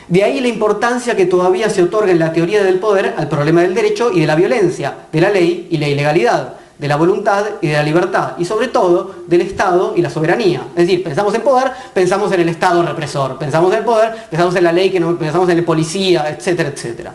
De 0.07 0.23
ahí 0.23 0.41
la 0.41 0.47
importancia 0.47 1.15
que 1.15 1.25
todavía 1.25 1.69
se 1.69 1.83
otorga 1.83 2.11
en 2.11 2.19
la 2.19 2.33
teoría 2.33 2.63
del 2.63 2.79
poder 2.79 3.13
al 3.17 3.29
problema 3.29 3.61
del 3.61 3.73
derecho 3.73 4.11
y 4.11 4.21
de 4.21 4.27
la 4.27 4.35
violencia, 4.35 4.95
de 5.11 5.21
la 5.21 5.29
ley 5.29 5.67
y 5.69 5.77
la 5.77 5.87
ilegalidad 5.87 6.60
de 6.81 6.87
la 6.87 6.95
voluntad 6.95 7.45
y 7.61 7.67
de 7.67 7.73
la 7.73 7.83
libertad, 7.83 8.33
y 8.39 8.45
sobre 8.45 8.67
todo 8.69 9.11
del 9.27 9.41
Estado 9.41 9.93
y 9.95 10.01
la 10.01 10.09
soberanía. 10.09 10.63
Es 10.71 10.87
decir, 10.87 11.03
pensamos 11.03 11.31
en 11.35 11.43
poder, 11.43 11.71
pensamos 11.93 12.31
en 12.31 12.39
el 12.39 12.49
Estado 12.49 12.81
represor, 12.81 13.37
pensamos 13.37 13.71
en 13.71 13.77
el 13.77 13.85
poder, 13.85 14.15
pensamos 14.31 14.55
en 14.55 14.63
la 14.63 14.71
ley, 14.71 14.89
que 14.89 14.99
no, 14.99 15.15
pensamos 15.15 15.47
en 15.49 15.59
el 15.59 15.63
policía, 15.63 16.27
etcétera, 16.27 16.69
etcétera. 16.69 17.13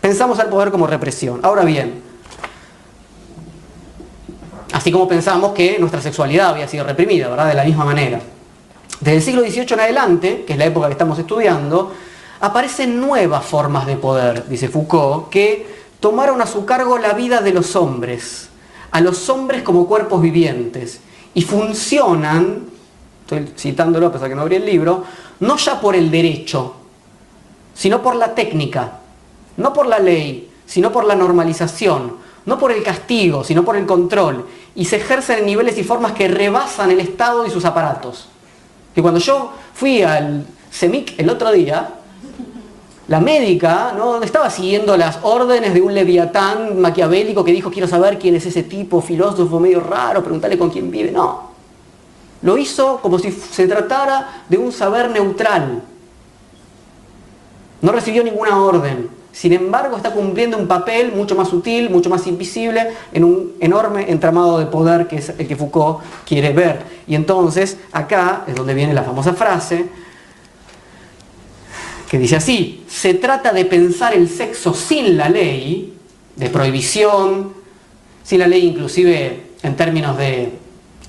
Pensamos 0.00 0.38
al 0.38 0.48
poder 0.48 0.70
como 0.70 0.86
represión. 0.86 1.40
Ahora 1.42 1.62
bien, 1.62 2.00
así 4.72 4.90
como 4.90 5.06
pensamos 5.06 5.52
que 5.52 5.78
nuestra 5.78 6.00
sexualidad 6.00 6.48
había 6.48 6.66
sido 6.66 6.84
reprimida, 6.84 7.28
¿verdad? 7.28 7.48
De 7.48 7.54
la 7.54 7.64
misma 7.64 7.84
manera. 7.84 8.18
Desde 8.98 9.16
el 9.16 9.22
siglo 9.22 9.42
XVIII 9.42 9.74
en 9.74 9.80
adelante, 9.80 10.44
que 10.46 10.54
es 10.54 10.58
la 10.58 10.64
época 10.64 10.86
que 10.86 10.92
estamos 10.92 11.18
estudiando, 11.18 11.92
aparecen 12.40 12.98
nuevas 12.98 13.44
formas 13.44 13.84
de 13.84 13.96
poder, 13.96 14.48
dice 14.48 14.70
Foucault, 14.70 15.28
que 15.28 15.82
tomaron 16.00 16.40
a 16.40 16.46
su 16.46 16.64
cargo 16.64 16.96
la 16.96 17.12
vida 17.12 17.42
de 17.42 17.52
los 17.52 17.76
hombres 17.76 18.48
a 18.92 19.00
los 19.00 19.28
hombres 19.28 19.62
como 19.62 19.86
cuerpos 19.86 20.22
vivientes 20.22 21.00
y 21.34 21.42
funcionan, 21.42 22.66
estoy 23.22 23.52
citándolo 23.56 24.06
a 24.06 24.12
pesar 24.12 24.28
que 24.28 24.34
no 24.34 24.42
abrí 24.42 24.56
el 24.56 24.66
libro, 24.66 25.04
no 25.40 25.56
ya 25.56 25.80
por 25.80 25.96
el 25.96 26.10
derecho, 26.10 26.74
sino 27.74 28.02
por 28.02 28.14
la 28.16 28.34
técnica, 28.34 28.98
no 29.56 29.72
por 29.72 29.86
la 29.86 29.98
ley, 29.98 30.50
sino 30.66 30.92
por 30.92 31.04
la 31.04 31.14
normalización, 31.14 32.16
no 32.44 32.58
por 32.58 32.70
el 32.70 32.82
castigo, 32.82 33.42
sino 33.44 33.64
por 33.64 33.76
el 33.76 33.86
control, 33.86 34.46
y 34.74 34.84
se 34.84 34.96
ejercen 34.96 35.40
en 35.40 35.46
niveles 35.46 35.78
y 35.78 35.84
formas 35.84 36.12
que 36.12 36.28
rebasan 36.28 36.90
el 36.90 37.00
Estado 37.00 37.46
y 37.46 37.50
sus 37.50 37.64
aparatos. 37.64 38.28
Que 38.94 39.00
cuando 39.00 39.20
yo 39.20 39.52
fui 39.74 40.02
al 40.02 40.46
CEMIC 40.70 41.18
el 41.18 41.30
otro 41.30 41.50
día, 41.50 41.94
la 43.08 43.20
médica 43.20 43.92
no 43.96 44.22
estaba 44.22 44.48
siguiendo 44.48 44.96
las 44.96 45.18
órdenes 45.22 45.74
de 45.74 45.80
un 45.80 45.92
leviatán 45.92 46.80
maquiavélico 46.80 47.44
que 47.44 47.52
dijo 47.52 47.70
quiero 47.70 47.88
saber 47.88 48.18
quién 48.18 48.36
es 48.36 48.46
ese 48.46 48.62
tipo 48.62 49.00
filósofo 49.00 49.58
medio 49.58 49.80
raro, 49.80 50.22
preguntarle 50.22 50.56
con 50.56 50.70
quién 50.70 50.90
vive. 50.90 51.10
No. 51.10 51.50
Lo 52.42 52.56
hizo 52.58 53.00
como 53.00 53.18
si 53.18 53.32
se 53.32 53.66
tratara 53.66 54.44
de 54.48 54.58
un 54.58 54.72
saber 54.72 55.10
neutral. 55.10 55.82
No 57.80 57.92
recibió 57.92 58.22
ninguna 58.22 58.62
orden. 58.62 59.08
Sin 59.32 59.52
embargo, 59.52 59.96
está 59.96 60.12
cumpliendo 60.12 60.58
un 60.58 60.68
papel 60.68 61.12
mucho 61.12 61.34
más 61.34 61.48
sutil, 61.48 61.88
mucho 61.88 62.10
más 62.10 62.26
invisible, 62.26 62.92
en 63.12 63.24
un 63.24 63.52
enorme 63.60 64.10
entramado 64.10 64.58
de 64.58 64.66
poder 64.66 65.08
que 65.08 65.16
es 65.16 65.30
el 65.30 65.48
que 65.48 65.56
Foucault 65.56 66.00
quiere 66.26 66.52
ver. 66.52 66.82
Y 67.06 67.14
entonces, 67.14 67.78
acá 67.92 68.44
es 68.46 68.54
donde 68.54 68.74
viene 68.74 68.92
la 68.92 69.02
famosa 69.02 69.32
frase, 69.32 69.86
que 72.12 72.18
dice 72.18 72.36
así, 72.36 72.84
se 72.86 73.14
trata 73.14 73.54
de 73.54 73.64
pensar 73.64 74.12
el 74.12 74.28
sexo 74.28 74.74
sin 74.74 75.16
la 75.16 75.30
ley, 75.30 75.94
de 76.36 76.50
prohibición, 76.50 77.54
sin 78.22 78.38
la 78.38 78.46
ley 78.46 78.66
inclusive 78.66 79.44
en 79.62 79.76
términos 79.76 80.18
de 80.18 80.52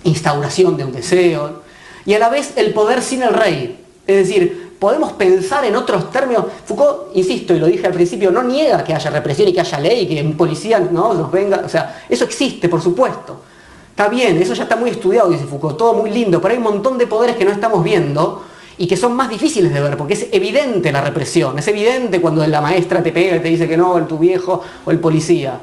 instauración 0.06 0.78
de 0.78 0.86
un 0.86 0.94
deseo, 0.94 1.62
y 2.06 2.14
a 2.14 2.20
la 2.20 2.30
vez 2.30 2.54
el 2.56 2.74
poder 2.74 3.02
sin 3.02 3.22
el 3.22 3.34
rey. 3.34 3.84
Es 4.08 4.16
decir, 4.16 4.76
podemos 4.80 5.12
pensar 5.12 5.66
en 5.66 5.76
otros 5.76 6.10
términos. 6.10 6.46
Foucault, 6.64 7.14
insisto, 7.16 7.54
y 7.54 7.60
lo 7.60 7.68
dije 7.68 7.86
al 7.86 7.94
principio, 7.94 8.32
no 8.32 8.42
niega 8.42 8.82
que 8.82 8.94
haya 8.94 9.10
represión 9.10 9.50
y 9.50 9.54
que 9.54 9.60
haya 9.60 9.80
ley, 9.82 10.08
que 10.08 10.22
un 10.22 10.38
policía 10.38 10.80
¿no? 10.80 11.14
nos 11.14 11.30
venga. 11.30 11.64
O 11.66 11.70
sea, 11.70 12.06
eso 12.08 12.24
existe, 12.24 12.70
por 12.70 12.82
supuesto. 12.82 13.42
Está 13.90 14.08
bien, 14.08 14.42
eso 14.42 14.54
ya 14.54 14.64
está 14.64 14.78
muy 14.78 14.92
estudiado, 14.92 15.30
dice 15.30 15.44
Foucault, 15.44 15.78
todo 15.78 15.96
muy 15.96 16.12
lindo, 16.12 16.42
pero 16.42 16.54
hay 16.54 16.60
un 16.60 16.64
montón 16.64 16.98
de 16.98 17.08
poderes 17.08 17.36
que 17.36 17.44
no 17.44 17.52
estamos 17.52 17.84
viendo 17.84 18.53
y 18.78 18.88
que 18.88 18.98
son 18.98 19.14
más 19.16 19.30
difíciles 19.30 19.74
de 19.74 19.82
ver, 19.82 19.98
porque 19.98 20.14
es 20.14 20.28
evidente 20.32 20.92
la 20.92 21.02
represión, 21.02 21.58
es 21.60 21.68
evidente 21.68 22.20
cuando 22.22 22.46
la 22.48 22.62
maestra 22.62 23.04
te 23.04 23.12
pega 23.12 23.36
y 23.36 23.40
te 23.40 23.50
dice 23.50 23.68
que 23.68 23.78
no, 23.78 23.98
el 23.98 24.08
tu 24.08 24.18
viejo 24.18 24.62
o 24.86 24.92
el 24.92 25.00
policía. 25.00 25.60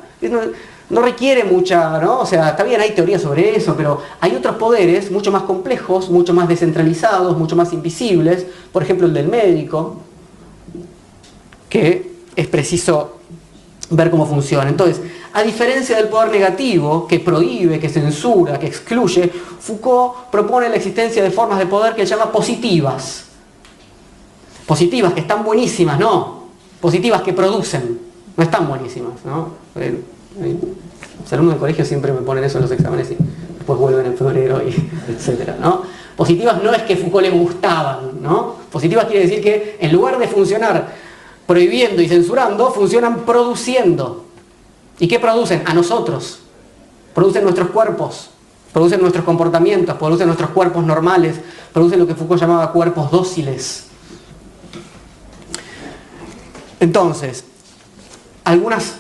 no 0.91 1.03
requiere 1.03 1.45
mucha, 1.45 2.01
¿no? 2.01 2.21
O 2.21 2.27
sea, 2.27 2.51
está 2.51 2.65
bien, 2.65 2.81
hay 2.81 2.91
teorías 2.91 3.23
sobre 3.23 3.57
eso, 3.57 3.75
pero 3.77 4.01
hay 4.21 4.35
otros 4.35 4.57
poderes 4.57 5.11
mucho 5.11 5.31
más 5.31 5.43
complejos, 5.43 6.11
mucho 6.11 6.35
más 6.35 6.49
descentralizados, 6.49 7.37
mucho 7.37 7.57
más 7.57 7.73
invisibles, 7.73 8.47
por 8.73 8.83
ejemplo 8.83 9.07
el 9.07 9.15
del 9.15 9.29
médico, 9.29 9.99
que 11.69 12.11
es 12.37 12.47
preciso 12.49 13.19
ver 13.91 14.11
cómo 14.11 14.27
funciona. 14.27 14.69
Entonces, 14.69 15.01
a 15.33 15.43
diferencia 15.43 15.97
del 15.97 16.09
poder 16.09 16.31
negativo, 16.31 17.07
que 17.07 17.21
prohíbe, 17.21 17.79
que 17.79 17.89
censura, 17.89 18.59
que 18.59 18.67
excluye, 18.67 19.29
Foucault 19.29 20.31
propone 20.31 20.69
la 20.69 20.77
existencia 20.77 21.23
de 21.23 21.31
formas 21.31 21.59
de 21.59 21.67
poder 21.67 21.95
que 21.95 22.05
llama 22.05 22.33
positivas. 22.33 23.25
Positivas, 24.67 25.13
que 25.13 25.21
están 25.21 25.45
buenísimas, 25.45 25.99
no. 25.99 26.41
Positivas 26.81 27.23
que 27.23 27.33
producen, 27.33 28.01
no 28.37 28.43
están 28.43 28.67
buenísimas, 28.69 29.25
¿no? 29.25 29.55
Los 29.75 31.33
alumnos 31.33 31.55
del 31.55 31.61
colegio 31.61 31.85
siempre 31.85 32.13
me 32.13 32.21
ponen 32.21 32.45
eso 32.45 32.59
en 32.59 32.63
los 32.63 32.71
exámenes 32.73 33.11
y 33.11 33.17
después 33.57 33.79
vuelven 33.79 34.07
en 34.07 34.17
febrero 34.17 34.61
y 34.67 34.75
etcétera, 35.13 35.57
¿no? 35.61 35.83
Positivas 36.17 36.63
no 36.63 36.73
es 36.73 36.83
que 36.83 36.97
Foucault 36.97 37.27
le 37.27 37.31
gustaban, 37.31 38.21
¿no? 38.21 38.57
Positivas 38.71 39.07
quiere 39.07 39.27
decir 39.27 39.43
que 39.43 39.77
en 39.81 39.93
lugar 39.93 40.19
de 40.19 40.29
funcionar 40.29 40.89
prohibiendo 41.51 42.01
y 42.01 42.09
censurando, 42.09 42.71
funcionan 42.71 43.27
produciendo. 43.27 44.27
¿Y 45.01 45.09
qué 45.09 45.19
producen? 45.19 45.65
A 45.67 45.75
nosotros. 45.75 46.41
Producen 47.15 47.43
nuestros 47.43 47.71
cuerpos, 47.71 48.31
producen 48.73 49.01
nuestros 49.01 49.25
comportamientos, 49.25 49.97
producen 49.97 50.29
nuestros 50.29 50.51
cuerpos 50.51 50.85
normales, 50.85 51.41
producen 51.73 51.99
lo 51.99 52.07
que 52.07 52.15
Foucault 52.15 52.41
llamaba 52.41 52.71
cuerpos 52.71 53.11
dóciles. 53.11 53.87
Entonces, 56.79 57.45
algunas 58.45 58.95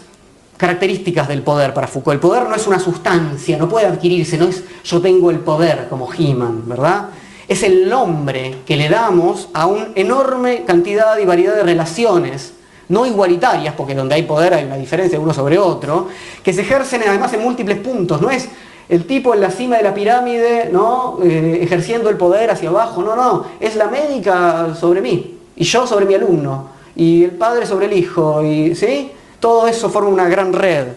características 0.56 1.28
del 1.28 1.42
poder 1.42 1.72
para 1.72 1.86
Foucault. 1.86 2.14
El 2.14 2.20
poder 2.20 2.48
no 2.48 2.56
es 2.56 2.66
una 2.66 2.80
sustancia, 2.80 3.56
no 3.56 3.68
puede 3.68 3.86
adquirirse, 3.86 4.36
no 4.36 4.48
es 4.48 4.64
yo 4.82 5.00
tengo 5.00 5.30
el 5.30 5.38
poder 5.38 5.88
como 5.88 6.12
He-Man, 6.12 6.68
¿verdad? 6.68 7.10
es 7.50 7.64
el 7.64 7.88
nombre 7.88 8.58
que 8.64 8.76
le 8.76 8.88
damos 8.88 9.48
a 9.54 9.66
una 9.66 9.88
enorme 9.96 10.62
cantidad 10.64 11.18
y 11.18 11.24
variedad 11.24 11.56
de 11.56 11.64
relaciones, 11.64 12.52
no 12.90 13.06
igualitarias, 13.06 13.74
porque 13.74 13.94
donde 13.94 14.16
hay 14.16 14.24
poder 14.24 14.52
hay 14.52 14.64
una 14.64 14.76
diferencia 14.76 15.16
de 15.16 15.24
uno 15.24 15.32
sobre 15.32 15.58
otro, 15.58 16.08
que 16.42 16.52
se 16.52 16.62
ejercen 16.62 17.02
además 17.06 17.32
en 17.32 17.42
múltiples 17.42 17.78
puntos. 17.78 18.20
No 18.20 18.30
es 18.30 18.48
el 18.88 19.06
tipo 19.06 19.32
en 19.32 19.40
la 19.40 19.50
cima 19.50 19.76
de 19.76 19.84
la 19.84 19.94
pirámide, 19.94 20.68
¿no? 20.70 21.18
Eh, 21.22 21.60
ejerciendo 21.62 22.10
el 22.10 22.16
poder 22.16 22.50
hacia 22.50 22.68
abajo, 22.68 23.02
no, 23.02 23.14
no, 23.14 23.46
es 23.60 23.76
la 23.76 23.86
médica 23.86 24.74
sobre 24.74 25.00
mí, 25.00 25.38
y 25.54 25.64
yo 25.64 25.86
sobre 25.86 26.04
mi 26.04 26.14
alumno, 26.14 26.70
y 26.96 27.24
el 27.24 27.30
padre 27.30 27.64
sobre 27.64 27.86
el 27.86 27.92
hijo, 27.92 28.44
y 28.44 28.74
¿sí? 28.74 29.12
Todo 29.38 29.68
eso 29.68 29.88
forma 29.88 30.10
una 30.10 30.28
gran 30.28 30.52
red. 30.52 30.88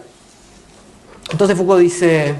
Entonces 1.30 1.56
Foucault 1.56 1.80
dice, 1.80 2.34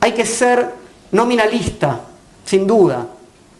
hay 0.00 0.12
que 0.12 0.26
ser 0.26 0.74
nominalista, 1.10 2.00
sin 2.44 2.66
duda. 2.66 3.06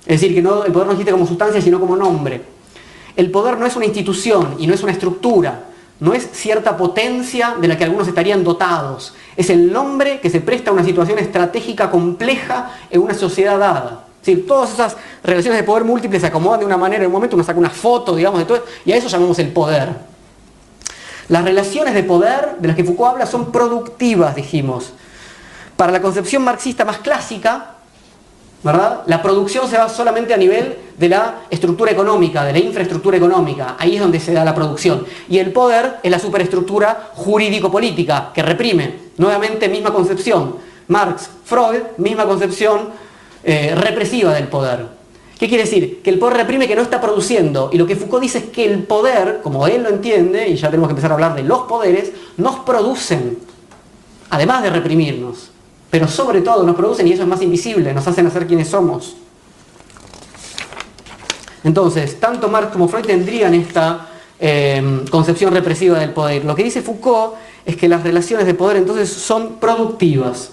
Es 0.05 0.21
decir, 0.21 0.35
que 0.35 0.43
no, 0.43 0.65
el 0.65 0.73
poder 0.73 0.87
no 0.87 0.93
existe 0.93 1.11
como 1.11 1.27
sustancia, 1.27 1.61
sino 1.61 1.81
como 1.81 1.97
nombre. 1.97 2.56
El 3.17 3.31
poder 3.31 3.59
no 3.59 3.67
es 3.67 3.77
una 3.77 3.87
institución 3.87 4.57
y 4.59 4.67
no 4.67 4.75
es 4.75 4.83
una 4.83 4.93
estructura, 4.93 5.65
no 6.01 6.13
es 6.13 6.29
cierta 6.33 6.77
potencia 6.77 7.57
de 7.59 7.67
la 7.67 7.79
que 7.79 7.85
algunos 7.85 8.07
estarían 8.07 8.45
dotados. 8.45 9.15
Es 9.37 9.49
el 9.49 9.73
nombre 9.73 10.21
que 10.21 10.29
se 10.29 10.41
presta 10.41 10.71
a 10.71 10.75
una 10.75 10.85
situación 10.85 11.19
estratégica 11.19 11.91
compleja 11.91 12.73
en 12.91 13.01
una 13.01 13.15
sociedad 13.15 13.59
dada. 13.59 14.05
Es 14.21 14.27
decir, 14.27 14.47
todas 14.47 14.73
esas 14.73 14.97
relaciones 15.23 15.61
de 15.61 15.65
poder 15.65 15.85
múltiples 15.85 16.21
se 16.21 16.27
acomodan 16.27 16.61
de 16.61 16.67
una 16.67 16.77
manera, 16.77 17.05
en 17.05 17.07
un 17.07 17.13
momento 17.13 17.37
uno 17.37 17.45
saca 17.45 17.59
una 17.59 17.71
foto, 17.71 18.15
digamos, 18.15 18.41
de 18.41 18.45
todo, 18.45 18.65
y 18.85 18.93
a 18.93 18.97
eso 18.97 19.09
llamamos 19.09 19.39
el 19.39 19.49
poder. 19.53 19.89
Las 21.29 21.45
relaciones 21.45 21.95
de 21.95 22.03
poder 22.03 22.57
de 22.59 22.69
las 22.69 22.77
que 22.77 22.85
Foucault 22.85 23.13
habla 23.13 23.27
son 23.27 23.51
productivas, 23.51 24.35
dijimos. 24.35 24.93
Para 25.77 25.93
la 25.93 26.03
concepción 26.03 26.43
marxista 26.43 26.85
más 26.85 26.99
clásica, 26.99 27.76
¿verdad? 28.63 29.03
La 29.07 29.23
producción 29.23 29.69
se 29.69 29.77
da 29.77 29.89
solamente 29.89 30.35
a 30.35 30.37
nivel 30.37 30.77
de 30.97 31.09
la 31.09 31.43
estructura 31.51 31.91
económica, 31.91 32.45
de 32.45 32.53
la 32.53 32.59
infraestructura 32.59 33.17
económica. 33.17 33.77
Ahí 33.79 33.95
es 33.95 34.01
donde 34.01 34.21
se 34.21 34.33
da 34.33 34.45
la 34.45 34.55
producción. 34.55 35.07
Y 35.29 35.39
el 35.39 35.53
poder 35.53 35.99
es 36.03 36.11
la 36.11 36.19
superestructura 36.19 37.11
jurídico-política 37.15 38.31
que 38.35 38.43
reprime. 38.43 39.07
Nuevamente, 39.19 39.69
misma 39.69 39.93
concepción. 39.93 40.57
Marx, 40.89 41.29
Freud, 41.45 41.81
misma 41.99 42.27
concepción 42.27 42.89
eh, 43.45 43.75
represiva 43.75 44.33
del 44.33 44.49
poder. 44.49 44.87
¿Qué 45.39 45.49
quiere 45.49 45.65
decir? 45.65 46.01
Que 46.03 46.11
el 46.11 46.19
poder 46.19 46.39
reprime 46.39 46.67
que 46.67 46.75
no 46.75 46.83
está 46.83 47.01
produciendo. 47.01 47.69
Y 47.73 47.77
lo 47.77 47.87
que 47.87 47.95
Foucault 47.95 48.23
dice 48.23 48.39
es 48.39 48.45
que 48.45 48.65
el 48.65 48.85
poder, 48.85 49.41
como 49.43 49.67
él 49.67 49.83
lo 49.83 49.91
entiende, 49.91 50.49
y 50.49 50.57
ya 50.57 50.71
tenemos 50.71 50.89
que 50.89 50.93
empezar 50.93 51.11
a 51.11 51.15
hablar 51.15 51.35
de 51.35 51.43
los 51.43 51.61
poderes, 51.63 52.13
nos 52.39 52.61
producen, 52.61 53.39
además 54.31 54.63
de 54.63 54.71
reprimirnos 54.71 55.51
pero 55.91 56.09
sobre 56.09 56.41
todo 56.41 56.65
nos 56.65 56.77
producen, 56.77 57.07
y 57.07 57.13
eso 57.13 57.23
es 57.23 57.29
más 57.29 57.43
invisible, 57.43 57.93
nos 57.95 58.07
hacen 58.07 58.27
hacer 58.27 58.47
quienes 58.47 58.69
somos. 58.69 59.17
Entonces, 61.65 62.21
tanto 62.21 62.49
Marx 62.49 62.73
como 62.73 62.89
Freud 62.89 63.07
tendrían 63.07 63.55
esta 63.55 64.09
eh, 64.39 65.05
concepción 65.11 65.53
represiva 65.53 65.99
del 65.99 66.11
poder. 66.11 66.45
Lo 66.45 66.55
que 66.55 66.63
dice 66.63 66.83
Foucault 66.83 67.35
es 67.65 67.77
que 67.77 67.89
las 67.89 68.03
relaciones 68.03 68.47
de 68.47 68.55
poder 68.55 68.77
entonces 68.77 69.11
son 69.11 69.57
productivas. 69.57 70.53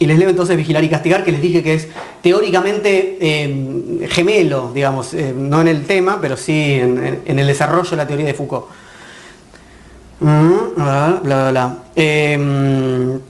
Y 0.00 0.06
les 0.06 0.18
leo 0.18 0.30
entonces 0.30 0.56
Vigilar 0.56 0.82
y 0.82 0.88
Castigar, 0.88 1.22
que 1.24 1.30
les 1.30 1.42
dije 1.42 1.62
que 1.62 1.74
es 1.74 1.88
teóricamente 2.22 3.18
eh, 3.20 4.08
gemelo, 4.08 4.72
digamos, 4.72 5.12
eh, 5.12 5.34
no 5.36 5.60
en 5.60 5.68
el 5.68 5.84
tema, 5.84 6.18
pero 6.22 6.38
sí 6.38 6.72
en, 6.72 7.22
el 7.26 7.46
desarrollo 7.46 7.90
de 7.90 7.96
la 7.98 8.06
teoría 8.06 8.24
de 8.24 8.32
Foucault. 8.32 8.64
Mm, 10.20 10.74
bla, 10.74 11.20
bla, 11.22 11.50
bla. 11.50 11.78
Em, 11.94 13.20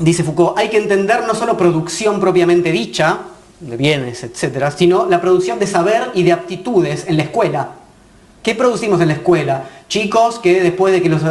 dice 0.00 0.24
Foucault, 0.24 0.58
hay 0.58 0.68
que 0.68 0.78
entender 0.78 1.22
no 1.24 1.34
solo 1.36 1.56
producción 1.56 2.18
propiamente 2.18 2.72
dicha, 2.72 3.20
de 3.60 3.76
bienes, 3.76 4.24
etcétera, 4.24 4.72
sino 4.72 5.06
la 5.08 5.20
producción 5.20 5.60
de 5.60 5.68
saber 5.68 6.10
y 6.14 6.24
de 6.24 6.32
aptitudes 6.32 7.04
en 7.06 7.18
la 7.18 7.22
escuela. 7.22 7.68
¿Qué 8.42 8.56
producimos 8.56 9.00
en 9.00 9.08
la 9.08 9.14
escuela? 9.14 9.62
Chicos 9.88 10.40
que 10.40 10.60
después 10.60 10.92
de 10.92 11.02
que 11.02 11.08
los 11.08 11.22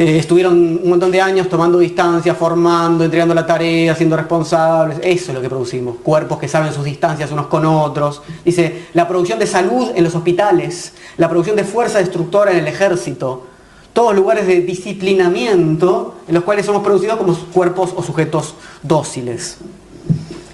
eh, 0.00 0.16
estuvieron 0.16 0.54
un 0.82 0.88
montón 0.88 1.10
de 1.10 1.20
años 1.20 1.46
tomando 1.46 1.78
distancia, 1.78 2.34
formando, 2.34 3.04
entregando 3.04 3.34
la 3.34 3.44
tarea, 3.44 3.94
siendo 3.94 4.16
responsables. 4.16 4.98
Eso 5.02 5.30
es 5.30 5.34
lo 5.34 5.42
que 5.42 5.48
producimos. 5.50 5.96
Cuerpos 6.02 6.38
que 6.38 6.48
saben 6.48 6.72
sus 6.72 6.84
distancias 6.84 7.30
unos 7.30 7.48
con 7.48 7.66
otros. 7.66 8.22
Dice, 8.42 8.86
la 8.94 9.06
producción 9.06 9.38
de 9.38 9.46
salud 9.46 9.90
en 9.94 10.02
los 10.02 10.14
hospitales, 10.14 10.94
la 11.18 11.28
producción 11.28 11.54
de 11.54 11.64
fuerza 11.64 11.98
destructora 11.98 12.50
en 12.50 12.60
el 12.60 12.66
ejército. 12.66 13.46
Todos 13.92 14.14
lugares 14.16 14.46
de 14.46 14.62
disciplinamiento 14.62 16.14
en 16.26 16.34
los 16.34 16.44
cuales 16.44 16.64
somos 16.64 16.82
producidos 16.82 17.18
como 17.18 17.36
cuerpos 17.52 17.92
o 17.94 18.02
sujetos 18.02 18.54
dóciles. 18.82 19.58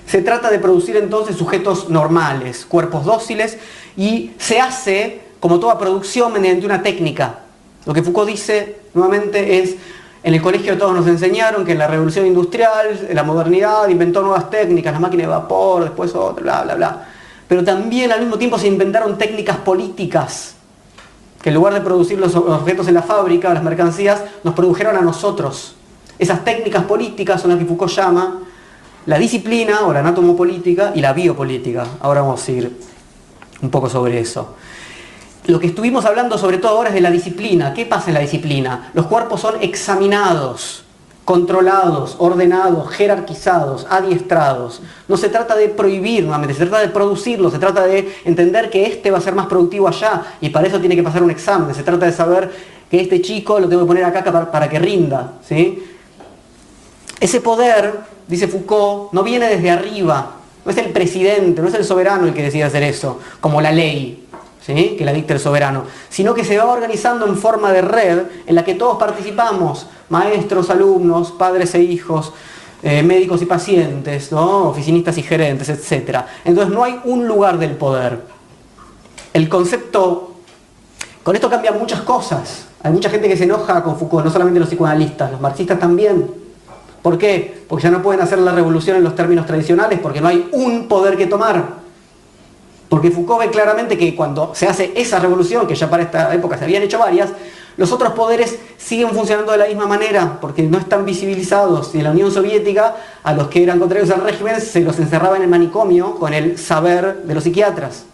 Se 0.08 0.22
trata 0.22 0.50
de 0.50 0.58
producir 0.58 0.96
entonces 0.96 1.36
sujetos 1.36 1.88
normales, 1.88 2.66
cuerpos 2.66 3.04
dóciles, 3.04 3.58
y 3.96 4.32
se 4.38 4.58
hace, 4.58 5.20
como 5.38 5.60
toda 5.60 5.78
producción, 5.78 6.32
mediante 6.32 6.66
una 6.66 6.82
técnica, 6.82 7.46
lo 7.86 7.94
que 7.94 8.02
Foucault 8.02 8.28
dice 8.28 8.80
nuevamente 8.96 9.60
es, 9.60 9.76
en 10.22 10.34
el 10.34 10.42
colegio 10.42 10.76
todos 10.76 10.94
nos 10.94 11.06
enseñaron 11.06 11.64
que 11.64 11.72
en 11.72 11.78
la 11.78 11.86
revolución 11.86 12.26
industrial, 12.26 13.08
la 13.12 13.22
modernidad 13.22 13.88
inventó 13.88 14.22
nuevas 14.22 14.50
técnicas, 14.50 14.92
la 14.92 14.98
máquina 14.98 15.22
de 15.24 15.28
vapor, 15.28 15.84
después 15.84 16.14
otra, 16.14 16.42
bla, 16.42 16.62
bla, 16.62 16.74
bla. 16.74 17.08
Pero 17.46 17.62
también 17.62 18.10
al 18.10 18.20
mismo 18.20 18.38
tiempo 18.38 18.58
se 18.58 18.66
inventaron 18.66 19.18
técnicas 19.18 19.58
políticas, 19.58 20.54
que 21.40 21.50
en 21.50 21.54
lugar 21.54 21.74
de 21.74 21.82
producir 21.82 22.18
los 22.18 22.34
objetos 22.34 22.88
en 22.88 22.94
la 22.94 23.02
fábrica, 23.02 23.54
las 23.54 23.62
mercancías, 23.62 24.24
nos 24.42 24.54
produjeron 24.54 24.96
a 24.96 25.02
nosotros. 25.02 25.76
Esas 26.18 26.44
técnicas 26.44 26.84
políticas 26.84 27.40
son 27.40 27.50
las 27.50 27.58
que 27.58 27.66
Foucault 27.66 27.92
llama 27.92 28.40
la 29.04 29.18
disciplina 29.18 29.82
o 29.86 29.92
la 29.92 30.00
anatomopolítica 30.00 30.92
y 30.94 31.00
la 31.00 31.12
biopolítica. 31.12 31.86
Ahora 32.00 32.22
vamos 32.22 32.48
a 32.48 32.50
ir 32.50 32.76
un 33.62 33.70
poco 33.70 33.88
sobre 33.88 34.18
eso. 34.18 34.56
Lo 35.46 35.60
que 35.60 35.68
estuvimos 35.68 36.04
hablando 36.04 36.38
sobre 36.38 36.58
todo 36.58 36.72
ahora 36.72 36.88
es 36.88 36.94
de 36.94 37.00
la 37.00 37.10
disciplina. 37.10 37.72
¿Qué 37.72 37.86
pasa 37.86 38.08
en 38.08 38.14
la 38.14 38.20
disciplina? 38.20 38.90
Los 38.94 39.06
cuerpos 39.06 39.40
son 39.40 39.54
examinados, 39.60 40.84
controlados, 41.24 42.16
ordenados, 42.18 42.90
jerarquizados, 42.90 43.86
adiestrados. 43.88 44.82
No 45.06 45.16
se 45.16 45.28
trata 45.28 45.54
de 45.54 45.68
prohibir 45.68 46.24
nuevamente, 46.24 46.54
se 46.54 46.66
trata 46.66 46.80
de 46.80 46.88
producirlo, 46.88 47.50
se 47.50 47.60
trata 47.60 47.86
de 47.86 48.12
entender 48.24 48.70
que 48.70 48.86
este 48.86 49.12
va 49.12 49.18
a 49.18 49.20
ser 49.20 49.34
más 49.34 49.46
productivo 49.46 49.86
allá 49.86 50.22
y 50.40 50.48
para 50.48 50.66
eso 50.66 50.80
tiene 50.80 50.96
que 50.96 51.02
pasar 51.04 51.22
un 51.22 51.30
examen. 51.30 51.74
Se 51.74 51.84
trata 51.84 52.06
de 52.06 52.12
saber 52.12 52.50
que 52.90 53.00
este 53.00 53.20
chico 53.20 53.60
lo 53.60 53.68
tengo 53.68 53.82
que 53.82 53.88
poner 53.88 54.04
acá 54.04 54.24
para, 54.50 54.68
que 54.68 54.80
rinda. 54.80 55.34
¿sí? 55.46 55.84
Ese 57.20 57.40
poder, 57.40 58.00
dice 58.26 58.48
Foucault, 58.48 59.12
no 59.12 59.22
viene 59.22 59.48
desde 59.48 59.70
arriba, 59.70 60.32
no 60.64 60.72
es 60.72 60.78
el 60.78 60.90
presidente, 60.90 61.62
no 61.62 61.68
es 61.68 61.74
el 61.74 61.84
soberano 61.84 62.26
el 62.26 62.34
que 62.34 62.42
decide 62.42 62.64
hacer 62.64 62.82
eso, 62.82 63.20
como 63.40 63.60
la 63.60 63.70
ley 63.70 64.25
que 64.74 65.04
la 65.04 65.12
dicta 65.12 65.34
el 65.34 65.40
soberano, 65.40 65.84
sino 66.08 66.34
que 66.34 66.44
se 66.44 66.58
va 66.58 66.64
organizando 66.64 67.26
en 67.26 67.36
forma 67.36 67.72
de 67.72 67.82
red 67.82 68.22
en 68.46 68.54
la 68.54 68.64
que 68.64 68.74
todos 68.74 68.98
participamos, 68.98 69.86
maestros, 70.08 70.70
alumnos, 70.70 71.30
padres 71.32 71.74
e 71.76 71.82
hijos, 71.82 72.32
eh, 72.82 73.02
médicos 73.02 73.40
y 73.42 73.46
pacientes, 73.46 74.32
¿no? 74.32 74.68
oficinistas 74.68 75.16
y 75.18 75.22
gerentes, 75.22 75.68
etc. 75.68 76.20
Entonces 76.44 76.74
no 76.74 76.82
hay 76.82 77.00
un 77.04 77.28
lugar 77.28 77.58
del 77.58 77.76
poder. 77.76 78.20
El 79.32 79.48
concepto, 79.48 80.34
con 81.22 81.36
esto 81.36 81.48
cambian 81.48 81.78
muchas 81.78 82.00
cosas. 82.00 82.66
Hay 82.82 82.92
mucha 82.92 83.08
gente 83.08 83.28
que 83.28 83.36
se 83.36 83.44
enoja 83.44 83.82
con 83.82 83.96
Foucault, 83.96 84.24
no 84.24 84.32
solamente 84.32 84.58
los 84.58 84.68
psicoanalistas, 84.68 85.30
los 85.30 85.40
marxistas 85.40 85.78
también. 85.78 86.28
¿Por 87.02 87.18
qué? 87.18 87.62
Porque 87.68 87.84
ya 87.84 87.90
no 87.90 88.02
pueden 88.02 88.20
hacer 88.20 88.38
la 88.40 88.52
revolución 88.52 88.96
en 88.96 89.04
los 89.04 89.14
términos 89.14 89.46
tradicionales, 89.46 90.00
porque 90.00 90.20
no 90.20 90.26
hay 90.26 90.48
un 90.52 90.88
poder 90.88 91.16
que 91.16 91.26
tomar. 91.26 91.85
Porque 92.88 93.10
Foucault 93.10 93.40
ve 93.40 93.50
claramente 93.50 93.98
que 93.98 94.14
cuando 94.14 94.54
se 94.54 94.66
hace 94.66 94.92
esa 94.94 95.18
revolución, 95.18 95.66
que 95.66 95.74
ya 95.74 95.90
para 95.90 96.04
esta 96.04 96.32
época 96.32 96.56
se 96.56 96.64
habían 96.64 96.82
hecho 96.82 96.98
varias, 96.98 97.30
los 97.76 97.92
otros 97.92 98.12
poderes 98.12 98.58
siguen 98.78 99.10
funcionando 99.10 99.52
de 99.52 99.58
la 99.58 99.66
misma 99.66 99.86
manera, 99.86 100.38
porque 100.40 100.62
no 100.62 100.78
están 100.78 101.04
visibilizados. 101.04 101.94
Y 101.94 101.98
en 101.98 102.04
la 102.04 102.10
Unión 102.12 102.30
Soviética, 102.30 102.96
a 103.22 103.34
los 103.34 103.48
que 103.48 103.62
eran 103.62 103.78
contrarios 103.78 104.10
al 104.10 104.22
régimen, 104.22 104.60
se 104.60 104.80
los 104.80 104.98
encerraba 104.98 105.36
en 105.36 105.42
el 105.42 105.48
manicomio 105.48 106.14
con 106.14 106.32
el 106.32 106.58
saber 106.58 107.22
de 107.24 107.34
los 107.34 107.44
psiquiatras. 107.44 108.04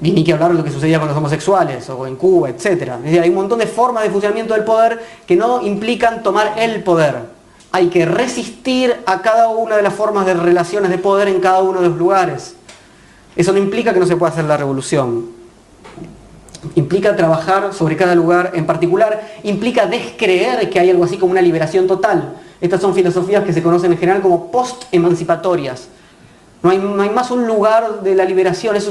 Y 0.00 0.12
ni 0.12 0.24
que 0.24 0.32
hablar 0.32 0.52
de 0.52 0.58
lo 0.58 0.64
que 0.64 0.70
sucedía 0.70 0.98
con 0.98 1.08
los 1.08 1.16
homosexuales 1.16 1.88
o 1.90 2.06
en 2.06 2.16
Cuba, 2.16 2.48
etc. 2.48 2.64
Es 2.64 3.02
decir, 3.02 3.20
hay 3.20 3.28
un 3.28 3.36
montón 3.36 3.58
de 3.58 3.66
formas 3.66 4.02
de 4.04 4.10
funcionamiento 4.10 4.54
del 4.54 4.64
poder 4.64 5.00
que 5.26 5.36
no 5.36 5.60
implican 5.62 6.22
tomar 6.22 6.54
el 6.56 6.82
poder. 6.82 7.31
Hay 7.72 7.88
que 7.88 8.04
resistir 8.04 8.94
a 9.06 9.22
cada 9.22 9.48
una 9.48 9.76
de 9.76 9.82
las 9.82 9.94
formas 9.94 10.26
de 10.26 10.34
relaciones 10.34 10.90
de 10.90 10.98
poder 10.98 11.28
en 11.28 11.40
cada 11.40 11.62
uno 11.62 11.80
de 11.80 11.88
los 11.88 11.98
lugares. 11.98 12.54
Eso 13.34 13.52
no 13.52 13.58
implica 13.58 13.92
que 13.92 14.00
no 14.00 14.06
se 14.06 14.16
pueda 14.16 14.30
hacer 14.32 14.44
la 14.44 14.56
revolución 14.56 15.42
implica 16.74 17.16
trabajar 17.16 17.72
sobre 17.74 17.96
cada 17.96 18.14
lugar 18.14 18.52
en 18.54 18.66
particular, 18.66 19.20
implica 19.42 19.86
descreer 19.86 20.70
que 20.70 20.78
hay 20.78 20.90
algo 20.90 21.04
así 21.04 21.18
como 21.18 21.32
una 21.32 21.42
liberación 21.42 21.86
total. 21.86 22.34
Estas 22.60 22.80
son 22.80 22.94
filosofías 22.94 23.44
que 23.44 23.52
se 23.52 23.62
conocen 23.62 23.92
en 23.92 23.98
general 23.98 24.22
como 24.22 24.50
post-emancipatorias. 24.50 25.88
No 26.62 26.70
hay, 26.70 27.10
más 27.10 27.32
un 27.32 27.44
lugar 27.48 28.02
de 28.02 28.14
la 28.14 28.24
liberación, 28.24 28.76
es, 28.76 28.88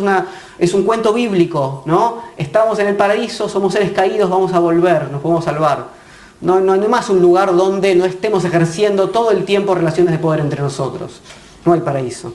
es 0.60 0.74
un 0.74 0.84
cuento 0.84 1.14
bíblico, 1.14 1.84
¿no? 1.86 2.22
Estamos 2.36 2.78
en 2.80 2.88
el 2.88 2.98
paraíso, 2.98 3.48
somos 3.48 3.72
seres 3.72 3.94
caídos, 3.94 4.30
vamos 4.30 4.52
a 4.52 4.60
volver, 4.60 5.10
nos 5.10 5.22
podemos 5.22 5.46
salvar. 5.46 6.01
No, 6.42 6.60
no 6.60 6.74
hay 6.74 6.80
más 6.88 7.10
un 7.10 7.22
lugar 7.22 7.56
donde 7.56 7.96
no 7.96 8.06
estemos 8.06 8.44
ejerciendo 8.46 9.10
todo 9.10 9.32
el 9.32 9.46
tiempo 9.46 9.76
relaciones 9.76 10.12
de 10.12 10.20
poder 10.20 10.40
entre 10.40 10.62
nosotros. 10.62 11.22
No 11.66 11.74
hay 11.74 11.82
paraíso. 11.82 12.34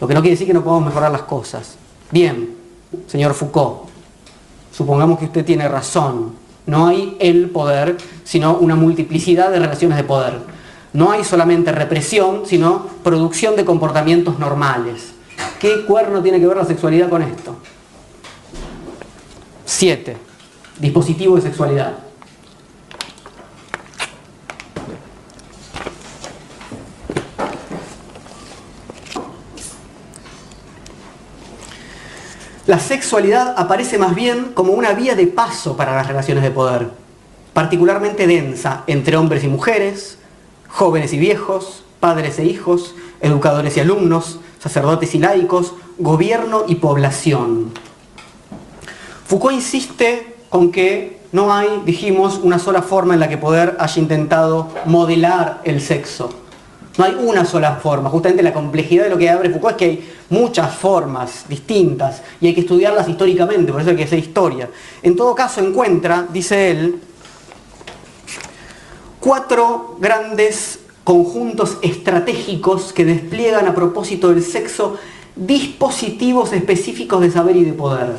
Lo 0.00 0.08
que 0.08 0.14
no 0.14 0.20
quiere 0.20 0.34
decir 0.34 0.46
que 0.46 0.54
no 0.54 0.64
podamos 0.64 0.86
mejorar 0.86 1.12
las 1.12 1.22
cosas. 1.22 1.76
Bien, 2.10 2.56
señor 3.06 3.34
Foucault, 3.34 3.90
supongamos 4.72 5.18
que 5.18 5.26
usted 5.26 5.44
tiene 5.44 5.68
razón, 5.68 6.32
no 6.66 6.86
hay 6.86 7.16
el 7.20 7.50
poder, 7.50 7.98
sino 8.24 8.56
una 8.56 8.76
multiplicidad 8.76 9.50
de 9.50 9.58
relaciones 9.58 9.98
de 9.98 10.04
poder. 10.04 10.38
No 10.92 11.12
hay 11.12 11.22
solamente 11.22 11.70
represión, 11.72 12.42
sino 12.46 12.86
producción 13.04 13.56
de 13.56 13.64
comportamientos 13.64 14.38
normales. 14.38 15.12
¿Qué 15.60 15.84
cuerno 15.84 16.22
tiene 16.22 16.40
que 16.40 16.46
ver 16.46 16.56
la 16.56 16.64
sexualidad 16.64 17.08
con 17.08 17.22
esto? 17.22 17.56
7. 19.66 20.16
Dispositivo 20.80 21.36
de 21.36 21.42
sexualidad. 21.42 22.09
La 32.70 32.78
sexualidad 32.78 33.54
aparece 33.56 33.98
más 33.98 34.14
bien 34.14 34.52
como 34.54 34.74
una 34.74 34.92
vía 34.92 35.16
de 35.16 35.26
paso 35.26 35.76
para 35.76 35.96
las 35.96 36.06
relaciones 36.06 36.44
de 36.44 36.52
poder, 36.52 36.88
particularmente 37.52 38.28
densa 38.28 38.84
entre 38.86 39.16
hombres 39.16 39.42
y 39.42 39.48
mujeres, 39.48 40.18
jóvenes 40.68 41.12
y 41.12 41.18
viejos, 41.18 41.82
padres 41.98 42.38
e 42.38 42.44
hijos, 42.44 42.94
educadores 43.20 43.76
y 43.76 43.80
alumnos, 43.80 44.38
sacerdotes 44.60 45.16
y 45.16 45.18
laicos, 45.18 45.74
gobierno 45.98 46.62
y 46.68 46.76
población. 46.76 47.72
Foucault 49.26 49.56
insiste 49.56 50.36
con 50.48 50.70
que 50.70 51.18
no 51.32 51.52
hay, 51.52 51.82
dijimos, 51.84 52.38
una 52.40 52.60
sola 52.60 52.82
forma 52.82 53.14
en 53.14 53.20
la 53.20 53.28
que 53.28 53.36
poder 53.36 53.78
haya 53.80 54.00
intentado 54.00 54.68
modelar 54.84 55.60
el 55.64 55.80
sexo. 55.80 56.30
No 57.00 57.06
hay 57.06 57.14
una 57.18 57.46
sola 57.46 57.76
forma. 57.76 58.10
Justamente 58.10 58.42
la 58.42 58.52
complejidad 58.52 59.04
de 59.04 59.08
lo 59.08 59.16
que 59.16 59.30
abre 59.30 59.48
Foucault 59.48 59.72
es 59.72 59.78
que 59.78 59.84
hay 59.86 60.12
muchas 60.28 60.74
formas 60.74 61.46
distintas 61.48 62.20
y 62.42 62.48
hay 62.48 62.54
que 62.54 62.60
estudiarlas 62.60 63.08
históricamente, 63.08 63.72
por 63.72 63.80
eso 63.80 63.88
hay 63.88 63.96
que 63.96 64.04
hacer 64.04 64.18
historia. 64.18 64.68
En 65.02 65.16
todo 65.16 65.34
caso 65.34 65.62
encuentra, 65.62 66.26
dice 66.30 66.70
él, 66.70 67.00
cuatro 69.18 69.96
grandes 69.98 70.80
conjuntos 71.02 71.78
estratégicos 71.80 72.92
que 72.92 73.06
despliegan 73.06 73.66
a 73.66 73.74
propósito 73.74 74.28
del 74.28 74.42
sexo 74.42 74.98
dispositivos 75.34 76.52
específicos 76.52 77.22
de 77.22 77.30
saber 77.30 77.56
y 77.56 77.64
de 77.64 77.72
poder. 77.72 78.18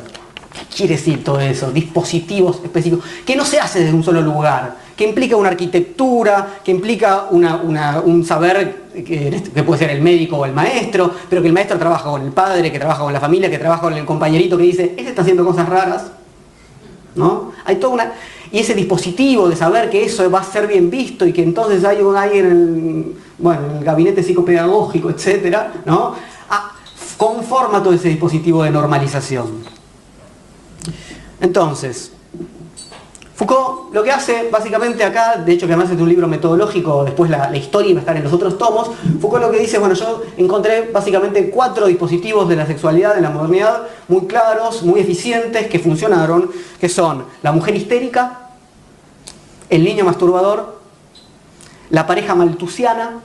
¿Qué 0.52 0.76
quiere 0.76 0.96
decir 0.96 1.22
todo 1.22 1.38
eso? 1.38 1.70
Dispositivos 1.70 2.58
específicos, 2.64 3.04
que 3.24 3.36
no 3.36 3.44
se 3.44 3.60
hace 3.60 3.78
desde 3.78 3.94
un 3.94 4.02
solo 4.02 4.22
lugar, 4.22 4.81
que 5.02 5.08
implica 5.08 5.34
una 5.34 5.48
arquitectura, 5.48 6.60
que 6.62 6.70
implica 6.70 7.26
un 7.30 8.24
saber 8.24 8.82
que, 9.04 9.42
puede 9.66 9.80
ser 9.80 9.90
el 9.90 10.00
médico 10.00 10.36
o 10.36 10.46
el 10.46 10.52
maestro, 10.52 11.10
pero 11.28 11.42
que 11.42 11.48
el 11.48 11.54
maestro 11.54 11.76
trabaja 11.76 12.08
con 12.08 12.22
el 12.22 12.30
padre, 12.30 12.70
que 12.70 12.78
trabaja 12.78 13.02
con 13.02 13.12
la 13.12 13.18
familia, 13.18 13.50
que 13.50 13.58
trabaja 13.58 13.82
con 13.82 13.94
el 13.94 14.04
compañerito 14.04 14.56
que 14.56 14.62
dice, 14.62 14.94
este 14.96 15.08
está 15.10 15.22
haciendo 15.22 15.44
cosas 15.44 15.68
raras, 15.68 16.12
¿no? 17.16 17.50
Hay 17.64 17.76
toda 17.76 17.94
una... 17.94 18.12
Y 18.52 18.60
ese 18.60 18.74
dispositivo 18.74 19.48
de 19.48 19.56
saber 19.56 19.90
que 19.90 20.04
eso 20.04 20.30
va 20.30 20.38
a 20.38 20.44
ser 20.44 20.68
bien 20.68 20.88
visto 20.88 21.26
y 21.26 21.32
que 21.32 21.42
entonces 21.42 21.84
hay 21.84 21.98
alguien 22.16 22.46
en 22.46 22.52
el, 22.52 23.14
bueno, 23.38 23.66
en 23.70 23.78
el 23.78 23.84
gabinete 23.84 24.22
psicopedagógico, 24.22 25.10
etcétera, 25.10 25.72
¿no? 25.84 26.14
Ah, 26.48 26.70
conforma 27.16 27.82
todo 27.82 27.92
ese 27.92 28.08
dispositivo 28.08 28.62
de 28.62 28.70
normalización. 28.70 29.64
Entonces, 31.40 32.12
Foucault 33.34 33.94
lo 33.94 34.02
que 34.02 34.10
hace 34.10 34.48
básicamente 34.50 35.02
acá, 35.04 35.36
de 35.36 35.52
hecho 35.52 35.66
que 35.66 35.72
además 35.72 35.90
es 35.90 36.00
un 36.00 36.08
libro 36.08 36.28
metodológico, 36.28 37.04
después 37.04 37.30
la, 37.30 37.54
historia 37.56 37.94
va 37.94 37.98
a 37.98 38.02
estar 38.02 38.16
en 38.16 38.24
los 38.24 38.32
otros 38.32 38.58
tomos, 38.58 38.90
Foucault 39.20 39.42
lo 39.42 39.50
que 39.50 39.58
dice, 39.58 39.78
bueno, 39.78 39.94
yo 39.94 40.22
encontré 40.36 40.90
básicamente 40.92 41.48
cuatro 41.50 41.86
dispositivos 41.86 42.48
de 42.48 42.56
la 42.56 42.66
sexualidad 42.66 43.16
en 43.16 43.22
la 43.22 43.30
modernidad 43.30 43.82
muy 44.08 44.26
claros, 44.26 44.82
muy 44.82 45.00
eficientes, 45.00 45.66
que 45.68 45.78
funcionaron, 45.78 46.50
que 46.78 46.88
son 46.88 47.24
la 47.42 47.52
mujer 47.52 47.74
histérica, 47.74 48.50
el 49.70 49.84
niño 49.84 50.04
masturbador, 50.04 50.80
la 51.88 52.06
pareja 52.06 52.34
maltusiana 52.34 53.20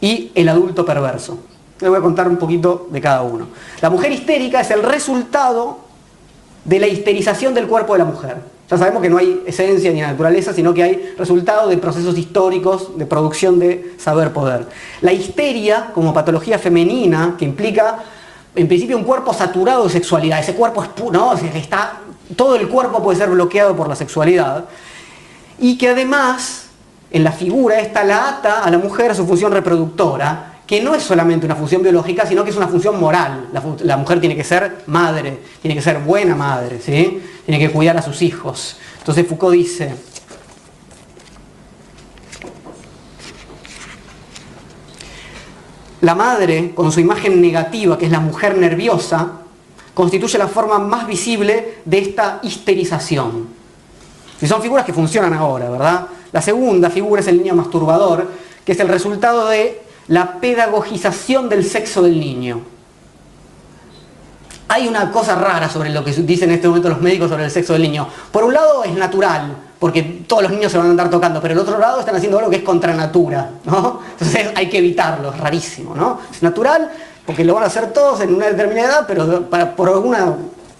y 0.00 0.32
el 0.34 0.48
adulto 0.48 0.84
perverso. 0.84 1.38
Les 1.80 1.88
voy 1.88 1.98
a 1.98 2.02
contar 2.02 2.28
un 2.28 2.36
poquito 2.36 2.88
de 2.90 3.00
cada 3.00 3.22
uno. 3.22 3.48
La 3.80 3.90
mujer 3.90 4.12
histérica 4.12 4.60
es 4.60 4.70
el 4.70 4.82
resultado 4.82 5.78
de 6.64 6.78
la 6.78 6.86
histerización 6.86 7.54
del 7.54 7.66
cuerpo 7.66 7.94
de 7.94 7.98
la 7.98 8.04
mujer. 8.04 8.59
Ya 8.70 8.78
sabemos 8.78 9.02
que 9.02 9.10
no 9.10 9.18
hay 9.18 9.42
esencia 9.46 9.90
ni 9.90 10.00
naturaleza, 10.00 10.52
sino 10.52 10.72
que 10.72 10.84
hay 10.84 11.14
resultado 11.18 11.68
de 11.68 11.76
procesos 11.76 12.16
históricos 12.16 12.96
de 12.96 13.04
producción 13.04 13.58
de 13.58 13.94
saber-poder. 13.98 14.68
La 15.00 15.12
histeria, 15.12 15.90
como 15.92 16.14
patología 16.14 16.56
femenina, 16.56 17.34
que 17.36 17.44
implica 17.44 17.98
en 18.54 18.68
principio 18.68 18.96
un 18.96 19.02
cuerpo 19.02 19.34
saturado 19.34 19.84
de 19.84 19.90
sexualidad, 19.90 20.38
ese 20.38 20.54
cuerpo 20.54 20.84
es 20.84 20.90
¿no? 21.12 21.32
está, 21.34 22.00
todo 22.36 22.54
el 22.54 22.68
cuerpo 22.68 23.02
puede 23.02 23.18
ser 23.18 23.30
bloqueado 23.30 23.74
por 23.74 23.88
la 23.88 23.96
sexualidad, 23.96 24.66
y 25.58 25.76
que 25.76 25.88
además 25.88 26.66
en 27.10 27.24
la 27.24 27.32
figura 27.32 27.80
esta 27.80 28.04
la 28.04 28.28
ata 28.28 28.62
a 28.62 28.70
la 28.70 28.78
mujer 28.78 29.10
a 29.10 29.14
su 29.14 29.26
función 29.26 29.50
reproductora, 29.50 30.49
que 30.70 30.80
no 30.80 30.94
es 30.94 31.02
solamente 31.02 31.46
una 31.46 31.56
función 31.56 31.82
biológica, 31.82 32.24
sino 32.24 32.44
que 32.44 32.50
es 32.50 32.56
una 32.56 32.68
función 32.68 33.00
moral. 33.00 33.48
La, 33.82 33.96
mujer 33.96 34.20
tiene 34.20 34.36
que 34.36 34.44
ser 34.44 34.84
madre, 34.86 35.40
tiene 35.60 35.74
que 35.74 35.82
ser 35.82 35.98
buena 35.98 36.36
madre, 36.36 36.80
¿sí? 36.80 37.20
tiene 37.44 37.58
que 37.58 37.72
cuidar 37.72 37.96
a 37.96 38.02
sus 38.02 38.22
hijos. 38.22 38.76
Entonces 38.98 39.26
Foucault 39.26 39.52
dice, 39.52 39.92
la 46.02 46.14
madre, 46.14 46.70
con 46.72 46.92
su 46.92 47.00
imagen 47.00 47.40
negativa, 47.40 47.98
que 47.98 48.06
es 48.06 48.12
la 48.12 48.20
mujer 48.20 48.56
nerviosa, 48.56 49.40
constituye 49.92 50.38
la 50.38 50.46
forma 50.46 50.78
más 50.78 51.04
visible 51.08 51.78
de 51.84 51.98
esta 51.98 52.38
histerización. 52.44 53.48
Y 54.40 54.46
son 54.46 54.62
figuras 54.62 54.86
que 54.86 54.92
funcionan 54.92 55.34
ahora, 55.34 55.68
¿verdad? 55.68 56.06
La 56.30 56.40
segunda 56.40 56.90
figura 56.90 57.22
es 57.22 57.26
el 57.26 57.38
niño 57.38 57.56
masturbador, 57.56 58.30
que 58.64 58.70
es 58.70 58.78
el 58.78 58.86
resultado 58.86 59.48
de 59.48 59.89
la 60.10 60.40
pedagogización 60.40 61.48
del 61.48 61.64
sexo 61.64 62.02
del 62.02 62.18
niño. 62.18 62.60
Hay 64.66 64.88
una 64.88 65.10
cosa 65.12 65.36
rara 65.36 65.68
sobre 65.68 65.90
lo 65.90 66.04
que 66.04 66.12
dicen 66.12 66.50
en 66.50 66.56
este 66.56 66.66
momento 66.66 66.88
los 66.88 67.00
médicos 67.00 67.30
sobre 67.30 67.44
el 67.44 67.50
sexo 67.50 67.74
del 67.74 67.82
niño. 67.82 68.08
Por 68.32 68.42
un 68.42 68.52
lado 68.52 68.82
es 68.82 68.92
natural, 68.92 69.56
porque 69.78 70.02
todos 70.26 70.42
los 70.42 70.52
niños 70.52 70.72
se 70.72 70.78
van 70.78 70.88
a 70.88 70.90
andar 70.90 71.10
tocando, 71.10 71.40
pero 71.40 71.54
por 71.54 71.62
otro 71.62 71.78
lado 71.78 72.00
están 72.00 72.16
haciendo 72.16 72.38
algo 72.38 72.50
que 72.50 72.56
es 72.56 72.62
contra 72.62 72.92
natura, 72.92 73.50
¿no? 73.64 74.00
Entonces 74.10 74.48
hay 74.56 74.68
que 74.68 74.78
evitarlo, 74.78 75.32
es 75.32 75.38
rarísimo, 75.38 75.94
¿no? 75.94 76.18
Es 76.32 76.42
natural, 76.42 76.90
porque 77.24 77.44
lo 77.44 77.54
van 77.54 77.62
a 77.62 77.66
hacer 77.66 77.92
todos 77.92 78.20
en 78.20 78.34
una 78.34 78.46
determinada 78.46 78.88
edad, 78.88 79.06
pero 79.06 79.76
por 79.76 79.88
alguna 79.90 80.34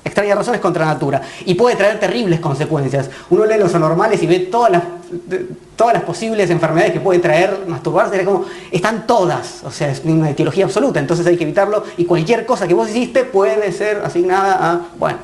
extraña 0.04 0.34
razón 0.34 0.54
es 0.54 0.60
contra 0.60 0.86
natura. 0.86 1.22
Y 1.44 1.54
puede 1.54 1.76
traer 1.76 2.00
terribles 2.00 2.40
consecuencias. 2.40 3.10
Uno 3.30 3.44
lee 3.46 3.58
los 3.58 3.74
anormales 3.74 4.22
y 4.22 4.26
ve 4.26 4.40
todas 4.40 4.72
las 4.72 4.82
todas 5.76 5.94
las 5.94 6.02
posibles 6.02 6.50
enfermedades 6.50 6.92
que 6.92 7.00
puede 7.00 7.20
traer 7.20 7.64
masturbarse, 7.66 8.22
como, 8.22 8.44
están 8.70 9.06
todas, 9.06 9.62
o 9.64 9.70
sea, 9.70 9.88
es 9.88 10.02
una 10.04 10.28
etiología 10.28 10.66
absoluta, 10.66 11.00
entonces 11.00 11.26
hay 11.26 11.38
que 11.38 11.44
evitarlo 11.44 11.82
y 11.96 12.04
cualquier 12.04 12.44
cosa 12.44 12.68
que 12.68 12.74
vos 12.74 12.90
hiciste 12.90 13.24
puede 13.24 13.72
ser 13.72 14.02
asignada 14.04 14.58
a, 14.60 14.80
bueno, 14.98 15.18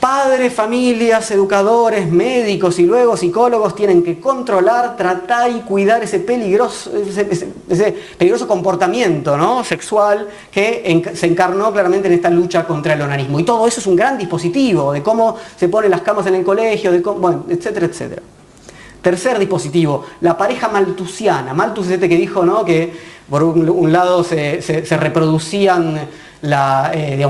Padres, 0.00 0.54
familias, 0.54 1.30
educadores, 1.30 2.10
médicos 2.10 2.78
y 2.78 2.86
luego 2.86 3.18
psicólogos 3.18 3.74
tienen 3.74 4.02
que 4.02 4.18
controlar, 4.18 4.96
tratar 4.96 5.50
y 5.50 5.60
cuidar 5.60 6.02
ese 6.02 6.20
peligroso, 6.20 6.90
ese, 6.96 7.92
peligroso 8.16 8.48
comportamiento 8.48 9.36
¿no? 9.36 9.62
sexual 9.62 10.26
que 10.50 11.02
se 11.12 11.26
encarnó 11.26 11.70
claramente 11.70 12.08
en 12.08 12.14
esta 12.14 12.30
lucha 12.30 12.66
contra 12.66 12.94
el 12.94 13.02
onanismo. 13.02 13.38
Y 13.40 13.44
todo 13.44 13.66
eso 13.66 13.80
es 13.80 13.86
un 13.86 13.94
gran 13.94 14.16
dispositivo 14.16 14.94
de 14.94 15.02
cómo 15.02 15.36
se 15.58 15.68
ponen 15.68 15.90
las 15.90 16.00
camas 16.00 16.26
en 16.26 16.36
el 16.36 16.44
colegio, 16.44 16.90
de 16.92 17.00
bueno, 17.00 17.44
etcétera, 17.50 17.84
etcétera. 17.84 18.22
Tercer 19.02 19.38
dispositivo, 19.38 20.06
la 20.22 20.38
pareja 20.38 20.68
maltusiana. 20.68 21.52
Malthus 21.52 21.88
es 21.88 21.92
este 21.92 22.08
que 22.08 22.16
dijo 22.16 22.42
¿no? 22.46 22.64
que 22.64 22.90
por 23.28 23.42
un, 23.42 23.92
lado 23.92 24.24
se 24.24 24.96
reproducían 24.98 26.08
eh, 26.42 27.26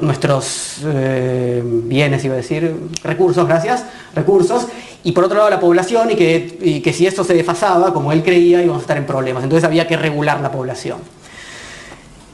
nuestros 0.00 0.78
eh, 0.84 1.62
bienes, 1.64 2.24
iba 2.24 2.34
a 2.34 2.38
decir, 2.38 2.74
recursos, 3.02 3.46
gracias, 3.46 3.84
recursos, 4.14 4.66
y 5.04 5.12
por 5.12 5.24
otro 5.24 5.38
lado 5.38 5.50
la 5.50 5.60
población 5.60 6.10
y 6.10 6.16
que, 6.16 6.82
que 6.82 6.92
si 6.92 7.06
esto 7.06 7.24
se 7.24 7.34
desfasaba, 7.34 7.92
como 7.92 8.10
él 8.12 8.22
creía, 8.22 8.62
íbamos 8.62 8.80
a 8.80 8.82
estar 8.82 8.96
en 8.96 9.06
problemas. 9.06 9.44
Entonces 9.44 9.64
había 9.64 9.86
que 9.86 9.96
regular 9.96 10.40
la 10.40 10.50
población. 10.50 10.98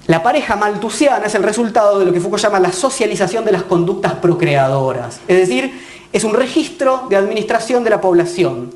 La 0.07 0.23
pareja 0.23 0.57
maltusiana 0.57 1.27
es 1.27 1.35
el 1.35 1.43
resultado 1.43 1.99
de 1.99 2.07
lo 2.07 2.13
que 2.13 2.21
Foucault 2.21 2.43
llama 2.43 2.59
la 2.59 2.73
socialización 2.73 3.45
de 3.45 3.53
las 3.53 3.63
conductas 3.63 4.15
procreadoras. 4.15 5.21
Es 5.29 5.37
decir, 5.37 5.73
es 6.13 6.25
un 6.25 6.35
registro 6.35 7.07
de 7.09 7.17
administración 7.17 7.85
de 7.85 7.91
la 7.91 8.01
población. 8.01 8.73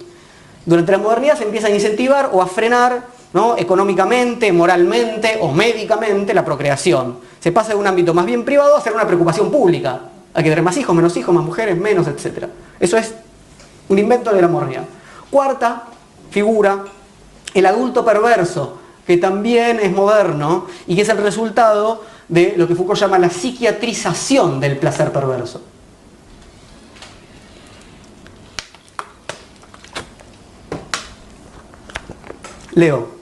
Durante 0.67 0.93
la 0.93 0.99
modernidad 0.99 1.37
se 1.37 1.45
empieza 1.45 1.67
a 1.67 1.71
incentivar 1.71 2.31
o 2.33 2.41
a 2.41 2.47
frenar 2.47 3.03
económicamente, 3.57 4.53
moralmente 4.53 5.39
o 5.41 5.53
médicamente 5.53 6.33
la 6.33 6.45
procreación. 6.45 7.19
Se 7.41 7.51
pasa 7.51 7.71
de 7.71 7.75
un 7.75 7.87
ámbito 7.87 8.15
más 8.15 8.27
bien 8.27 8.45
privado 8.45 8.77
a 8.77 8.81
ser 8.81 8.93
una 8.93 9.07
preocupación 9.07 9.51
pública. 9.51 10.03
Hay 10.33 10.45
que 10.45 10.51
tener 10.51 10.63
más 10.63 10.77
hijos, 10.77 10.95
menos 10.95 11.17
hijos, 11.17 11.35
más 11.35 11.45
mujeres, 11.45 11.77
menos, 11.77 12.07
etc. 12.07 12.47
Eso 12.79 12.97
es 12.97 13.13
un 13.89 13.99
invento 13.99 14.33
de 14.33 14.41
la 14.41 14.49
modernidad. 14.49 14.85
Cuarta 15.31 15.85
figura, 16.31 16.85
el 17.53 17.67
adulto 17.67 18.05
perverso, 18.05 18.79
que 19.05 19.17
también 19.17 19.81
es 19.81 19.91
moderno 19.91 20.67
y 20.87 20.95
que 20.95 21.03
es 21.03 21.09
el 21.09 21.19
resultado 21.19 22.03
de 22.29 22.55
lo 22.57 22.69
que 22.69 22.75
Foucault 22.75 23.01
llama 23.01 23.19
la 23.19 23.31
psiquiatrización 23.31 24.61
del 24.61 24.79
placer 24.79 25.13
perverso. 25.13 25.61
Leo. 32.75 33.14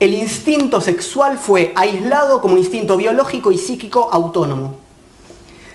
El 0.00 0.14
instinto 0.14 0.80
sexual 0.80 1.36
fue 1.38 1.74
aislado 1.76 2.40
como 2.40 2.56
instinto 2.56 2.96
biológico 2.96 3.52
y 3.52 3.58
psíquico 3.58 4.08
autónomo. 4.10 4.76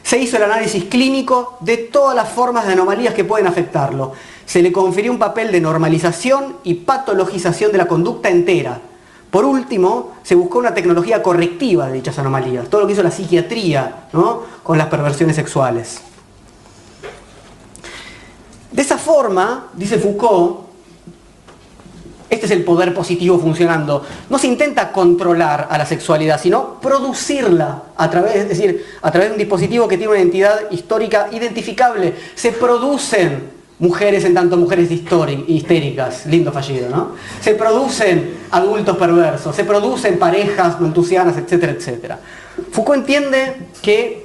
Se 0.01 0.17
hizo 0.17 0.37
el 0.37 0.43
análisis 0.43 0.85
clínico 0.85 1.57
de 1.59 1.77
todas 1.77 2.15
las 2.15 2.29
formas 2.29 2.65
de 2.65 2.73
anomalías 2.73 3.13
que 3.13 3.23
pueden 3.23 3.45
afectarlo. 3.45 4.13
Se 4.47 4.63
le 4.63 4.71
confirió 4.71 5.11
un 5.11 5.19
papel 5.19 5.51
de 5.51 5.61
normalización 5.61 6.57
y 6.63 6.73
patologización 6.73 7.71
de 7.71 7.77
la 7.77 7.87
conducta 7.87 8.29
entera. 8.29 8.81
Por 9.29 9.45
último, 9.45 10.13
se 10.23 10.33
buscó 10.33 10.57
una 10.57 10.73
tecnología 10.73 11.21
correctiva 11.21 11.87
de 11.87 11.93
dichas 11.93 12.17
anomalías, 12.17 12.67
todo 12.67 12.81
lo 12.81 12.87
que 12.87 12.93
hizo 12.93 13.03
la 13.03 13.11
psiquiatría 13.11 14.07
con 14.63 14.77
las 14.79 14.87
perversiones 14.87 15.35
sexuales. 15.35 16.01
De 18.71 18.81
esa 18.81 18.97
forma, 18.97 19.67
dice 19.73 19.99
Foucault, 19.99 20.64
este 22.29 22.45
es 22.47 22.51
el 22.51 22.63
poder 22.63 22.93
positivo 22.93 23.39
funcionando. 23.39 24.03
No 24.29 24.39
se 24.39 24.47
intenta 24.47 24.91
controlar 24.91 25.67
a 25.69 25.77
la 25.77 25.85
sexualidad, 25.85 26.41
sino 26.41 26.79
producirla 26.81 27.83
a 27.95 28.09
través, 28.09 28.35
es 28.35 28.49
decir, 28.49 28.85
a 29.01 29.11
través 29.11 29.29
de 29.29 29.33
un 29.33 29.39
dispositivo 29.39 29.87
que 29.87 29.97
tiene 29.97 30.11
una 30.11 30.21
identidad 30.21 30.71
histórica 30.71 31.29
identificable. 31.31 32.13
Se 32.35 32.51
producen 32.51 33.55
mujeres 33.79 34.23
en 34.23 34.33
tanto 34.33 34.57
mujeres 34.57 34.89
histéricas, 34.89 36.25
lindo 36.25 36.51
fallido, 36.51 36.89
¿no? 36.89 37.11
Se 37.41 37.55
producen 37.55 38.37
adultos 38.51 38.97
perversos, 38.97 39.55
se 39.55 39.65
producen 39.65 40.17
parejas 40.17 40.77
entusianas, 40.79 41.37
etcétera, 41.37 41.73
etcétera. 41.73 42.19
Foucault 42.71 42.99
entiende 42.99 43.55
que 43.81 44.24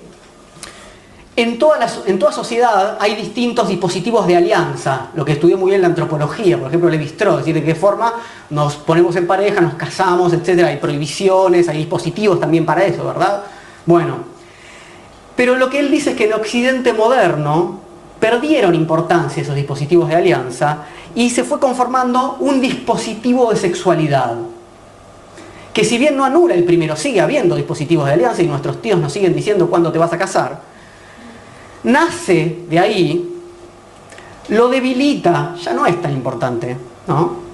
en 1.43 1.59
toda, 1.59 2.33
sociedad 2.33 2.99
hay 3.01 3.15
distintos 3.15 3.69
dispositivos 3.69 4.27
de 4.27 4.37
alianza, 4.37 5.09
lo 5.15 5.25
que 5.25 5.33
estudió 5.33 5.57
muy 5.57 5.71
bien 5.71 5.81
la 5.81 5.89
antropología, 5.89 6.59
por 6.59 6.69
ejemplo, 6.69 6.91
Levi-Strauss, 6.91 7.41
es 7.41 7.47
decir, 7.47 7.55
de 7.55 7.65
qué 7.65 7.75
forma 7.75 8.13
nos 8.51 8.77
ponemos 8.77 9.15
en 9.17 9.27
pareja, 9.27 9.61
nos 9.61 9.75
casamos, 9.75 10.33
etc. 10.33 10.65
Hay 10.65 10.77
prohibiciones, 10.79 11.69
hay 11.69 11.79
dispositivos 11.79 12.41
también 12.41 12.67
para 12.67 12.85
eso, 12.85 13.05
¿verdad? 13.05 13.43
Bueno, 13.87 14.19
pero 15.37 15.57
lo 15.57 15.71
que 15.71 15.79
él 15.79 15.91
dice 15.91 16.11
es 16.11 16.17
que 16.17 16.25
en 16.25 16.35
Occidente 16.35 16.93
moderno 16.93 17.81
perdieron 18.19 18.75
importancia 18.75 19.43
esos 19.43 19.55
dispositivos 19.55 20.09
de 20.09 20.17
alianza 20.17 20.85
y 21.15 21.31
se 21.31 21.45
fue 21.45 21.59
conformando 21.59 22.37
un 22.41 22.61
dispositivo 22.61 23.51
de 23.51 23.57
sexualidad. 23.57 24.35
Que 25.73 25.85
si 25.85 25.97
bien 25.97 26.17
no 26.17 26.25
anula 26.25 26.55
el 26.55 26.65
primero, 26.65 26.97
sigue 26.97 27.21
habiendo 27.21 27.55
dispositivos 27.55 28.07
de 28.07 28.13
alianza 28.13 28.43
y 28.43 28.47
nuestros 28.47 28.83
tíos 28.83 28.99
nos 28.99 29.13
siguen 29.13 29.35
diciendo 29.35 29.71
cuándo 29.71 29.93
te 29.93 29.99
vas 29.99 30.13
a 30.13 30.19
casar, 30.19 30.70
nace 31.85 32.65
de 32.69 32.79
ahí, 32.79 33.31
lo 34.49 34.69
debilita, 34.69 35.55
ya 35.63 35.73
no 35.73 35.87
es 35.87 36.01
tan 36.01 36.13
importante, 36.13 36.77
¿no? 37.07 37.51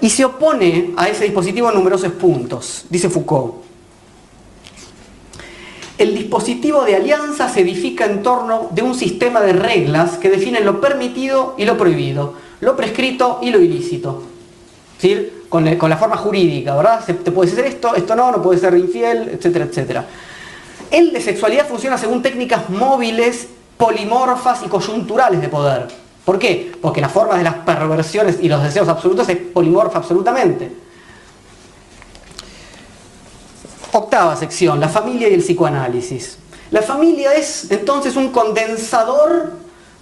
Y 0.00 0.10
se 0.10 0.24
opone 0.24 0.92
a 0.96 1.08
ese 1.08 1.24
dispositivo 1.24 1.68
en 1.68 1.76
numerosos 1.76 2.12
puntos, 2.12 2.84
dice 2.90 3.08
Foucault. 3.08 3.62
El 5.96 6.14
dispositivo 6.14 6.84
de 6.84 6.96
alianza 6.96 7.48
se 7.48 7.60
edifica 7.60 8.06
en 8.06 8.22
torno 8.22 8.68
de 8.72 8.82
un 8.82 8.94
sistema 8.94 9.40
de 9.40 9.52
reglas 9.52 10.18
que 10.18 10.30
definen 10.30 10.64
lo 10.64 10.80
permitido 10.80 11.54
y 11.56 11.64
lo 11.64 11.78
prohibido, 11.78 12.34
lo 12.60 12.76
prescrito 12.76 13.38
y 13.42 13.50
lo 13.50 13.60
ilícito. 13.60 14.24
Con, 15.48 15.64
la 15.64 15.96
forma 15.96 16.16
jurídica, 16.16 16.76
¿verdad? 16.76 17.04
te 17.04 17.30
puedes 17.30 17.52
hacer 17.52 17.66
esto, 17.66 17.94
esto 17.94 18.14
no, 18.14 18.30
no 18.30 18.40
puedes 18.40 18.60
ser 18.60 18.76
infiel, 18.76 19.30
etcétera, 19.32 19.64
etcétera. 19.64 20.06
El 20.92 21.10
de 21.10 21.22
sexualidad 21.22 21.66
funciona 21.66 21.96
según 21.96 22.20
técnicas 22.20 22.68
móviles, 22.68 23.48
polimorfas 23.78 24.62
y 24.62 24.68
coyunturales 24.68 25.40
de 25.40 25.48
poder. 25.48 25.88
¿Por 26.22 26.38
qué? 26.38 26.70
Porque 26.82 27.00
la 27.00 27.08
forma 27.08 27.38
de 27.38 27.42
las 27.42 27.54
perversiones 27.54 28.36
y 28.42 28.48
los 28.48 28.62
deseos 28.62 28.86
absolutos 28.88 29.26
es 29.30 29.38
polimorfa 29.38 29.98
absolutamente. 29.98 30.70
Octava 33.92 34.36
sección, 34.36 34.78
la 34.78 34.90
familia 34.90 35.30
y 35.30 35.34
el 35.34 35.40
psicoanálisis. 35.40 36.36
La 36.70 36.82
familia 36.82 37.34
es 37.34 37.70
entonces 37.70 38.14
un 38.14 38.28
condensador 38.28 39.50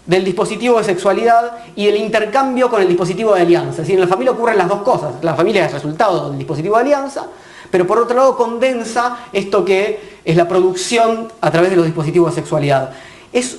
del 0.06 0.24
dispositivo 0.24 0.78
de 0.78 0.84
sexualidad 0.84 1.52
y 1.76 1.86
del 1.86 1.98
intercambio 1.98 2.68
con 2.68 2.82
el 2.82 2.88
dispositivo 2.88 3.34
de 3.34 3.42
alianza. 3.42 3.70
Es 3.70 3.76
decir, 3.78 3.94
en 3.94 4.00
la 4.00 4.08
familia 4.08 4.32
ocurren 4.32 4.58
las 4.58 4.68
dos 4.68 4.82
cosas. 4.82 5.14
La 5.22 5.34
familia 5.34 5.66
es 5.66 5.72
resultado 5.72 6.30
del 6.30 6.38
dispositivo 6.38 6.74
de 6.76 6.82
alianza 6.82 7.28
pero 7.70 7.86
por 7.86 7.98
otro 7.98 8.16
lado 8.16 8.36
condensa 8.36 9.18
esto 9.32 9.64
que 9.64 10.09
es 10.24 10.36
la 10.36 10.48
producción 10.48 11.32
a 11.40 11.50
través 11.50 11.70
de 11.70 11.76
los 11.76 11.84
dispositivos 11.86 12.34
de 12.34 12.40
sexualidad. 12.40 12.92
Es 13.32 13.58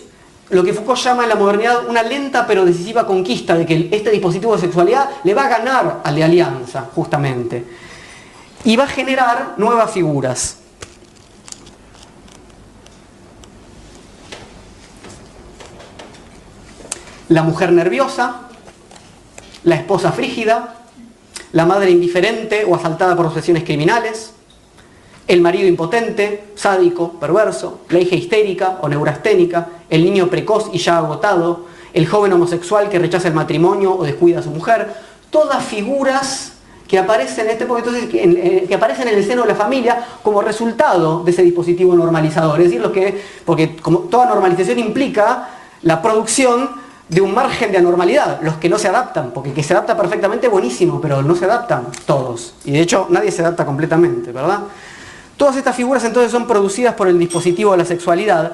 lo 0.49 0.63
que 0.63 0.73
Foucault 0.73 0.99
llama 0.99 1.23
en 1.23 1.29
la 1.29 1.35
modernidad 1.35 1.87
una 1.87 2.03
lenta 2.03 2.45
pero 2.45 2.65
decisiva 2.65 3.07
conquista 3.07 3.55
de 3.55 3.65
que 3.65 3.89
este 3.91 4.11
dispositivo 4.11 4.53
de 4.55 4.61
sexualidad 4.61 5.09
le 5.23 5.33
va 5.33 5.45
a 5.45 5.49
ganar 5.49 6.01
al 6.03 6.15
de 6.15 6.23
alianza, 6.23 6.89
justamente. 6.93 7.65
Y 8.63 8.75
va 8.75 8.83
a 8.83 8.87
generar 8.87 9.53
nuevas 9.57 9.91
figuras. 9.91 10.57
La 17.29 17.43
mujer 17.43 17.71
nerviosa, 17.71 18.41
la 19.63 19.75
esposa 19.75 20.11
frígida, 20.11 20.75
la 21.53 21.65
madre 21.65 21.91
indiferente 21.91 22.65
o 22.65 22.75
asaltada 22.75 23.15
por 23.15 23.27
obsesiones 23.27 23.63
criminales, 23.63 24.33
el 25.27 25.41
marido 25.41 25.67
impotente, 25.67 26.51
sádico, 26.55 27.13
perverso, 27.13 27.81
la 27.89 27.99
hija 27.99 28.15
histérica 28.15 28.79
o 28.81 28.89
neurasténica, 28.89 29.67
el 29.89 30.03
niño 30.03 30.27
precoz 30.27 30.69
y 30.73 30.77
ya 30.77 30.97
agotado, 30.97 31.65
el 31.93 32.07
joven 32.07 32.33
homosexual 32.33 32.89
que 32.89 32.99
rechaza 32.99 33.27
el 33.27 33.33
matrimonio 33.33 33.95
o 33.95 34.03
descuida 34.03 34.39
a 34.39 34.43
su 34.43 34.51
mujer, 34.51 34.93
todas 35.29 35.63
figuras 35.63 36.53
que 36.87 36.99
aparecen 36.99 37.45
en 37.45 37.51
este 37.53 37.65
momento, 37.65 37.89
eh, 37.95 38.65
que 38.67 38.75
aparecen 38.75 39.07
en 39.07 39.15
el 39.15 39.25
seno 39.25 39.43
de 39.43 39.47
la 39.47 39.55
familia 39.55 40.05
como 40.21 40.41
resultado 40.41 41.23
de 41.23 41.31
ese 41.31 41.41
dispositivo 41.41 41.95
normalizador. 41.95 42.59
Es 42.59 42.65
decir, 42.65 42.81
lo 42.81 42.91
que, 42.91 43.21
porque 43.45 43.77
como 43.77 43.99
toda 43.99 44.25
normalización 44.25 44.77
implica 44.79 45.49
la 45.83 46.01
producción 46.01 46.69
de 47.07 47.21
un 47.21 47.33
margen 47.33 47.71
de 47.71 47.77
anormalidad, 47.77 48.41
los 48.41 48.55
que 48.55 48.69
no 48.69 48.77
se 48.77 48.89
adaptan, 48.89 49.31
porque 49.31 49.53
que 49.53 49.63
se 49.63 49.73
adapta 49.73 49.95
perfectamente 49.95 50.47
buenísimo, 50.47 50.99
pero 51.01 51.21
no 51.21 51.35
se 51.35 51.45
adaptan 51.45 51.87
todos. 52.05 52.55
Y 52.65 52.71
de 52.71 52.81
hecho 52.81 53.07
nadie 53.09 53.31
se 53.31 53.41
adapta 53.41 53.65
completamente, 53.65 54.31
¿verdad? 54.31 54.59
Todas 55.41 55.55
estas 55.55 55.75
figuras 55.75 56.03
entonces 56.03 56.31
son 56.31 56.45
producidas 56.45 56.93
por 56.93 57.07
el 57.07 57.17
dispositivo 57.17 57.71
de 57.71 57.79
la 57.79 57.85
sexualidad 57.85 58.51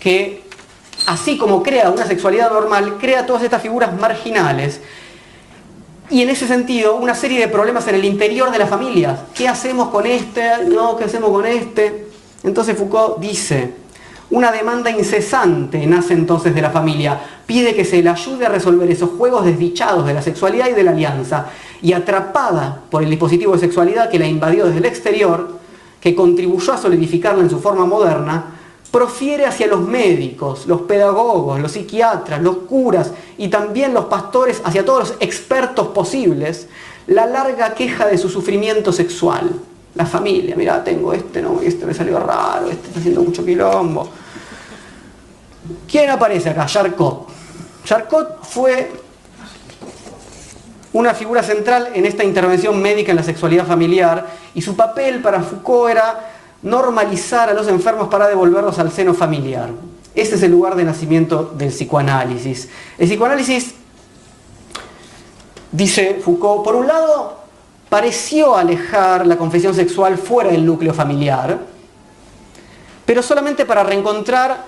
que 0.00 0.42
así 1.06 1.36
como 1.36 1.62
crea 1.62 1.90
una 1.90 2.06
sexualidad 2.06 2.50
normal, 2.50 2.96
crea 2.98 3.26
todas 3.26 3.42
estas 3.42 3.60
figuras 3.60 3.92
marginales 4.00 4.80
y 6.08 6.22
en 6.22 6.30
ese 6.30 6.46
sentido 6.46 6.96
una 6.96 7.14
serie 7.14 7.38
de 7.38 7.48
problemas 7.48 7.86
en 7.88 7.96
el 7.96 8.06
interior 8.06 8.50
de 8.50 8.58
la 8.58 8.66
familia. 8.66 9.26
¿Qué 9.34 9.48
hacemos 9.48 9.90
con 9.90 10.06
este? 10.06 10.64
No, 10.66 10.96
¿qué 10.96 11.04
hacemos 11.04 11.28
con 11.28 11.44
este? 11.44 12.06
Entonces 12.42 12.74
Foucault 12.78 13.18
dice, 13.18 13.74
una 14.30 14.50
demanda 14.50 14.90
incesante 14.90 15.86
nace 15.86 16.14
entonces 16.14 16.54
de 16.54 16.62
la 16.62 16.70
familia. 16.70 17.20
Pide 17.44 17.74
que 17.74 17.84
se 17.84 18.02
le 18.02 18.08
ayude 18.08 18.46
a 18.46 18.48
resolver 18.48 18.90
esos 18.90 19.10
juegos 19.10 19.44
desdichados 19.44 20.06
de 20.06 20.14
la 20.14 20.22
sexualidad 20.22 20.68
y 20.68 20.72
de 20.72 20.84
la 20.84 20.92
alianza. 20.92 21.48
Y 21.82 21.92
atrapada 21.92 22.80
por 22.88 23.02
el 23.02 23.10
dispositivo 23.10 23.52
de 23.52 23.58
sexualidad 23.58 24.08
que 24.08 24.18
la 24.18 24.26
invadió 24.26 24.64
desde 24.64 24.78
el 24.78 24.86
exterior, 24.86 25.58
que 26.00 26.14
contribuyó 26.14 26.72
a 26.72 26.78
solidificarla 26.78 27.42
en 27.42 27.50
su 27.50 27.58
forma 27.58 27.84
moderna, 27.84 28.58
profiere 28.90 29.44
hacia 29.44 29.66
los 29.66 29.80
médicos, 29.80 30.66
los 30.66 30.82
pedagogos, 30.82 31.60
los 31.60 31.72
psiquiatras, 31.72 32.40
los 32.40 32.58
curas 32.58 33.12
y 33.36 33.48
también 33.48 33.92
los 33.92 34.06
pastores, 34.06 34.62
hacia 34.64 34.84
todos 34.84 35.10
los 35.10 35.14
expertos 35.20 35.88
posibles, 35.88 36.68
la 37.06 37.26
larga 37.26 37.74
queja 37.74 38.06
de 38.06 38.18
su 38.18 38.28
sufrimiento 38.28 38.92
sexual. 38.92 39.50
La 39.94 40.06
familia, 40.06 40.54
mira, 40.56 40.82
tengo 40.84 41.12
este, 41.12 41.42
no, 41.42 41.60
este 41.60 41.84
me 41.84 41.94
salió 41.94 42.18
raro, 42.20 42.68
este 42.70 42.88
está 42.88 43.00
haciendo 43.00 43.22
mucho 43.22 43.44
quilombo. 43.44 44.08
¿Quién 45.90 46.10
aparece 46.10 46.50
acá? 46.50 46.66
Charcot. 46.66 47.26
Charcot 47.84 48.44
fue 48.44 48.90
una 50.92 51.14
figura 51.14 51.42
central 51.42 51.90
en 51.94 52.06
esta 52.06 52.24
intervención 52.24 52.80
médica 52.80 53.12
en 53.12 53.16
la 53.16 53.22
sexualidad 53.22 53.66
familiar 53.66 54.26
y 54.54 54.62
su 54.62 54.74
papel 54.74 55.20
para 55.20 55.42
Foucault 55.42 55.90
era 55.90 56.30
normalizar 56.62 57.50
a 57.50 57.54
los 57.54 57.68
enfermos 57.68 58.08
para 58.08 58.26
devolverlos 58.28 58.78
al 58.78 58.90
seno 58.90 59.14
familiar. 59.14 59.70
Ese 60.14 60.36
es 60.36 60.42
el 60.42 60.50
lugar 60.50 60.74
de 60.74 60.84
nacimiento 60.84 61.54
del 61.56 61.68
psicoanálisis. 61.68 62.68
El 62.98 63.08
psicoanálisis, 63.08 63.74
dice 65.70 66.20
Foucault, 66.24 66.64
por 66.64 66.74
un 66.74 66.86
lado, 66.86 67.38
pareció 67.88 68.56
alejar 68.56 69.26
la 69.26 69.36
confesión 69.36 69.74
sexual 69.74 70.18
fuera 70.18 70.50
del 70.50 70.64
núcleo 70.64 70.92
familiar, 70.92 71.58
pero 73.04 73.22
solamente 73.22 73.64
para 73.64 73.84
reencontrar 73.84 74.64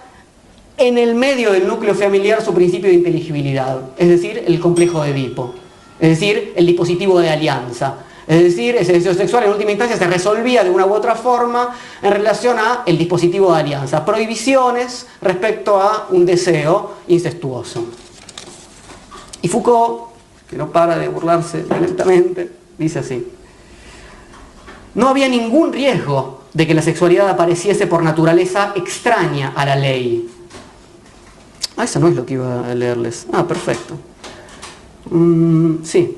en 0.77 0.97
el 0.97 1.14
medio 1.14 1.53
del 1.53 1.66
núcleo 1.66 1.95
familiar 1.95 2.43
su 2.43 2.55
principio 2.55 2.89
de 2.89 2.95
inteligibilidad, 2.95 3.81
es 3.99 4.09
decir, 4.09 4.45
el 4.47 4.59
complejo 4.61 5.03
de 5.03 5.11
Edipo, 5.11 5.55
es 6.01 6.09
decir, 6.09 6.53
el 6.57 6.66
dispositivo 6.66 7.20
de 7.20 7.30
alianza, 7.30 7.96
es 8.30 8.44
decir, 8.44 8.76
ese 8.76 8.92
deseo 8.92 9.12
sexual 9.12 9.42
en 9.42 9.51
última 9.51 9.72
instancia 9.72 9.96
se 9.96 10.07
resolvía 10.07 10.62
de 10.62 10.70
una 10.70 10.86
u 10.86 10.92
otra 10.94 11.16
forma 11.16 11.74
en 12.01 12.12
relación 12.12 12.59
a 12.61 12.84
el 12.86 12.96
dispositivo 12.96 13.53
de 13.53 13.61
alianza, 13.61 14.05
prohibiciones 14.05 15.09
respecto 15.20 15.80
a 15.80 16.07
un 16.11 16.24
deseo 16.24 16.94
incestuoso. 17.09 17.86
Y 19.42 19.48
Foucault, 19.48 20.12
que 20.48 20.57
no 20.57 20.70
para 20.70 20.96
de 20.96 21.09
burlarse 21.09 21.62
violentamente, 21.62 22.53
dice 22.78 23.01
así. 23.01 23.26
No 24.94 25.09
había 25.09 25.28
ningún 25.28 25.72
riesgo 25.72 26.44
de 26.53 26.68
que 26.68 26.74
la 26.74 26.82
sexualidad 26.82 27.28
apareciese 27.28 27.88
por 27.88 28.05
naturaleza 28.05 28.72
extraña 28.76 29.53
a 29.57 29.64
la 29.64 29.74
ley. 29.74 30.30
Ah, 31.76 31.82
eso 31.82 31.98
no 31.98 32.07
es 32.07 32.14
lo 32.14 32.24
que 32.24 32.34
iba 32.34 32.68
a 32.68 32.74
leerles. 32.76 33.26
Ah, 33.32 33.46
perfecto. 33.48 33.96
Mm, 35.11 35.83
sí, 35.83 36.17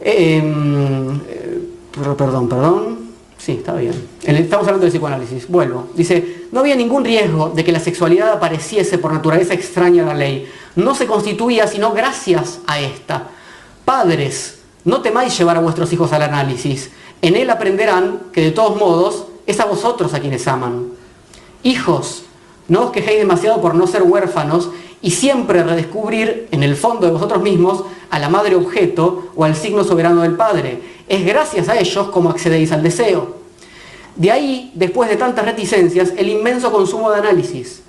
Em, 0.00 1.20
eh, 1.28 1.68
perdón, 2.16 2.48
perdón. 2.48 2.98
Sí, 3.36 3.52
está 3.52 3.74
bien. 3.74 3.94
Estamos 4.22 4.66
hablando 4.66 4.84
de 4.84 4.90
psicoanálisis. 4.90 5.48
Vuelvo. 5.48 5.88
Dice, 5.94 6.46
no 6.52 6.60
había 6.60 6.76
ningún 6.76 7.04
riesgo 7.04 7.50
de 7.50 7.64
que 7.64 7.72
la 7.72 7.80
sexualidad 7.80 8.32
apareciese 8.32 8.98
por 8.98 9.12
naturaleza 9.12 9.54
extraña 9.54 10.02
a 10.02 10.06
la 10.06 10.14
ley. 10.14 10.50
No 10.76 10.94
se 10.94 11.06
constituía 11.06 11.66
sino 11.66 11.92
gracias 11.92 12.60
a 12.66 12.80
esta. 12.80 13.28
Padres, 13.84 14.60
no 14.84 15.00
temáis 15.00 15.36
llevar 15.38 15.56
a 15.56 15.60
vuestros 15.60 15.92
hijos 15.92 16.12
al 16.12 16.22
análisis. 16.22 16.90
En 17.22 17.36
él 17.36 17.48
aprenderán 17.50 18.20
que 18.32 18.42
de 18.42 18.50
todos 18.50 18.78
modos 18.78 19.26
es 19.46 19.58
a 19.60 19.64
vosotros 19.64 20.12
a 20.14 20.20
quienes 20.20 20.46
aman. 20.46 20.88
Hijos, 21.62 22.24
no 22.68 22.84
os 22.84 22.90
quejéis 22.90 23.18
demasiado 23.18 23.60
por 23.60 23.74
no 23.74 23.86
ser 23.86 24.02
huérfanos 24.02 24.70
y 25.02 25.10
siempre 25.10 25.62
redescubrir 25.62 26.48
en 26.50 26.62
el 26.62 26.76
fondo 26.76 27.06
de 27.06 27.12
vosotros 27.12 27.42
mismos 27.42 27.84
a 28.10 28.18
la 28.18 28.28
madre 28.28 28.54
objeto 28.54 29.30
o 29.34 29.44
al 29.44 29.56
signo 29.56 29.84
soberano 29.84 30.22
del 30.22 30.36
Padre. 30.36 30.82
Es 31.08 31.24
gracias 31.24 31.68
a 31.68 31.78
ellos 31.78 32.08
como 32.08 32.30
accedéis 32.30 32.72
al 32.72 32.82
deseo. 32.82 33.36
De 34.16 34.30
ahí, 34.30 34.72
después 34.74 35.08
de 35.08 35.16
tantas 35.16 35.44
reticencias, 35.44 36.12
el 36.16 36.28
inmenso 36.28 36.70
consumo 36.70 37.10
de 37.10 37.18
análisis. 37.18 37.82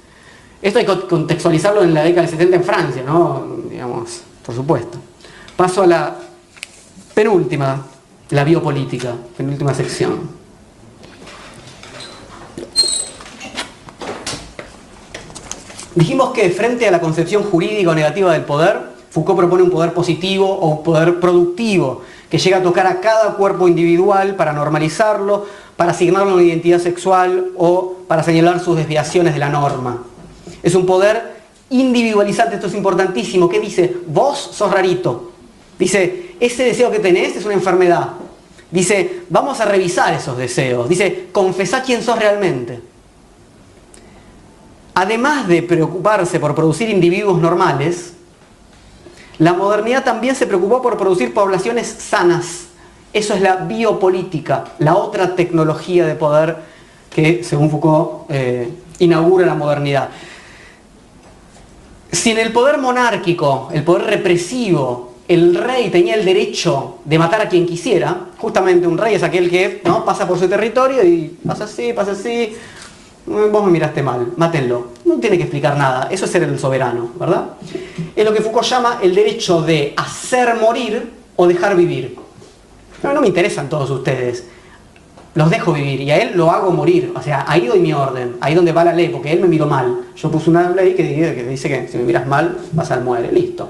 Esto 0.61 0.79
hay 0.79 0.85
que 0.85 0.99
contextualizarlo 1.07 1.81
en 1.83 1.93
la 1.93 2.03
década 2.03 2.21
del 2.21 2.31
70 2.31 2.55
en 2.55 2.63
Francia, 2.63 3.03
¿no? 3.05 3.45
Digamos, 3.69 4.21
por 4.45 4.55
supuesto. 4.55 4.97
Paso 5.57 5.81
a 5.81 5.87
la 5.87 6.15
penúltima, 7.13 7.85
la 8.29 8.43
biopolítica, 8.43 9.15
penúltima 9.35 9.73
sección. 9.73 10.40
Dijimos 15.93 16.31
que 16.31 16.49
frente 16.51 16.87
a 16.87 16.91
la 16.91 17.01
concepción 17.01 17.43
jurídica 17.43 17.91
o 17.91 17.95
negativa 17.95 18.31
del 18.31 18.45
poder, 18.45 18.79
Foucault 19.09 19.37
propone 19.37 19.63
un 19.63 19.69
poder 19.69 19.93
positivo 19.93 20.47
o 20.47 20.69
un 20.69 20.83
poder 20.83 21.19
productivo, 21.19 22.01
que 22.29 22.37
llega 22.37 22.57
a 22.57 22.63
tocar 22.63 22.87
a 22.87 23.01
cada 23.01 23.33
cuerpo 23.33 23.67
individual 23.67 24.35
para 24.35 24.53
normalizarlo, 24.53 25.45
para 25.75 25.91
asignarle 25.91 26.31
una 26.31 26.43
identidad 26.43 26.79
sexual 26.79 27.47
o 27.57 27.97
para 28.07 28.23
señalar 28.23 28.61
sus 28.61 28.77
desviaciones 28.77 29.33
de 29.33 29.39
la 29.39 29.49
norma. 29.49 30.01
Es 30.63 30.75
un 30.75 30.85
poder 30.85 31.41
individualizante, 31.69 32.55
esto 32.55 32.67
es 32.67 32.73
importantísimo, 32.73 33.49
¿Qué 33.49 33.59
dice, 33.59 33.93
vos 34.07 34.51
sos 34.53 34.71
rarito. 34.71 35.31
Dice, 35.77 36.35
ese 36.39 36.63
deseo 36.63 36.89
que 36.89 36.99
tenés 36.99 37.35
es 37.35 37.43
una 37.43 37.53
enfermedad. 37.53 38.11
Dice, 38.69 39.23
vamos 39.29 39.59
a 39.59 39.65
revisar 39.65 40.13
esos 40.13 40.37
deseos. 40.37 40.87
Dice, 40.87 41.27
confesá 41.33 41.83
quién 41.83 42.01
sos 42.01 42.17
realmente 42.17 42.90
además 44.93 45.47
de 45.47 45.63
preocuparse 45.63 46.39
por 46.39 46.55
producir 46.55 46.89
individuos 46.89 47.39
normales, 47.39 48.13
la 49.37 49.53
modernidad 49.53 50.03
también 50.03 50.35
se 50.35 50.45
preocupó 50.45 50.81
por 50.81 50.97
producir 50.97 51.33
poblaciones 51.33 51.87
sanas. 51.87 52.67
Eso 53.13 53.33
es 53.33 53.41
la 53.41 53.55
biopolítica, 53.57 54.65
la 54.79 54.95
otra 54.95 55.35
tecnología 55.35 56.05
de 56.05 56.15
poder 56.15 56.57
que, 57.09 57.43
según 57.43 57.69
Foucault, 57.69 58.29
eh, 58.29 58.69
inaugura 58.99 59.45
la 59.45 59.55
modernidad. 59.55 60.09
Si 62.11 62.31
en 62.31 62.37
el 62.37 62.51
poder 62.51 62.77
monárquico, 62.77 63.69
el 63.73 63.83
poder 63.83 64.03
represivo, 64.03 65.13
el 65.27 65.55
rey 65.55 65.89
tenía 65.89 66.15
el 66.15 66.25
derecho 66.25 66.99
de 67.05 67.17
matar 67.17 67.41
a 67.41 67.49
quien 67.49 67.65
quisiera, 67.65 68.27
justamente 68.37 68.85
un 68.85 68.97
rey 68.97 69.15
es 69.15 69.23
aquel 69.23 69.49
que 69.49 69.81
¿no? 69.85 70.03
pasa 70.03 70.27
por 70.27 70.37
su 70.37 70.47
territorio 70.47 71.03
y 71.03 71.37
pasa 71.45 71.63
así, 71.63 71.93
pasa 71.93 72.11
así, 72.11 72.53
vos 73.25 73.65
me 73.65 73.71
miraste 73.71 74.01
mal, 74.01 74.33
mátenlo. 74.37 74.87
No 75.05 75.15
tiene 75.15 75.37
que 75.37 75.43
explicar 75.43 75.77
nada, 75.77 76.07
eso 76.11 76.25
es 76.25 76.31
ser 76.31 76.43
el 76.43 76.59
soberano, 76.59 77.11
¿verdad? 77.19 77.51
Es 78.15 78.25
lo 78.25 78.33
que 78.33 78.41
Foucault 78.41 78.67
llama 78.67 78.99
el 79.01 79.13
derecho 79.13 79.61
de 79.61 79.93
hacer 79.97 80.55
morir 80.55 81.11
o 81.35 81.47
dejar 81.47 81.75
vivir. 81.75 82.17
No, 83.03 83.13
no 83.13 83.21
me 83.21 83.27
interesan 83.27 83.67
todos 83.67 83.89
ustedes, 83.89 84.45
los 85.33 85.49
dejo 85.49 85.73
vivir 85.73 86.01
y 86.01 86.11
a 86.11 86.17
él 86.17 86.31
lo 86.35 86.51
hago 86.51 86.71
morir. 86.71 87.13
O 87.15 87.21
sea, 87.21 87.45
ahí 87.47 87.67
doy 87.67 87.79
mi 87.79 87.93
orden, 87.93 88.35
ahí 88.41 88.53
donde 88.53 88.71
va 88.71 88.83
la 88.83 88.93
ley, 88.93 89.09
porque 89.09 89.31
él 89.31 89.39
me 89.39 89.47
miró 89.47 89.65
mal. 89.65 90.01
Yo 90.15 90.29
puse 90.29 90.49
una 90.49 90.69
ley 90.69 90.93
que, 90.93 91.03
dice 91.03 91.69
que 91.69 91.87
si 91.87 91.97
me 91.97 92.03
miras 92.03 92.27
mal 92.27 92.57
vas 92.73 92.91
al 92.91 93.03
muere, 93.03 93.31
listo. 93.31 93.69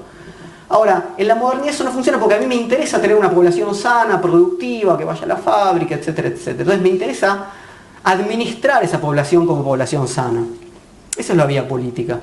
Ahora, 0.70 1.10
en 1.18 1.28
la 1.28 1.36
modernidad 1.36 1.74
eso 1.74 1.84
no 1.84 1.92
funciona 1.92 2.18
porque 2.18 2.36
a 2.36 2.40
mí 2.40 2.48
me 2.48 2.56
interesa 2.56 3.02
tener 3.02 3.16
una 3.16 3.30
población 3.30 3.76
sana, 3.76 4.22
productiva, 4.22 4.98
que 4.98 5.04
vaya 5.04 5.24
a 5.24 5.28
la 5.28 5.36
fábrica, 5.36 5.96
etcétera, 5.96 6.30
etcétera. 6.30 6.62
Entonces 6.62 6.82
me 6.82 6.90
interesa 6.90 7.48
administrar 8.04 8.84
esa 8.84 9.00
población 9.00 9.46
como 9.46 9.64
población 9.64 10.08
sana. 10.08 10.46
Esa 11.16 11.34
es 11.34 11.38
la 11.38 11.46
vía 11.46 11.68
política. 11.68 12.20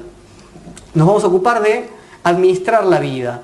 Nos 0.95 1.07
vamos 1.07 1.25
a 1.25 1.29
ocupar 1.29 1.63
de 1.63 1.89
administrar 2.25 2.85
la 2.85 3.01
vida. 3.01 3.43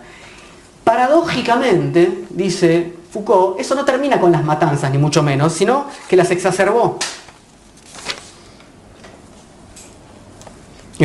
Paradójicamente, 0.82 2.24
dice 2.30 2.92
Foucault, 3.10 3.58
eso 3.60 3.74
no 3.74 3.84
termina 3.84 4.20
con 4.20 4.32
las 4.32 4.44
matanzas, 4.44 4.90
ni 4.90 4.98
mucho 4.98 5.22
menos, 5.22 5.52
sino 5.52 5.86
que 6.08 6.16
las 6.16 6.30
exacerbó. 6.30 6.98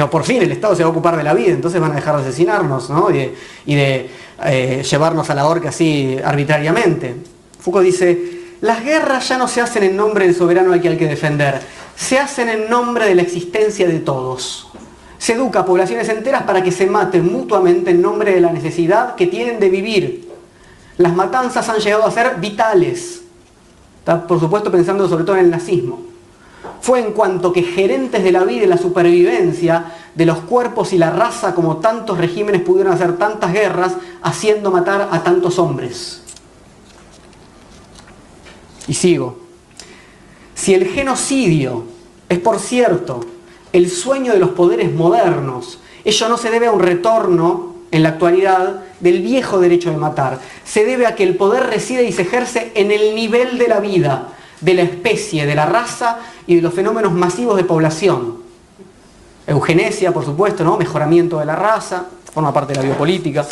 por 0.09 0.23
fin 0.23 0.41
el 0.41 0.51
Estado 0.51 0.75
se 0.75 0.83
va 0.83 0.87
a 0.87 0.91
ocupar 0.91 1.17
de 1.17 1.23
la 1.23 1.33
vida, 1.33 1.51
entonces 1.51 1.81
van 1.81 1.91
a 1.91 1.95
dejar 1.95 2.15
de 2.15 2.21
asesinarnos 2.21 2.89
y 3.65 3.75
de, 3.75 4.09
eh, 4.45 4.83
llevarnos 4.89 5.29
a 5.29 5.35
la 5.35 5.45
horca 5.45 5.69
así 5.69 6.17
arbitrariamente. 6.23 7.15
Foucault 7.59 7.85
dice, 7.85 8.38
las 8.61 8.83
guerras 8.83 9.27
ya 9.29 9.37
no 9.37 9.47
se 9.47 9.61
hacen 9.61 9.83
en 9.83 9.95
nombre 9.95 10.25
del 10.25 10.35
soberano 10.35 10.73
al 10.73 10.81
que 10.81 10.89
hay 10.89 10.97
que 10.97 11.07
defender, 11.07 11.61
se 11.95 12.19
hacen 12.19 12.49
en 12.49 12.69
nombre 12.69 13.05
de 13.05 13.15
la 13.15 13.21
existencia 13.21 13.87
de 13.87 13.99
todos. 13.99 14.67
Se 15.17 15.33
educa 15.33 15.59
a 15.59 15.65
poblaciones 15.65 16.07
enteras 16.09 16.43
para 16.43 16.63
que 16.63 16.71
se 16.71 16.85
maten 16.85 17.31
mutuamente 17.31 17.91
en 17.91 18.01
nombre 18.01 18.33
de 18.33 18.41
la 18.41 18.51
necesidad 18.51 19.15
que 19.15 19.27
tienen 19.27 19.59
de 19.59 19.69
vivir. 19.69 20.29
Las 20.97 21.13
matanzas 21.13 21.67
han 21.69 21.79
llegado 21.79 22.05
a 22.05 22.11
ser 22.11 22.37
vitales. 22.37 23.21
Por 24.27 24.39
supuesto 24.39 24.71
pensando 24.71 25.07
sobre 25.07 25.23
todo 25.23 25.35
en 25.35 25.45
el 25.45 25.51
nazismo. 25.51 25.99
fue 26.81 26.99
en 26.99 27.11
cuanto 27.11 27.51
que 27.51 27.63
gerentes 27.63 28.23
de 28.23 28.31
la 28.31 28.43
vida 28.43 28.63
y 28.63 28.67
la 28.67 28.77
supervivencia 28.77 29.85
de 30.15 30.25
los 30.25 30.39
cuerpos 30.39 30.93
y 30.93 30.97
la 30.97 31.11
raza 31.11 31.53
como 31.53 31.77
tantos 31.77 32.17
regímenes 32.17 32.61
pudieron 32.61 32.93
hacer 32.93 33.17
tantas 33.17 33.53
guerras 33.53 33.93
haciendo 34.21 34.71
matar 34.71 35.09
a 35.11 35.23
tantos 35.23 35.59
hombres. 35.59 36.23
Y 38.89 38.95
sigo. 38.95 39.37
Si 40.55 40.73
el 40.73 40.87
genocidio 40.87 41.83
es, 42.27 42.39
por 42.39 42.59
cierto, 42.59 43.21
el 43.71 43.89
sueño 43.89 44.33
de 44.33 44.39
los 44.39 44.49
poderes 44.49 44.91
modernos, 44.91 45.79
ello 46.03 46.27
no 46.27 46.37
se 46.39 46.49
debe 46.49 46.65
a 46.65 46.71
un 46.71 46.79
retorno 46.79 47.75
en 47.91 48.01
la 48.01 48.09
actualidad 48.09 48.81
del 48.99 49.21
viejo 49.21 49.59
derecho 49.59 49.91
de 49.91 49.97
matar. 49.97 50.39
Se 50.65 50.85
debe 50.85 51.05
a 51.05 51.13
que 51.13 51.23
el 51.23 51.37
poder 51.37 51.67
reside 51.67 52.03
y 52.03 52.11
se 52.11 52.23
ejerce 52.23 52.71
en 52.73 52.91
el 52.91 53.13
nivel 53.13 53.59
de 53.59 53.67
la 53.67 53.79
vida, 53.79 54.29
de 54.59 54.73
la 54.73 54.81
especie, 54.81 55.45
de 55.45 55.53
la 55.53 55.67
raza 55.67 56.17
y 56.47 56.55
de 56.55 56.61
los 56.63 56.73
fenómenos 56.73 57.13
masivos 57.13 57.57
de 57.57 57.65
población. 57.65 58.39
Eugenesia, 59.45 60.11
por 60.11 60.25
supuesto, 60.25 60.63
¿no? 60.63 60.77
mejoramiento 60.77 61.37
de 61.37 61.45
la 61.45 61.55
raza, 61.55 62.07
forma 62.33 62.51
parte 62.51 62.73
de 62.73 62.79
la 62.79 62.85
biopolítica. 62.85 63.45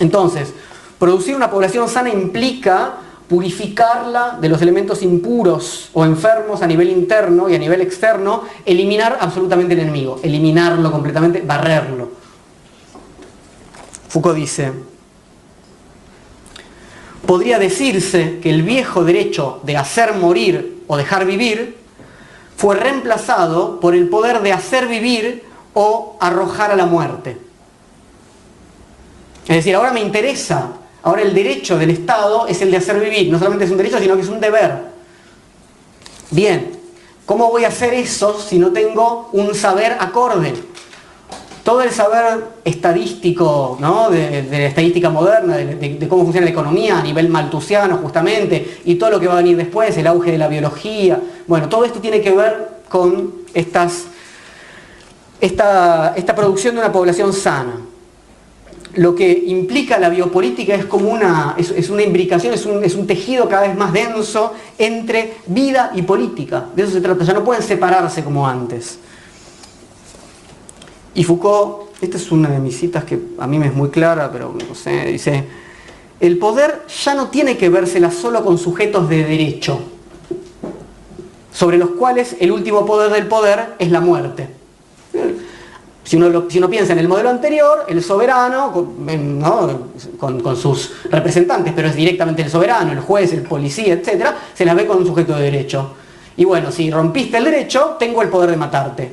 Entonces, 0.00 0.52
producir 0.98 1.34
una 1.34 1.50
población 1.50 1.88
sana 1.88 2.10
implica 2.10 2.98
purificarla 3.30 4.38
de 4.40 4.48
los 4.48 4.60
elementos 4.60 5.02
impuros 5.02 5.88
o 5.92 6.04
enfermos 6.04 6.62
a 6.62 6.66
nivel 6.66 6.90
interno 6.90 7.48
y 7.48 7.54
a 7.54 7.58
nivel 7.58 7.80
externo, 7.80 8.42
eliminar 8.66 9.18
absolutamente 9.20 9.74
el 9.74 9.80
enemigo, 9.80 10.18
eliminarlo 10.24 10.90
completamente, 10.90 11.40
barrerlo. 11.40 12.08
Foucault 14.08 14.34
dice, 14.34 14.72
podría 17.24 17.60
decirse 17.60 18.40
que 18.42 18.50
el 18.50 18.64
viejo 18.64 19.04
derecho 19.04 19.60
de 19.62 19.76
hacer 19.76 20.14
morir 20.14 20.82
o 20.88 20.96
dejar 20.96 21.24
vivir 21.24 21.78
fue 22.56 22.74
reemplazado 22.74 23.78
por 23.78 23.94
el 23.94 24.08
poder 24.08 24.42
de 24.42 24.52
hacer 24.52 24.88
vivir 24.88 25.44
o 25.72 26.16
arrojar 26.18 26.72
a 26.72 26.76
la 26.76 26.86
muerte. 26.86 27.38
Es 29.46 29.54
decir, 29.54 29.76
ahora 29.76 29.92
me 29.92 30.00
interesa, 30.00 30.79
ahora 31.02 31.22
el 31.22 31.34
derecho 31.34 31.78
del 31.78 31.90
Estado 31.90 32.46
es 32.46 32.60
el 32.62 32.70
de 32.70 32.76
hacer 32.76 33.00
vivir, 33.00 33.30
no 33.30 33.38
solamente 33.38 33.64
es 33.64 33.70
un 33.70 33.76
derecho, 33.76 33.98
sino 33.98 34.16
que 34.16 34.22
es 34.22 34.28
un 34.28 34.40
deber. 34.40 34.90
Bien, 36.30 36.72
¿cómo 37.26 37.50
voy 37.50 37.64
a 37.64 37.68
hacer 37.68 37.94
eso 37.94 38.38
si 38.40 38.58
no 38.58 38.70
tengo 38.72 39.28
un 39.32 39.54
saber 39.54 39.96
acorde? 39.98 40.54
todo 41.70 41.82
el 41.82 41.90
saber 41.90 42.44
estadístico, 42.64 43.78
de, 44.10 44.46
la 44.50 44.66
estadística 44.66 45.10
moderna, 45.10 45.56
de, 45.56 46.06
cómo 46.08 46.24
funciona 46.24 46.46
la 46.46 46.50
economía 46.50 46.98
a 46.98 47.02
nivel 47.02 47.28
maltusiano 47.28 47.98
justamente, 47.98 48.78
y 48.84 48.96
todo 48.96 49.10
lo 49.10 49.20
que 49.20 49.26
va 49.26 49.34
a 49.34 49.36
venir 49.36 49.56
después, 49.56 49.96
el 49.96 50.06
auge 50.06 50.32
de 50.32 50.38
la 50.38 50.48
biología, 50.48 51.20
bueno, 51.46 51.68
todo 51.68 51.84
esto 51.84 52.00
tiene 52.00 52.20
que 52.20 52.32
ver 52.32 52.80
con 52.88 53.34
esta, 53.54 53.88
producción 56.34 56.74
de 56.74 56.80
una 56.80 56.92
población 56.92 57.32
sana. 57.32 57.78
Lo 58.94 59.14
que 59.14 59.30
implica 59.46 59.98
la 59.98 60.08
biopolítica 60.08 60.74
es 60.74 60.84
como 60.84 61.10
una, 61.10 61.54
es, 61.56 61.90
una 61.90 62.02
imbricación, 62.02 62.54
es 62.54 62.66
un, 62.66 62.82
es 62.82 62.94
un 62.94 63.06
tejido 63.06 63.48
cada 63.48 63.68
vez 63.68 63.76
más 63.76 63.92
denso 63.92 64.52
entre 64.78 65.34
vida 65.46 65.92
y 65.94 66.02
política. 66.02 66.66
De 66.74 66.82
eso 66.82 66.92
se 66.92 67.00
trata, 67.00 67.24
ya 67.24 67.32
no 67.32 67.44
pueden 67.44 67.62
separarse 67.62 68.24
como 68.24 68.46
antes. 68.46 68.98
Y 71.14 71.24
Foucault, 71.24 71.90
esta 72.00 72.16
es 72.16 72.32
una 72.32 72.48
de 72.48 72.58
mis 72.58 72.78
citas 72.78 73.04
que 73.04 73.18
a 73.38 73.46
mí 73.46 73.58
me 73.58 73.66
es 73.66 73.74
muy 73.74 73.90
clara, 73.90 74.30
pero 74.32 74.56
no 74.68 74.74
sé, 74.74 75.06
dice, 75.06 75.44
el 76.20 76.38
poder 76.38 76.82
ya 77.04 77.14
no 77.14 77.28
tiene 77.28 77.56
que 77.56 77.68
vérsela 77.68 78.10
solo 78.10 78.44
con 78.44 78.58
sujetos 78.58 79.08
de 79.08 79.24
derecho, 79.24 79.80
sobre 81.52 81.78
los 81.78 81.90
cuales 81.90 82.36
el 82.40 82.52
último 82.52 82.86
poder 82.86 83.10
del 83.12 83.26
poder 83.26 83.74
es 83.78 83.90
la 83.90 84.00
muerte. 84.00 84.48
Si 86.02 86.16
uno, 86.16 86.68
piensa 86.68 86.92
en 86.92 86.98
el 86.98 87.08
modelo 87.08 87.28
anterior, 87.30 87.84
el 87.88 88.02
soberano, 88.02 88.72
con, 90.18 90.56
sus 90.56 90.92
representantes, 91.10 91.72
pero 91.76 91.88
es 91.88 91.94
directamente 91.94 92.42
el 92.42 92.50
soberano, 92.50 92.92
el 92.92 93.00
juez, 93.00 93.32
el 93.32 93.42
policía, 93.42 93.94
etc., 93.94 94.26
se 94.54 94.64
la 94.64 94.74
ve 94.74 94.86
con 94.86 94.98
un 94.98 95.06
sujeto 95.06 95.36
de 95.36 95.42
derecho. 95.42 95.92
Y 96.36 96.44
bueno, 96.44 96.72
si 96.72 96.90
rompiste 96.90 97.36
el 97.36 97.44
derecho, 97.44 97.96
tengo 97.98 98.22
el 98.22 98.28
poder 98.28 98.50
de 98.50 98.56
matarte. 98.56 99.12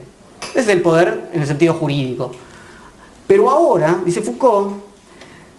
Ese 0.52 0.60
es 0.60 0.68
el 0.70 0.82
poder 0.82 1.30
en 1.34 1.42
el 1.42 1.48
sentido 1.48 1.74
jurídico. 1.74 2.32
Pero 3.28 3.50
ahora, 3.50 4.00
dice 4.06 4.22
Foucault, 4.22 4.78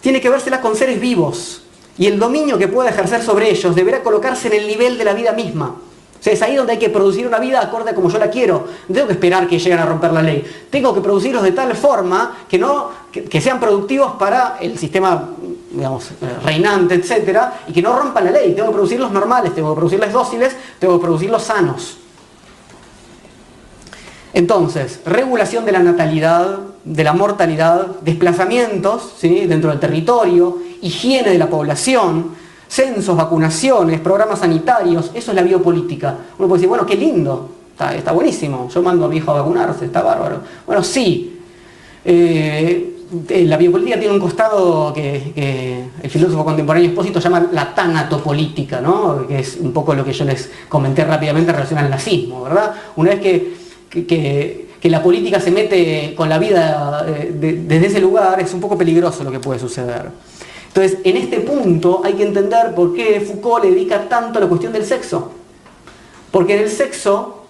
tiene 0.01 0.19
que 0.19 0.29
vérsela 0.29 0.59
con 0.59 0.75
seres 0.75 0.99
vivos 0.99 1.61
y 1.97 2.07
el 2.07 2.17
dominio 2.17 2.57
que 2.57 2.67
pueda 2.67 2.89
ejercer 2.89 3.21
sobre 3.21 3.51
ellos 3.51 3.75
deberá 3.75 4.01
colocarse 4.01 4.47
en 4.47 4.53
el 4.61 4.67
nivel 4.67 4.97
de 4.97 5.05
la 5.05 5.13
vida 5.13 5.33
misma. 5.33 5.75
Es 6.23 6.41
ahí 6.41 6.55
donde 6.55 6.73
hay 6.73 6.79
que 6.79 6.89
producir 6.89 7.25
una 7.25 7.39
vida 7.39 7.61
acorde 7.61 7.91
a 7.91 7.95
como 7.95 8.09
yo 8.09 8.19
la 8.19 8.29
quiero. 8.29 8.67
No 8.87 8.93
tengo 8.93 9.07
que 9.07 9.13
esperar 9.13 9.47
que 9.47 9.57
lleguen 9.57 9.79
a 9.79 9.85
romper 9.85 10.11
la 10.11 10.21
ley. 10.21 10.43
Tengo 10.69 10.93
que 10.93 11.01
producirlos 11.01 11.43
de 11.43 11.53
tal 11.53 11.73
forma 11.75 12.37
que, 12.47 12.57
no, 12.57 12.89
que, 13.11 13.41
sean 13.41 13.59
productivos 13.59 14.13
para 14.13 14.57
el 14.59 14.77
sistema 14.77 15.29
digamos, 15.71 16.11
eh, 16.11 16.15
reinante, 16.43 16.95
etc. 16.95 17.39
Y 17.67 17.73
que 17.73 17.81
no 17.81 17.97
rompan 17.97 18.25
la 18.25 18.31
ley. 18.31 18.53
Tengo 18.53 18.69
que 18.69 18.73
producirlos 18.73 19.11
normales, 19.11 19.55
tengo 19.55 19.73
que 19.73 19.77
producirlos 19.77 20.11
dóciles, 20.11 20.55
tengo 20.77 20.99
que 20.99 21.05
producirlos 21.05 21.43
sanos. 21.43 21.97
Entonces, 24.33 24.99
regulación 25.05 25.65
de 25.65 25.71
la 25.71 25.79
natalidad, 25.79 26.59
de 26.83 27.03
la 27.03 27.13
mortalidad, 27.13 27.87
desplazamientos 28.01 29.15
¿sí? 29.17 29.45
dentro 29.47 29.71
del 29.71 29.79
territorio, 29.79 30.59
higiene 30.81 31.31
de 31.31 31.37
la 31.37 31.47
población, 31.47 32.35
censos, 32.69 33.17
vacunaciones, 33.17 33.99
programas 33.99 34.39
sanitarios, 34.39 35.11
eso 35.13 35.31
es 35.31 35.35
la 35.35 35.41
biopolítica. 35.41 36.15
Uno 36.37 36.47
puede 36.47 36.59
decir, 36.59 36.69
bueno, 36.69 36.85
qué 36.85 36.95
lindo, 36.95 37.49
está, 37.73 38.11
buenísimo, 38.11 38.69
yo 38.69 38.81
mando 38.81 39.05
a 39.05 39.09
mi 39.09 39.17
hijo 39.17 39.31
a 39.31 39.41
vacunarse, 39.41 39.85
está 39.85 40.01
bárbaro. 40.01 40.37
Bueno, 40.65 40.83
sí, 40.83 41.39
eh, 42.05 42.95
eh, 43.27 43.45
la 43.45 43.57
biopolítica 43.57 43.99
tiene 43.99 44.13
un 44.13 44.19
costado 44.19 44.93
que, 44.93 45.89
el 46.01 46.09
filósofo 46.09 46.45
contemporáneo 46.45 46.89
Espósito 46.91 47.19
llama 47.19 47.47
la 47.51 47.73
tanatopolítica, 47.73 48.79
¿no? 48.79 49.27
que 49.27 49.39
es 49.39 49.57
un 49.59 49.73
poco 49.73 49.95
lo 49.95 50.05
que 50.05 50.13
yo 50.13 50.23
les 50.25 50.49
comenté 50.69 51.03
rápidamente 51.03 51.49
en 51.49 51.55
relación 51.55 51.79
al 51.79 51.89
nazismo, 51.89 52.43
¿verdad? 52.43 52.73
Una 52.95 53.15
vez 53.15 53.19
que 53.89 54.89
la 54.89 55.03
política 55.03 55.39
se 55.39 55.51
mete 55.51 56.13
con 56.15 56.29
la 56.29 56.37
vida 56.37 57.05
eh, 57.07 57.31
desde 57.67 57.87
ese 57.87 57.99
lugar, 57.99 58.39
es 58.39 58.53
un 58.53 58.61
poco 58.61 58.77
peligroso 58.77 59.23
lo 59.23 59.31
que 59.31 59.39
puede 59.39 59.59
suceder. 59.59 60.09
Entonces, 60.69 60.99
en 61.03 61.17
este 61.17 61.41
punto 61.41 62.01
hay 62.03 62.13
que 62.13 62.23
entender 62.23 62.73
por 62.73 62.93
qué 62.93 63.19
Foucault 63.21 63.65
le 63.65 63.71
dedica 63.71 64.07
tanto 64.07 64.39
a 64.39 64.41
la 64.41 64.47
cuestión 64.47 64.71
del 64.71 64.85
sexo. 64.85 65.31
Porque 66.31 66.55
en 66.55 66.63
el 66.63 66.69
sexo, 66.69 67.45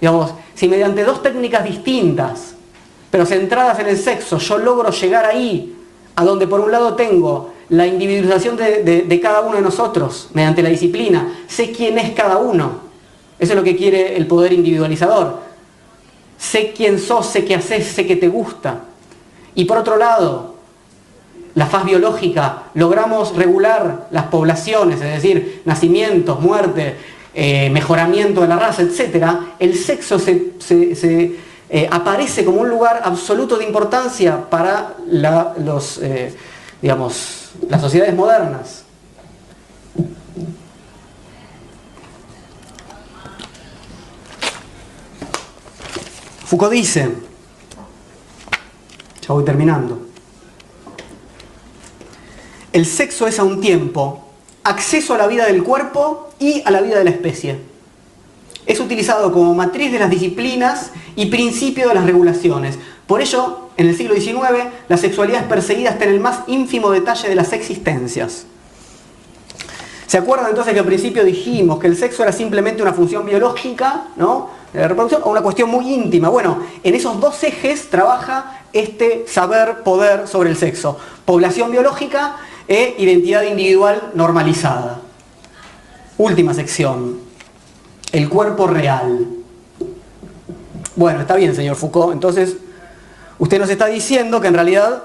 digamos, 0.00 0.32
si 0.54 0.68
mediante 0.68 1.02
dos 1.02 1.22
técnicas 1.22 1.64
distintas, 1.64 2.54
pero 3.10 3.26
centradas 3.26 3.78
en 3.80 3.88
el 3.88 3.98
sexo, 3.98 4.38
yo 4.38 4.58
logro 4.58 4.90
llegar 4.90 5.24
ahí, 5.24 5.74
a 6.14 6.24
donde 6.24 6.46
por 6.46 6.60
un 6.60 6.70
lado 6.70 6.94
tengo 6.94 7.52
la 7.70 7.86
individualización 7.86 8.56
de, 8.56 9.20
cada 9.22 9.40
uno 9.40 9.56
de 9.56 9.62
nosotros, 9.62 10.28
mediante 10.34 10.62
la 10.62 10.68
disciplina, 10.68 11.44
sé 11.48 11.72
quién 11.72 11.98
es 11.98 12.12
cada 12.12 12.36
uno, 12.36 12.90
eso 13.38 13.52
es 13.52 13.56
lo 13.56 13.64
que 13.64 13.76
quiere 13.76 14.16
el 14.16 14.26
poder 14.26 14.52
individualizador. 14.52 15.38
Sé 16.36 16.72
quién 16.76 16.98
sos, 16.98 17.26
sé 17.26 17.44
qué 17.44 17.54
haces, 17.54 17.86
sé 17.86 18.06
qué 18.06 18.16
te 18.16 18.28
gusta. 18.28 18.80
Y 19.54 19.64
por 19.64 19.78
otro 19.78 19.96
lado, 19.96 20.49
la 21.54 21.66
faz 21.66 21.84
biológica, 21.84 22.64
logramos 22.74 23.34
regular 23.36 24.08
las 24.10 24.24
poblaciones, 24.26 25.00
es 25.00 25.22
decir, 25.22 25.62
nacimientos, 25.64 26.40
muerte, 26.40 26.96
eh, 27.34 27.70
mejoramiento 27.70 28.40
de 28.40 28.48
la 28.48 28.56
raza, 28.56 28.82
etc., 28.82 29.24
el 29.58 29.76
sexo 29.76 30.18
se, 30.18 30.52
eh, 31.68 31.88
aparece 31.90 32.44
como 32.44 32.60
un 32.60 32.68
lugar 32.68 33.00
absoluto 33.04 33.56
de 33.56 33.64
importancia 33.64 34.48
para 34.50 34.94
los, 35.06 35.98
eh, 35.98 36.34
digamos, 36.82 37.50
las 37.68 37.80
sociedades 37.80 38.14
modernas. 38.14 38.84
Foucault 46.44 46.72
dice, 46.72 47.08
ya 49.20 49.28
voy 49.28 49.44
terminando, 49.44 50.09
el 52.72 52.86
sexo 52.86 53.26
es 53.26 53.38
a 53.38 53.44
un 53.44 53.60
tiempo 53.60 54.24
acceso 54.62 55.14
a 55.14 55.18
la 55.18 55.26
vida 55.26 55.46
del 55.46 55.62
cuerpo 55.62 56.30
y 56.38 56.62
a 56.64 56.70
la 56.70 56.80
vida 56.80 56.98
de 56.98 57.04
la 57.04 57.10
especie. 57.10 57.58
Es 58.66 58.78
utilizado 58.78 59.32
como 59.32 59.54
matriz 59.54 59.90
de 59.90 59.98
las 59.98 60.10
disciplinas 60.10 60.90
y 61.16 61.26
principio 61.26 61.88
de 61.88 61.94
las 61.94 62.04
regulaciones. 62.04 62.78
Por 63.06 63.20
ello, 63.20 63.70
en 63.76 63.88
el 63.88 63.96
siglo 63.96 64.14
XIX, 64.14 64.68
la 64.88 64.96
sexualidad 64.96 65.42
es 65.42 65.48
perseguida 65.48 65.90
hasta 65.90 66.04
en 66.04 66.10
el 66.10 66.20
más 66.20 66.40
ínfimo 66.46 66.90
detalle 66.90 67.28
de 67.28 67.34
las 67.34 67.52
existencias. 67.52 68.46
¿Se 70.06 70.18
acuerdan 70.18 70.48
entonces 70.48 70.74
que 70.74 70.80
al 70.80 70.86
principio 70.86 71.24
dijimos 71.24 71.78
que 71.78 71.86
el 71.86 71.96
sexo 71.96 72.22
era 72.22 72.32
simplemente 72.32 72.82
una 72.82 72.92
función 72.92 73.24
biológica, 73.24 74.08
¿no? 74.16 74.50
de 74.72 74.80
la 74.80 74.88
reproducción, 74.88 75.22
o 75.24 75.30
una 75.30 75.40
cuestión 75.40 75.70
muy 75.70 75.92
íntima? 75.92 76.28
Bueno, 76.28 76.58
en 76.82 76.94
esos 76.94 77.20
dos 77.20 77.42
ejes 77.44 77.90
trabaja 77.90 78.64
este 78.72 79.24
saber 79.26 79.82
poder 79.82 80.28
sobre 80.28 80.50
el 80.50 80.56
sexo. 80.56 80.98
Población 81.24 81.70
biológica 81.70 82.36
e 82.70 82.94
identidad 82.98 83.42
individual 83.42 84.12
normalizada. 84.14 85.00
Última 86.16 86.54
sección. 86.54 87.18
el 88.12 88.28
cuerpo 88.28 88.66
real. 88.66 89.26
Bueno, 90.96 91.20
está 91.20 91.36
bien, 91.36 91.54
señor 91.54 91.76
Foucault. 91.76 92.12
Entonces, 92.12 92.56
usted 93.38 93.58
nos 93.58 93.70
está 93.70 93.86
diciendo 93.86 94.40
que 94.40 94.48
en 94.48 94.54
realidad 94.54 95.02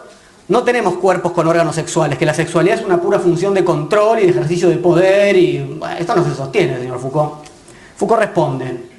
no 0.47 0.63
tenemos 0.63 0.95
cuerpos 0.95 1.31
con 1.31 1.47
órganos 1.47 1.75
sexuales, 1.75 2.17
que 2.17 2.25
la 2.25 2.33
sexualidad 2.33 2.79
es 2.79 2.85
una 2.85 3.01
pura 3.01 3.19
función 3.19 3.53
de 3.53 3.63
control 3.63 4.19
y 4.19 4.23
de 4.23 4.29
ejercicio 4.29 4.69
de 4.69 4.77
poder 4.77 5.35
y 5.37 5.79
esto 5.99 6.15
no 6.15 6.23
se 6.23 6.35
sostiene, 6.35 6.79
señor 6.79 6.99
Foucault. 6.99 7.45
Foucault 7.95 8.21
responde, 8.21 8.89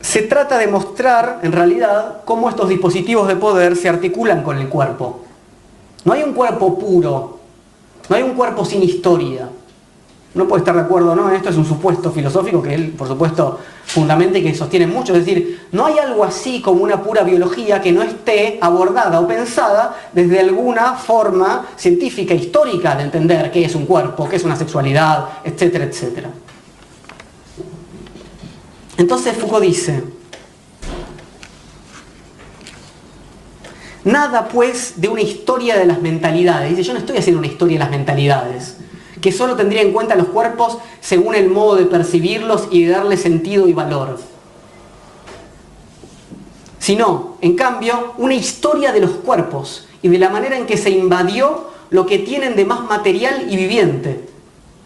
se 0.00 0.22
trata 0.22 0.58
de 0.58 0.66
mostrar 0.66 1.40
en 1.42 1.52
realidad 1.52 2.22
cómo 2.24 2.48
estos 2.48 2.68
dispositivos 2.68 3.28
de 3.28 3.36
poder 3.36 3.76
se 3.76 3.88
articulan 3.88 4.42
con 4.42 4.58
el 4.58 4.68
cuerpo. 4.68 5.27
No 6.04 6.12
hay 6.12 6.22
un 6.22 6.32
cuerpo 6.32 6.78
puro, 6.78 7.38
no 8.08 8.16
hay 8.16 8.22
un 8.22 8.34
cuerpo 8.34 8.64
sin 8.64 8.82
historia. 8.82 9.48
No 10.34 10.46
puede 10.46 10.60
estar 10.60 10.74
de 10.74 10.82
acuerdo 10.82 11.16
no, 11.16 11.30
esto 11.30 11.48
es 11.48 11.56
un 11.56 11.64
supuesto 11.64 12.12
filosófico 12.12 12.62
que 12.62 12.74
él, 12.74 12.90
por 12.90 13.08
supuesto, 13.08 13.58
fundamenta 13.86 14.38
y 14.38 14.42
que 14.42 14.54
sostiene 14.54 14.86
mucho. 14.86 15.14
Es 15.14 15.24
decir, 15.24 15.66
no 15.72 15.86
hay 15.86 15.98
algo 15.98 16.22
así 16.22 16.60
como 16.60 16.84
una 16.84 17.02
pura 17.02 17.22
biología 17.22 17.80
que 17.80 17.92
no 17.92 18.02
esté 18.02 18.58
abordada 18.60 19.20
o 19.20 19.26
pensada 19.26 19.96
desde 20.12 20.38
alguna 20.38 20.94
forma 20.94 21.66
científica, 21.76 22.34
histórica 22.34 22.94
de 22.94 23.04
entender 23.04 23.50
qué 23.50 23.64
es 23.64 23.74
un 23.74 23.86
cuerpo, 23.86 24.28
qué 24.28 24.36
es 24.36 24.44
una 24.44 24.54
sexualidad, 24.54 25.24
etcétera, 25.44 25.86
etcétera. 25.86 26.30
Entonces 28.98 29.36
Foucault 29.36 29.64
dice, 29.64 30.02
nada 34.04 34.48
pues 34.48 35.00
de 35.00 35.08
una 35.08 35.20
historia 35.20 35.76
de 35.76 35.86
las 35.86 36.00
mentalidades. 36.00 36.70
Dice, 36.70 36.82
yo 36.82 36.92
no 36.92 36.98
estoy 36.98 37.16
haciendo 37.16 37.38
una 37.38 37.48
historia 37.48 37.74
de 37.74 37.84
las 37.84 37.90
mentalidades 37.90 38.76
que 39.20 39.32
solo 39.32 39.56
tendría 39.56 39.82
en 39.82 39.92
cuenta 39.92 40.14
los 40.14 40.28
cuerpos 40.28 40.78
según 41.00 41.34
el 41.34 41.48
modo 41.48 41.76
de 41.76 41.86
percibirlos 41.86 42.68
y 42.70 42.84
de 42.84 42.92
darle 42.92 43.16
sentido 43.16 43.66
y 43.68 43.72
valor. 43.72 44.18
Sino, 46.78 47.36
en 47.40 47.56
cambio, 47.56 48.14
una 48.18 48.34
historia 48.34 48.92
de 48.92 49.00
los 49.00 49.10
cuerpos 49.10 49.88
y 50.02 50.08
de 50.08 50.18
la 50.18 50.30
manera 50.30 50.56
en 50.56 50.66
que 50.66 50.76
se 50.76 50.90
invadió 50.90 51.68
lo 51.90 52.06
que 52.06 52.18
tienen 52.18 52.54
de 52.54 52.64
más 52.64 52.82
material 52.82 53.46
y 53.50 53.56
viviente 53.56 54.28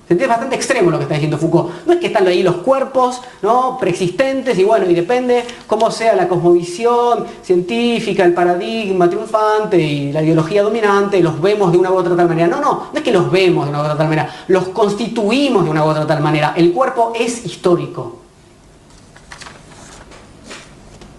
es 0.09 0.29
bastante 0.29 0.57
extremo 0.57 0.91
lo 0.91 0.99
que 0.99 1.05
está 1.05 1.15
diciendo 1.15 1.39
Foucault. 1.39 1.87
No 1.87 1.95
es 1.95 2.01
que 2.01 2.09
están 2.09 2.27
ahí 2.27 2.43
los 2.43 2.57
cuerpos 2.57 3.21
¿no? 3.41 3.79
preexistentes 3.81 4.59
y 4.59 4.65
bueno, 4.65 4.89
y 4.89 4.95
depende 4.95 5.45
cómo 5.67 5.91
sea 5.91 6.15
la 6.15 6.29
cosmovisión 6.29 7.25
científica, 7.43 8.25
el 8.25 8.35
paradigma 8.35 9.09
triunfante 9.09 9.81
y 9.81 10.13
la 10.13 10.23
ideología 10.23 10.63
dominante, 10.63 11.21
los 11.21 11.41
vemos 11.41 11.73
de 11.73 11.79
una 11.79 11.91
u 11.91 11.97
otra 11.97 12.15
tal 12.15 12.29
manera. 12.29 12.49
No, 12.49 12.61
no, 12.61 12.89
no 12.93 12.99
es 12.99 13.03
que 13.03 13.13
los 13.13 13.31
vemos 13.31 13.65
de 13.65 13.71
una 13.71 13.81
u 13.81 13.83
otra 13.83 13.97
tal 13.97 14.09
manera, 14.09 14.29
los 14.49 14.69
constituimos 14.69 15.65
de 15.65 15.71
una 15.71 15.85
u 15.85 15.89
otra 15.89 16.07
tal 16.07 16.21
manera. 16.21 16.53
El 16.57 16.73
cuerpo 16.73 17.13
es 17.19 17.47
histórico. 17.47 18.19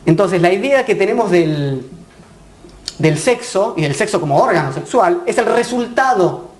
Entonces, 0.06 0.42
la 0.42 0.52
idea 0.52 0.86
que 0.86 0.96
tenemos 0.96 1.32
del, 1.32 1.90
del 3.00 3.18
sexo 3.18 3.74
y 3.78 3.82
del 3.82 3.96
sexo 3.96 4.20
como 4.20 4.38
órgano 4.38 4.74
sexual 4.74 5.24
es 5.26 5.38
el 5.38 5.46
resultado 5.46 6.53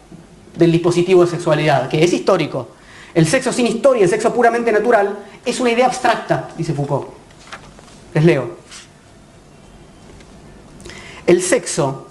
del 0.56 0.72
dispositivo 0.72 1.24
de 1.26 1.32
sexualidad, 1.32 1.90
que 1.90 2.04
es 2.04 2.14
histórico. 2.14 2.70
El 3.14 3.28
sexo 3.28 3.54
sin 3.54 3.68
historia, 3.68 4.04
el 4.04 4.10
sexo 4.10 4.34
puramente 4.34 4.72
natural, 4.72 5.20
es 5.46 5.60
una 5.60 5.72
idea 5.72 5.86
abstracta, 5.86 6.50
dice 6.58 6.74
Foucault. 6.74 7.08
Les 8.14 8.26
leo. 8.26 8.64
El 11.26 11.42
sexo, 11.42 12.08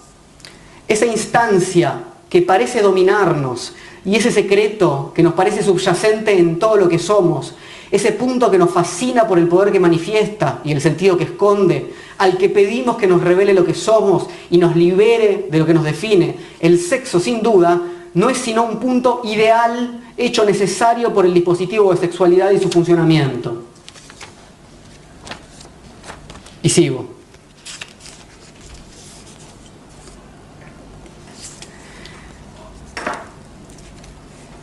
esa 0.89 1.07
instancia 1.07 2.05
que 2.29 2.43
parece 2.43 2.81
dominarnos 2.81 3.75
y 4.05 4.17
ese 4.17 4.33
secreto 4.33 5.13
que 5.15 5.23
nos 5.23 5.35
parece 5.35 5.63
subyacente 5.63 6.37
en 6.39 6.59
todo 6.59 6.77
lo 6.77 6.89
que 6.89 6.99
somos, 6.99 7.55
ese 7.91 8.13
punto 8.13 8.51
que 8.51 8.57
nos 8.57 8.71
fascina 8.71 9.29
por 9.29 9.39
el 9.39 9.49
poder 9.49 9.71
que 9.71 9.79
manifiesta 9.79 10.61
y 10.65 10.73
el 10.73 10.81
sentido 10.81 11.19
que 11.19 11.25
esconde, 11.25 11.93
al 12.19 12.39
que 12.39 12.49
pedimos 12.49 12.97
que 12.97 13.07
nos 13.07 13.23
revele 13.23 13.53
lo 13.53 13.67
que 13.67 13.75
somos 13.75 14.29
y 14.51 14.57
nos 14.57 14.75
libere 14.75 15.47
de 15.51 15.59
lo 15.59 15.67
que 15.67 15.75
nos 15.75 15.85
define, 15.85 16.37
el 16.61 16.81
sexo 16.81 17.21
sin 17.21 17.43
duda 17.43 17.81
no 18.15 18.29
es 18.29 18.39
sino 18.39 18.65
un 18.65 18.79
punto 18.79 19.23
ideal 19.25 20.01
hecho 20.17 20.45
necesario 20.45 21.13
por 21.15 21.25
el 21.25 21.35
dispositivo 21.35 21.93
de 21.93 22.01
sexualidad 22.01 22.51
y 22.51 22.59
su 22.59 22.69
funcionamiento. 22.69 23.63
Y 26.63 26.69
sigo. 26.69 27.09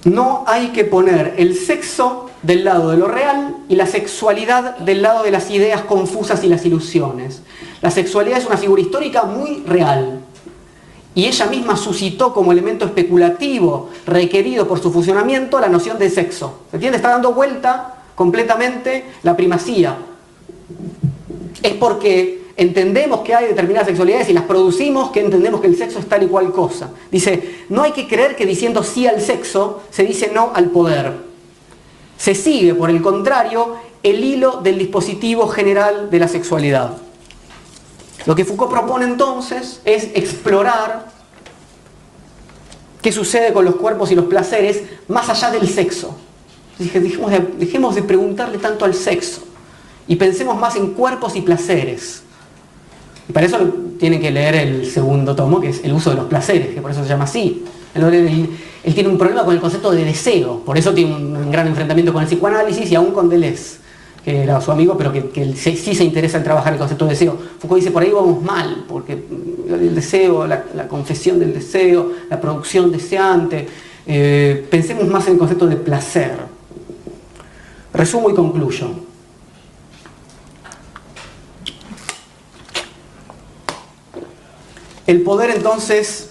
No 0.06 0.44
hay 0.48 0.70
que 0.70 0.86
poner 0.86 1.36
el 1.38 1.56
sexo 1.56 2.30
del 2.42 2.64
lado 2.64 2.92
de 2.92 2.98
lo 2.98 3.08
real 3.08 3.58
y 3.68 3.76
la 3.76 3.86
sexualidad 3.86 4.78
del 4.78 5.02
lado 5.02 5.24
de 5.24 5.32
las 5.32 5.52
ideas 5.52 5.82
confusas 5.82 6.44
y 6.44 6.48
las 6.48 6.66
ilusiones. 6.66 7.42
La 7.82 7.92
sexualidad 7.92 8.40
es 8.40 8.46
una 8.46 8.58
figura 8.58 8.82
histórica 8.82 9.24
muy 9.24 9.64
real, 9.66 10.19
y 11.16 11.26
ella 11.26 11.48
misma 11.48 11.76
suscitó 11.76 12.34
como 12.34 12.52
elemento 12.52 12.86
especulativo 12.86 13.90
requerido 14.06 14.68
por 14.68 14.80
su 14.80 14.92
funcionamiento 14.92 15.60
la 15.60 15.68
noción 15.68 15.98
de 15.98 16.10
sexo. 16.10 16.60
¿Se 16.70 16.78
entiende? 16.78 16.98
Está 16.98 17.10
dando 17.10 17.34
vuelta 17.34 18.04
completamente 18.16 19.06
la 19.24 19.36
primacía. 19.36 19.98
Es 21.64 21.74
porque 21.74 22.40
entendemos 22.56 23.22
que 23.22 23.34
hay 23.34 23.48
determinadas 23.48 23.88
sexualidades 23.88 24.30
y 24.30 24.34
las 24.34 24.44
producimos 24.44 25.12
que 25.12 25.22
entendemos 25.22 25.62
que 25.62 25.68
el 25.68 25.78
sexo 25.78 26.00
es 26.00 26.08
tal 26.08 26.24
y 26.24 26.28
cual 26.28 26.52
cosa. 26.52 26.92
Dice, 27.12 27.64
no 27.70 27.84
hay 27.84 27.92
que 27.92 28.08
creer 28.08 28.36
que 28.36 28.46
diciendo 28.46 28.84
sí 28.84 29.08
al 29.08 29.22
sexo 29.22 29.82
se 29.90 30.04
dice 30.04 30.32
no 30.34 30.52
al 30.54 30.70
poder. 30.70 31.14
Se 32.18 32.36
sigue, 32.36 32.76
por 32.76 32.90
el 32.90 33.02
contrario, 33.02 33.76
el 34.04 34.24
hilo 34.24 34.60
del 34.62 34.78
dispositivo 34.78 35.48
general 35.48 36.10
de 36.10 36.20
la 36.20 36.28
sexualidad. 36.28 36.98
Lo 38.26 38.36
que 38.36 38.46
Foucault 38.46 38.72
propone 38.72 39.06
entonces 39.06 39.82
es 39.86 40.10
explorar 40.14 41.08
qué 43.02 43.12
sucede 43.12 43.54
con 43.54 43.66
los 43.66 43.76
cuerpos 43.76 44.12
y 44.12 44.16
los 44.16 44.26
placeres 44.26 44.84
más 45.08 45.30
allá 45.30 45.52
del 45.52 45.68
sexo. 45.68 46.16
Dejemos 46.78 47.32
de, 47.32 47.40
dejemos 47.58 47.96
de 47.96 48.04
preguntarle 48.04 48.58
tanto 48.58 48.86
al 48.86 48.94
sexo 48.94 49.44
y 50.08 50.16
pensemos 50.16 50.58
más 50.58 50.76
en 50.76 50.94
cuerpos 50.94 51.36
y 51.36 51.42
placeres. 51.42 52.24
Y 53.28 53.34
para 53.34 53.46
eso 53.46 53.58
tienen 54.00 54.20
que 54.20 54.32
leer 54.32 54.56
el 54.56 54.90
segundo 54.90 55.36
tomo, 55.36 55.62
que 55.62 55.70
es 55.70 55.84
el 55.84 55.94
uso 55.94 56.10
de 56.10 56.16
los 56.16 56.26
placeres, 56.26 56.74
que 56.74 56.82
por 56.82 56.92
eso 56.92 57.04
se 57.04 57.10
llama 57.10 57.26
así. 57.26 57.64
Él, 57.94 58.50
tiene 58.94 59.10
un 59.10 59.18
problema 59.18 59.44
con 59.44 59.54
el 59.54 59.62
concepto 59.62 59.92
de 59.92 60.04
deseo, 60.04 60.62
por 60.66 60.78
eso 60.78 60.94
tiene 60.94 61.16
un 61.16 61.52
gran 61.52 61.68
enfrentamiento 61.68 62.14
con 62.14 62.24
el 62.24 62.28
psicoanálisis 62.28 62.90
y 62.92 62.96
aún 62.96 63.12
con 63.12 63.30
Deleuze 63.30 63.79
que 64.24 64.44
era 64.44 64.60
su 64.62 64.72
amigo, 64.72 64.98
pero 64.98 65.12
que, 65.12 65.54
sí, 65.56 65.76
se 65.76 66.04
interesa 66.04 66.38
en 66.38 66.44
trabajar 66.44 66.74
el 66.74 66.80
concepto 66.80 67.06
de 67.06 67.12
deseo. 67.12 67.38
Foucault 67.60 67.82
dice, 67.82 67.92
por 67.92 68.04
ahí 68.04 68.12
vamos 68.12 68.42
mal, 68.44 68.86
porque 68.88 69.14
el 69.14 69.96
deseo, 69.96 70.46
la, 70.46 70.88
confesión 70.88 71.40
del 71.40 71.54
deseo, 71.54 72.12
la 72.30 72.40
producción 72.40 72.92
deseante, 72.92 73.68
eh, 74.06 74.68
pensemos 74.70 75.08
más 75.08 75.28
en 75.28 75.34
el 75.34 75.40
concepto 75.40 75.68
de 75.68 75.76
placer. 75.78 76.38
Resumo 77.94 78.30
y 78.30 78.34
concluyo. 78.34 78.90
El 85.08 85.22
poder 85.22 85.50
entonces 85.50 86.30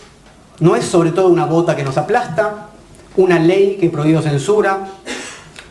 no 0.60 0.76
es 0.76 0.84
sobre 0.84 1.10
todo 1.10 1.28
una 1.28 1.46
bota 1.46 1.74
que 1.74 1.82
nos 1.82 1.96
aplasta, 1.96 2.68
una 3.16 3.40
ley 3.40 3.76
que 3.80 3.90
prohíbe 3.90 4.22
censura, 4.22 4.88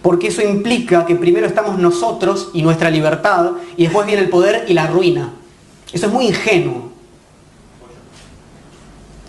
porque 0.02 0.28
eso 0.28 0.42
implica 0.42 1.06
que 1.06 1.16
primero 1.16 1.48
estamos 1.48 1.78
nosotros 1.80 2.50
y 2.54 2.62
nuestra 2.62 2.90
libertad, 2.90 3.52
y 3.76 3.84
después 3.84 4.06
viene 4.06 4.22
el 4.22 4.30
poder 4.30 4.66
y 4.68 4.74
la 4.74 4.88
ruina. 4.88 5.34
Eso 5.92 6.08
es 6.08 6.14
muy 6.14 6.28
ingenuo. 6.28 6.90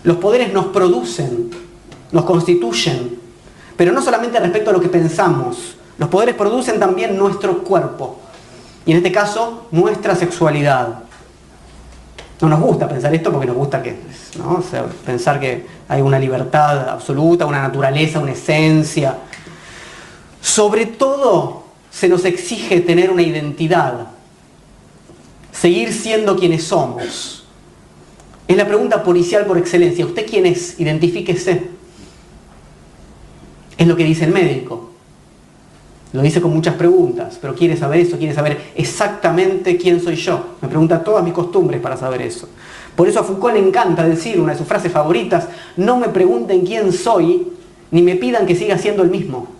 Los 0.03 0.17
poderes 0.17 0.53
nos 0.53 0.67
producen, 0.67 1.49
nos 2.11 2.23
constituyen, 2.25 3.19
pero 3.75 3.91
no 3.91 4.01
solamente 4.01 4.39
respecto 4.39 4.69
a 4.69 4.73
lo 4.73 4.81
que 4.81 4.89
pensamos, 4.89 5.75
los 5.97 6.09
poderes 6.09 6.35
producen 6.35 6.79
también 6.79 7.17
nuestro 7.17 7.59
cuerpo, 7.59 8.19
y 8.85 8.91
en 8.91 8.97
este 8.97 9.11
caso 9.11 9.67
nuestra 9.71 10.15
sexualidad. 10.15 11.03
No 12.41 12.47
nos 12.47 12.61
gusta 12.61 12.87
pensar 12.87 13.13
esto 13.13 13.31
porque 13.31 13.47
nos 13.47 13.57
gusta 13.57 13.83
que, 13.83 13.99
pensar 15.05 15.41
que 15.41 15.67
hay 15.89 16.01
una 16.01 16.17
libertad 16.17 16.87
absoluta, 16.87 17.45
una 17.45 17.61
naturaleza, 17.61 18.19
una 18.19 18.31
esencia, 18.31 19.17
sobre 20.41 20.85
todo 20.85 21.63
se 21.91 22.07
nos 22.07 22.25
exige 22.25 22.81
tener 22.81 23.11
una 23.11 23.21
identidad, 23.21 24.07
seguir 25.51 25.93
siendo 25.93 26.37
quienes 26.37 26.63
somos. 26.63 27.45
Es 28.47 28.57
la 28.57 28.65
pregunta 28.65 29.03
policial 29.03 29.45
por 29.45 29.57
excelencia. 29.57 30.05
¿Usted 30.05 30.25
quién 30.27 30.45
es? 30.45 30.79
Identifíquese. 30.79 31.69
Es 33.77 33.87
lo 33.87 33.95
que 33.95 34.03
dice 34.03 34.25
el 34.25 34.31
médico. 34.31 34.89
Lo 36.11 36.23
dice 36.23 36.41
con 36.41 36.51
muchas 36.51 36.73
preguntas, 36.73 37.37
pero 37.39 37.53
quiere 37.53 37.77
saber 37.77 37.99
eso, 37.99 38.17
quiere 38.17 38.33
saber 38.33 38.71
exactamente 38.75 39.77
quién 39.77 40.01
soy 40.01 40.15
yo. 40.15 40.55
Me 40.61 40.67
pregunta 40.67 41.03
todas 41.03 41.23
mis 41.23 41.33
costumbres 41.33 41.79
para 41.79 41.95
saber 41.95 42.23
eso. 42.23 42.49
Por 42.95 43.07
eso 43.07 43.19
a 43.19 43.23
Foucault 43.23 43.53
le 43.53 43.59
encanta 43.59 44.03
decir, 44.03 44.39
una 44.39 44.53
de 44.53 44.57
sus 44.57 44.67
frases 44.67 44.91
favoritas, 44.91 45.47
no 45.77 45.97
me 45.97 46.09
pregunten 46.09 46.65
quién 46.65 46.91
soy, 46.91 47.49
ni 47.91 48.01
me 48.01 48.15
pidan 48.15 48.47
que 48.47 48.55
siga 48.55 48.79
siendo 48.79 49.03
el 49.03 49.11
mismo. 49.11 49.58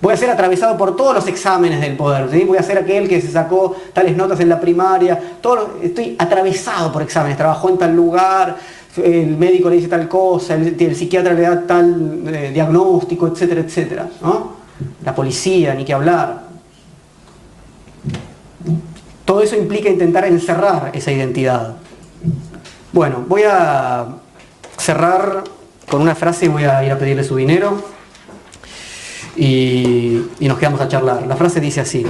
Voy 0.00 0.14
a 0.14 0.16
ser 0.16 0.30
atravesado 0.30 0.76
por 0.76 0.94
todos 0.94 1.14
los 1.14 1.26
exámenes 1.26 1.80
del 1.80 1.96
poder. 1.96 2.28
Voy 2.46 2.56
a 2.56 2.62
ser 2.62 2.78
aquel 2.78 3.08
que 3.08 3.20
se 3.20 3.30
sacó 3.30 3.74
tales 3.92 4.16
notas 4.16 4.38
en 4.38 4.48
la 4.48 4.60
primaria. 4.60 5.18
Todo, 5.40 5.78
estoy 5.82 6.14
atravesado 6.18 6.92
por 6.92 7.02
exámenes. 7.02 7.36
Trabajó 7.36 7.68
en 7.68 7.78
tal 7.78 7.96
lugar, 7.96 8.56
el 8.96 9.36
médico 9.36 9.68
le 9.68 9.76
dice 9.76 9.88
tal 9.88 10.08
cosa, 10.08 10.54
el, 10.54 10.94
psiquiatra 10.94 11.32
le 11.34 11.42
da 11.42 11.66
tal 11.66 12.22
eh, 12.26 12.50
diagnóstico, 12.52 13.26
etcétera, 13.26 13.60
etcétera. 13.62 14.08
La 15.04 15.14
policía, 15.14 15.74
ni 15.74 15.84
que 15.84 15.92
hablar. 15.92 16.42
Todo 19.24 19.42
eso 19.42 19.56
implica 19.56 19.88
intentar 19.88 20.24
encerrar 20.26 20.92
esa 20.94 21.10
identidad. 21.10 21.74
Bueno, 22.92 23.24
voy 23.26 23.42
a 23.42 24.06
cerrar 24.76 25.42
con 25.90 26.02
una 26.02 26.14
frase 26.14 26.46
y 26.46 26.48
voy 26.48 26.64
a 26.64 26.84
ir 26.84 26.92
a 26.92 26.98
pedirle 26.98 27.24
su 27.24 27.34
dinero 27.34 27.97
y, 29.38 30.28
nos 30.40 30.58
quedamos 30.58 30.80
a 30.80 30.88
charlar. 30.88 31.26
La 31.26 31.36
frase 31.36 31.60
dice 31.60 31.80
así. 31.80 32.04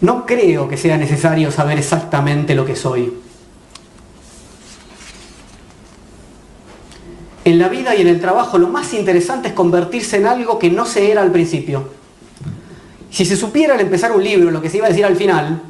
No 0.00 0.26
creo 0.26 0.68
que 0.68 0.76
sea 0.76 0.98
necesario 0.98 1.50
saber 1.50 1.78
exactamente 1.78 2.54
lo 2.54 2.66
que 2.66 2.76
soy. 2.76 3.10
En 7.44 7.58
la 7.58 7.68
vida 7.68 7.94
y 7.94 8.00
en 8.00 8.08
el 8.08 8.20
trabajo 8.20 8.56
lo 8.58 8.68
más 8.68 8.94
interesante 8.94 9.48
es 9.48 9.54
convertirse 9.54 10.16
en 10.16 10.26
algo 10.26 10.58
que 10.58 10.70
no 10.70 10.86
se 10.86 11.10
era 11.10 11.20
al 11.20 11.30
principio. 11.30 11.88
Si 13.10 13.24
se 13.24 13.36
supiera 13.36 13.74
al 13.74 13.80
empezar 13.80 14.12
un 14.12 14.24
libro 14.24 14.50
lo 14.50 14.62
que 14.62 14.70
se 14.70 14.78
iba 14.78 14.86
a 14.86 14.88
decir 14.88 15.04
al 15.04 15.16
final, 15.16 15.62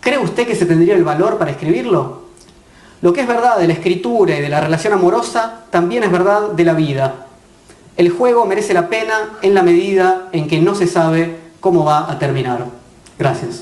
¿cree 0.00 0.18
usted 0.18 0.46
que 0.46 0.56
se 0.56 0.66
tendría 0.66 0.94
el 0.94 1.04
valor 1.04 1.36
para 1.36 1.50
escribirlo? 1.50 2.22
Lo 3.02 3.12
que 3.12 3.20
es 3.20 3.28
verdad 3.28 3.58
de 3.58 3.66
la 3.66 3.74
escritura 3.74 4.36
y 4.36 4.40
de 4.40 4.48
la 4.48 4.60
relación 4.60 4.94
amorosa 4.94 5.64
también 5.70 6.04
es 6.04 6.10
verdad 6.10 6.52
de 6.52 6.64
la 6.64 6.72
vida. 6.72 7.26
El 7.96 8.10
juego 8.10 8.46
merece 8.46 8.74
la 8.74 8.88
pena 8.88 9.38
en 9.42 9.54
la 9.54 9.62
medida 9.62 10.28
en 10.32 10.48
que 10.48 10.60
no 10.60 10.74
se 10.74 10.86
sabe 10.86 11.36
cómo 11.60 11.84
va 11.84 12.10
a 12.10 12.18
terminar. 12.18 12.64
Gracias. 13.18 13.60